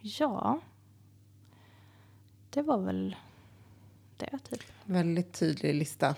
ja, 0.00 0.60
det 2.50 2.62
var 2.62 2.78
väl 2.78 3.16
det 4.16 4.38
typ. 4.50 4.62
Väldigt 4.84 5.32
tydlig 5.32 5.74
lista. 5.74 6.14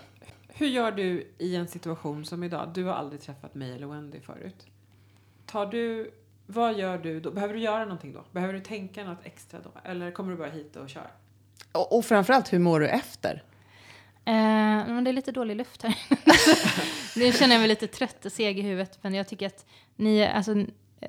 Hur 0.47 0.67
gör 0.67 0.91
du 0.91 1.31
i 1.37 1.55
en 1.55 1.67
situation 1.67 2.25
som 2.25 2.43
idag? 2.43 2.71
Du 2.73 2.83
har 2.83 2.93
aldrig 2.93 3.21
träffat 3.21 3.55
mig 3.55 3.71
eller 3.71 3.87
Wendy 3.87 4.19
förut. 4.19 4.67
Tar 5.45 5.65
du, 5.65 6.11
vad 6.47 6.77
gör 6.77 6.97
du 6.97 7.19
då? 7.19 7.31
Behöver 7.31 7.53
du 7.53 7.59
göra 7.59 7.83
någonting 7.83 8.13
då? 8.13 8.23
Behöver 8.31 8.53
du 8.53 8.59
tänka 8.59 9.03
något 9.03 9.25
extra 9.25 9.59
då? 9.59 9.71
Eller 9.83 10.11
kommer 10.11 10.31
du 10.31 10.37
bara 10.37 10.49
hit 10.49 10.75
och 10.75 10.89
kör? 10.89 11.11
Och, 11.71 11.97
och 11.97 12.05
framförallt, 12.05 12.53
hur 12.53 12.59
mår 12.59 12.79
du 12.79 12.87
efter? 12.87 13.43
Eh, 14.25 14.33
men 14.87 15.03
det 15.03 15.11
är 15.11 15.13
lite 15.13 15.31
dålig 15.31 15.55
luft 15.55 15.83
här. 15.83 15.97
nu 17.19 17.31
känner 17.31 17.55
jag 17.55 17.59
mig 17.59 17.67
lite 17.67 17.87
trött 17.87 18.25
och 18.25 18.31
seg 18.31 18.59
i 18.59 18.61
huvudet. 18.61 18.99
Men 19.01 19.13
jag 19.13 19.27
tycker 19.27 19.47
att 19.47 19.65
ni, 19.95 20.25
alltså, 20.25 20.65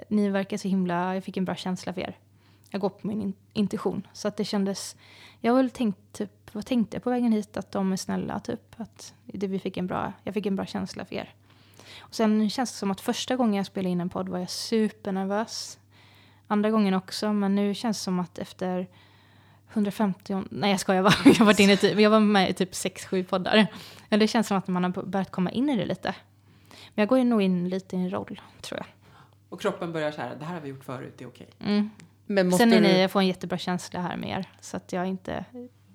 ni 0.09 0.29
verkar 0.29 0.57
så 0.57 0.69
himla... 0.69 1.15
Jag 1.15 1.25
fick 1.25 1.37
en 1.37 1.45
bra 1.45 1.55
känsla 1.55 1.93
för 1.93 2.01
er. 2.01 2.17
Jag 2.71 2.81
går 2.81 2.89
på 2.89 3.07
min 3.07 3.23
in 3.23 3.35
intuition. 3.53 4.07
Så 4.13 4.29
att 4.29 4.37
det 4.37 4.45
kändes... 4.45 4.97
Jag 5.41 5.53
har 5.53 5.57
väl 5.57 5.71
tänkt, 5.71 5.99
typ, 6.13 6.31
vad 6.53 6.67
tänkte 6.67 6.97
jag 6.97 7.05
på 7.05 7.11
vägen 7.11 7.33
hit? 7.33 7.57
Att 7.57 7.73
de 7.73 7.93
är 7.93 7.97
snälla, 7.97 8.41
typ. 8.41 8.75
Att 8.77 9.15
det, 9.25 9.47
vi 9.47 9.59
fick 9.59 9.77
en 9.77 9.87
bra, 9.87 10.13
jag 10.23 10.35
fick 10.35 10.47
en 10.47 10.57
bra 10.57 10.67
känsla 10.67 11.05
för 11.05 11.15
er. 11.15 11.35
Och 12.09 12.15
sen 12.15 12.51
känns 12.51 12.73
det 12.73 12.79
som 12.79 12.91
att 12.91 13.01
första 13.01 13.37
gången 13.37 13.55
jag 13.55 13.67
spelade 13.67 13.91
in 13.91 14.01
en 14.01 14.09
podd 14.09 14.29
var 14.29 14.39
jag 14.39 14.51
supernervös. 14.51 15.79
Andra 16.47 16.71
gången 16.71 16.95
också, 16.95 17.33
men 17.33 17.55
nu 17.55 17.75
känns 17.75 17.99
det 17.99 18.03
som 18.03 18.21
att 18.21 18.39
efter 18.39 18.87
150, 19.73 20.43
nej 20.51 20.71
jag 20.71 20.81
skojar 20.81 21.03
bara, 21.03 21.15
jag 21.39 21.45
var, 21.45 21.61
inne 21.61 21.77
typ, 21.77 22.01
jag 22.01 22.11
var 22.11 22.21
med 22.21 22.51
i 22.51 22.55
typ 22.55 22.73
6-7 22.73 23.25
poddar. 23.25 23.67
Men 24.09 24.21
det 24.21 24.29
känns 24.29 24.47
som 24.47 24.57
att 24.57 24.69
man 24.69 24.85
har 24.85 25.03
börjat 25.03 25.31
komma 25.31 25.51
in 25.51 25.69
i 25.69 25.77
det 25.77 25.87
lite. 25.87 26.15
Men 26.71 27.03
jag 27.03 27.09
går 27.09 27.25
nog 27.25 27.43
in 27.43 27.69
lite 27.69 27.97
i 27.97 27.99
en 27.99 28.11
roll, 28.11 28.41
tror 28.61 28.79
jag. 28.79 28.87
Och 29.49 29.61
kroppen 29.61 29.93
börjar 29.93 30.13
så 30.13 30.21
här, 30.21 30.37
det 30.39 30.45
här 30.45 30.55
har 30.55 30.61
vi 30.61 30.69
gjort 30.69 30.85
förut, 30.85 31.15
det 31.19 31.25
är 31.25 31.29
okej. 31.29 31.49
Mm. 31.61 31.91
Men 32.27 32.49
måste 32.49 32.59
Sen 32.59 32.73
är 32.73 32.81
du... 32.81 32.83
ni, 32.83 33.01
jag 33.01 33.11
får 33.11 33.21
en 33.21 33.27
jättebra 33.27 33.59
känsla 33.59 34.01
här 34.01 34.17
med 34.17 34.31
er. 34.31 34.51
Så 34.61 34.77
att 34.77 34.93
jag 34.93 35.07
inte, 35.07 35.45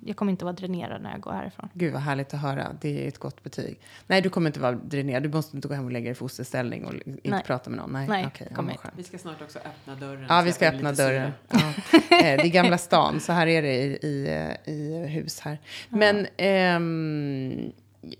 jag 0.05 0.15
kommer 0.15 0.31
inte 0.31 0.45
vara 0.45 0.53
dränerad 0.53 1.01
när 1.01 1.11
jag 1.11 1.21
går 1.21 1.31
härifrån. 1.31 1.69
Gud 1.73 1.93
vad 1.93 2.01
härligt 2.01 2.33
att 2.33 2.39
höra. 2.41 2.67
Det 2.81 3.03
är 3.03 3.07
ett 3.07 3.17
gott 3.17 3.43
betyg. 3.43 3.79
Nej, 4.07 4.21
du 4.21 4.29
kommer 4.29 4.49
inte 4.49 4.59
vara 4.59 4.71
dränerad. 4.71 5.23
Du 5.23 5.29
måste 5.29 5.55
inte 5.57 5.67
gå 5.67 5.73
hem 5.73 5.85
och 5.85 5.91
lägga 5.91 6.03
dig 6.03 6.11
i 6.11 6.15
fosterställning 6.15 6.85
och 6.85 6.93
inte 6.93 7.29
Nej. 7.29 7.43
prata 7.45 7.69
med 7.69 7.77
någon. 7.77 7.91
Nej, 7.91 8.07
Nej, 8.07 8.27
ja, 8.39 8.45
kommer 8.55 8.69
vad 8.69 8.85
inte. 8.85 8.91
Vi 8.97 9.03
ska 9.03 9.17
snart 9.17 9.41
också 9.41 9.59
öppna 9.59 9.95
dörren. 9.95 10.25
Ja, 10.29 10.41
vi 10.41 10.51
ska 10.51 10.67
öppna 10.69 10.91
dörren. 10.91 11.31
Ja. 11.49 11.59
Eh, 11.93 12.37
Det 12.37 12.47
är 12.47 12.49
Gamla 12.49 12.77
stan, 12.77 13.19
så 13.19 13.31
här 13.33 13.47
är 13.47 13.61
det 13.61 13.73
i, 13.75 13.97
i, 14.01 14.71
i 14.71 15.07
hus 15.07 15.39
här. 15.39 15.57
Men 15.89 16.27
ehm, 16.37 17.71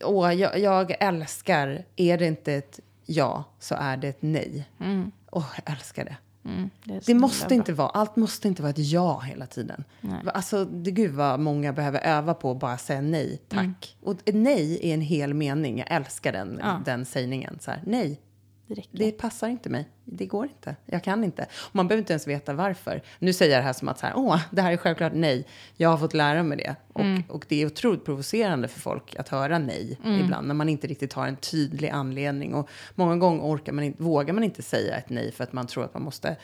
åh, 0.04 0.34
jag, 0.34 0.60
jag 0.60 0.96
älskar, 1.00 1.86
är 1.96 2.18
det 2.18 2.28
inte 2.28 2.54
ett 2.54 2.80
ja 3.06 3.44
så 3.60 3.76
är 3.80 3.98
det 3.98 4.08
ett 4.08 4.22
nej. 4.22 4.68
Mm, 4.80 5.12
Åh, 5.32 5.46
jag 5.66 5.76
älskar 5.76 6.06
det. 6.06 6.18
Mm, 6.46 6.70
Det 6.86 7.08
himla 7.08 7.22
måste 7.22 7.56
inte 7.56 7.74
vara, 7.74 7.90
allt 7.90 8.16
måste 8.16 8.48
inte 8.48 8.62
vara 8.62 8.70
ett 8.70 8.78
ja 8.92 9.20
hela 9.20 9.46
tiden. 9.46 9.84
Nej. 10.02 10.20
Alltså, 10.34 10.66
det, 10.66 10.92
gud 10.92 11.12
vad 11.12 11.40
många 11.40 11.74
behöver 11.74 12.00
öva 12.00 12.34
på 12.34 12.52
att 12.52 12.60
bara 12.60 12.78
säga 12.78 13.02
nej, 13.02 13.42
tack. 13.48 13.96
Och 14.02 14.16
ett 14.26 14.36
nej 14.36 14.80
är 14.90 14.94
en 14.94 15.02
hel 15.02 15.34
mening. 15.34 15.78
Jag 15.78 15.92
älskar 15.92 16.32
den, 16.32 16.60
Ja. 16.62 16.82
den 16.86 17.06
sägningen. 17.06 17.58
Så 17.62 17.72
här, 17.72 17.82
nej, 17.86 18.20
Det 18.68 18.84
det 18.92 19.12
passar 19.12 19.48
inte 19.48 19.70
mig. 19.70 19.90
Det 20.06 20.26
går 20.26 20.46
inte. 20.46 20.76
Jag 20.86 21.04
kan 21.04 21.24
inte. 21.24 21.46
Man 21.72 21.88
behöver 21.88 22.00
inte 22.00 22.14
ens 22.14 22.28
veta 22.28 22.54
varför. 22.54 23.02
Nu 23.20 23.34
säger 23.34 23.52
jag 23.54 23.60
det 23.62 23.66
här 23.66 23.74
som 23.74 23.88
att 23.90 24.00
så 24.00 24.06
här, 24.06 24.14
åh, 24.18 24.40
det 24.52 24.62
här 24.62 24.72
är 24.72 24.78
självklart 24.78 25.12
nej. 25.16 25.48
Jag 25.78 25.90
har 25.90 25.98
fått 25.98 26.14
lära 26.14 26.44
mig 26.44 26.58
det. 26.58 26.76
Och, 26.94 27.00
Mm. 27.02 27.24
och 27.30 27.46
det 27.50 27.62
är 27.62 27.66
otroligt 27.66 28.06
provocerande 28.06 28.68
för 28.68 28.80
folk 28.80 29.16
att 29.16 29.30
höra 29.30 29.60
nej 29.60 30.00
ibland. 30.24 30.48
När 30.48 30.54
man 30.56 30.70
inte 30.70 30.88
riktigt 30.88 31.14
har 31.14 31.28
en 31.28 31.36
tydlig 31.36 31.90
anledning. 31.90 32.54
Och 32.54 32.70
många 32.96 33.16
gånger 33.18 33.44
orkar 33.44 33.74
man 33.74 33.84
inte, 33.84 34.04
vågar 34.04 34.34
man 34.34 34.44
inte 34.44 34.62
säga 34.62 34.96
ett 34.98 35.10
nej 35.10 35.32
för 35.32 35.44
att 35.44 35.54
man 35.54 35.68
tror 35.68 35.84
att 35.84 35.94
man 35.94 36.04
måste 36.04 36.36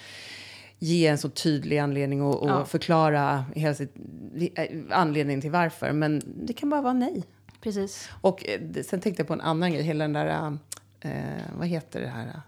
ge 0.79 1.07
en 1.07 1.17
så 1.17 1.29
tydlig 1.29 1.77
anledning 1.77 2.21
och, 2.21 2.43
och 2.43 2.49
Ja. 2.49 2.65
förklara 2.65 3.45
hela 3.55 3.73
sitt, 3.75 3.95
eh, 4.55 4.65
anledningen 4.91 5.41
till 5.41 5.51
varför. 5.51 5.91
Men 5.91 6.21
det 6.45 6.53
kan 6.53 6.69
bara 6.69 6.81
vara 6.81 6.93
nej. 6.93 7.23
Precis. 7.61 8.09
Och 8.21 8.45
eh, 8.49 8.83
sen 8.83 8.99
tänkte 9.01 9.21
jag 9.21 9.27
på 9.27 9.33
en 9.33 9.41
annan 9.41 9.73
grej. 9.73 9.83
Hela 9.83 10.03
den 10.03 10.13
där, 10.13 10.57
eh, 11.01 11.11
vad 11.57 11.67
heter 11.67 12.01
det 12.01 12.07
här? 12.07 12.41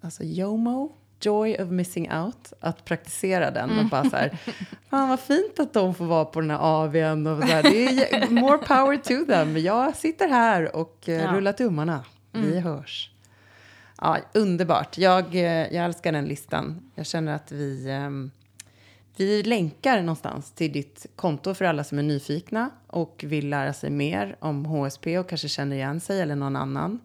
Alltså 0.00 0.24
JOMO, 0.24 0.92
Joy 1.20 1.54
of 1.56 1.70
Missing 1.70 2.12
Out. 2.12 2.52
Att 2.60 2.84
praktisera 2.84 3.50
den. 3.50 3.78
Och 3.78 3.84
bara 3.86 4.10
så 4.10 4.16
här, 4.16 4.38
fan 4.90 5.08
vad 5.08 5.20
fint 5.20 5.58
att 5.60 5.72
de 5.72 5.94
får 5.94 6.04
vara 6.04 6.24
på 6.24 6.40
den 6.40 6.50
här 6.50 6.58
AWn. 6.62 7.26
Och 7.26 7.38
så 7.42 7.46
här, 7.46 7.62
det 7.62 8.14
är 8.14 8.30
more 8.30 8.58
power 8.58 8.96
to 8.96 9.32
them. 9.32 9.56
Jag 9.58 9.96
sitter 9.96 10.28
här 10.28 10.76
och 10.76 11.08
eh, 11.08 11.14
Ja. 11.22 11.32
rullar 11.32 11.52
tummarna. 11.52 12.04
Vi 12.32 12.60
hörs. 12.60 13.10
Ja, 14.00 14.18
underbart. 14.34 14.98
Jag, 14.98 15.34
eh, 15.34 15.42
jag 15.74 15.84
älskar 15.84 16.12
den 16.12 16.24
listan. 16.24 16.90
Jag 16.94 17.06
känner 17.06 17.34
att 17.34 17.52
vi... 17.52 17.90
ehm, 17.90 18.30
vi 19.18 19.42
länkar 19.42 20.00
någonstans 20.00 20.52
till 20.52 20.72
ditt 20.72 21.06
konto 21.16 21.54
för 21.54 21.64
alla 21.64 21.84
som 21.84 21.98
är 21.98 22.02
nyfikna 22.02 22.70
och 22.86 23.24
vill 23.26 23.48
lära 23.48 23.72
sig 23.72 23.90
mer 23.90 24.36
om 24.38 24.64
HSP 24.66 25.18
och 25.18 25.28
kanske 25.28 25.48
känner 25.48 25.76
igen 25.76 26.00
sig 26.00 26.20
eller 26.20 26.36
någon 26.36 26.56
annan. 26.56 27.00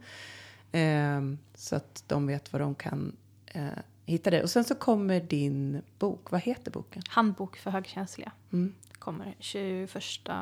Ehm, 0.72 1.38
så 1.56 1.76
att 1.76 2.04
de 2.08 2.28
vet 2.28 2.54
var 2.54 2.60
de 2.60 2.76
kan 2.76 3.16
eh, 3.46 3.64
hitta 4.06 4.30
det. 4.30 4.44
Och 4.44 4.50
sen 4.50 4.64
så 4.64 4.76
kommer 4.76 5.20
din 5.20 5.82
bok. 6.00 6.32
Vad 6.32 6.42
heter 6.42 6.72
boken? 6.72 7.04
Handbok 7.10 7.58
för 7.58 7.72
högkänsliga. 7.72 8.32
Mm. 8.54 8.74
Kommer 9.00 9.36
21 9.40 9.92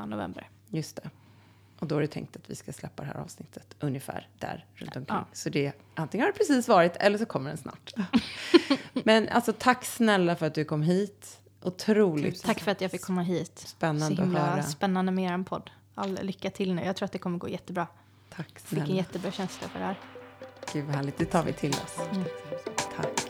november. 0.08 0.50
Just 0.68 0.96
det. 0.96 1.10
Och 1.80 1.88
då 1.88 1.98
är 1.98 2.02
det 2.02 2.08
tänkt 2.08 2.36
att 2.36 2.50
vi 2.50 2.56
ska 2.56 2.74
släppa 2.74 3.04
det 3.04 3.08
här 3.10 3.16
avsnittet 3.22 3.76
ungefär 3.80 4.28
där 4.40 4.66
runt 4.76 4.96
omkring. 4.96 5.18
Ja. 5.18 5.26
Så 5.34 5.50
det 5.50 5.74
antingen 5.96 6.26
har 6.26 6.32
det 6.32 6.38
precis 6.38 6.68
varit 6.68 6.96
eller 6.96 7.18
så 7.18 7.26
kommer 7.26 7.50
den 7.50 7.58
snart. 7.58 7.94
Men 9.06 9.30
alltså 9.30 9.54
tack 9.58 9.86
snälla 9.86 10.36
för 10.36 10.46
att 10.46 10.54
du 10.54 10.66
kom 10.66 10.82
hit. 10.82 11.40
Otroligt 11.62 12.44
Tack 12.44 12.60
för 12.60 12.72
att 12.72 12.82
jag 12.82 12.92
fick 12.92 13.02
komma 13.02 13.22
hit. 13.22 13.60
spännande 13.60 14.16
Så 14.16 14.22
att 14.22 14.28
himla 14.28 14.46
höra. 14.46 14.64
spännande 14.64 15.12
med 15.12 15.34
er 15.40 15.44
podd. 15.44 15.70
All 15.96 16.20
lycka 16.22 16.50
till 16.50 16.74
nu. 16.74 16.82
Jag 16.84 16.96
tror 16.96 17.06
att 17.06 17.12
det 17.12 17.18
kommer 17.20 17.38
gå 17.38 17.50
jättebra. 17.50 17.88
Tack 18.30 18.60
Fick 18.60 18.80
en 18.80 18.86
snälla. 18.86 18.96
jättebra 18.96 19.32
känsla 19.32 19.68
för 19.68 19.80
det 19.80 19.86
här. 19.86 20.00
Gud 20.74 20.86
vad 20.86 20.95
härligt, 20.95 21.18
det 21.18 21.26
tar 21.26 21.43
vi 21.43 21.53
till 21.53 21.72
oss. 21.72 21.97
Mm. 22.12 22.24
Tack. 22.95 23.29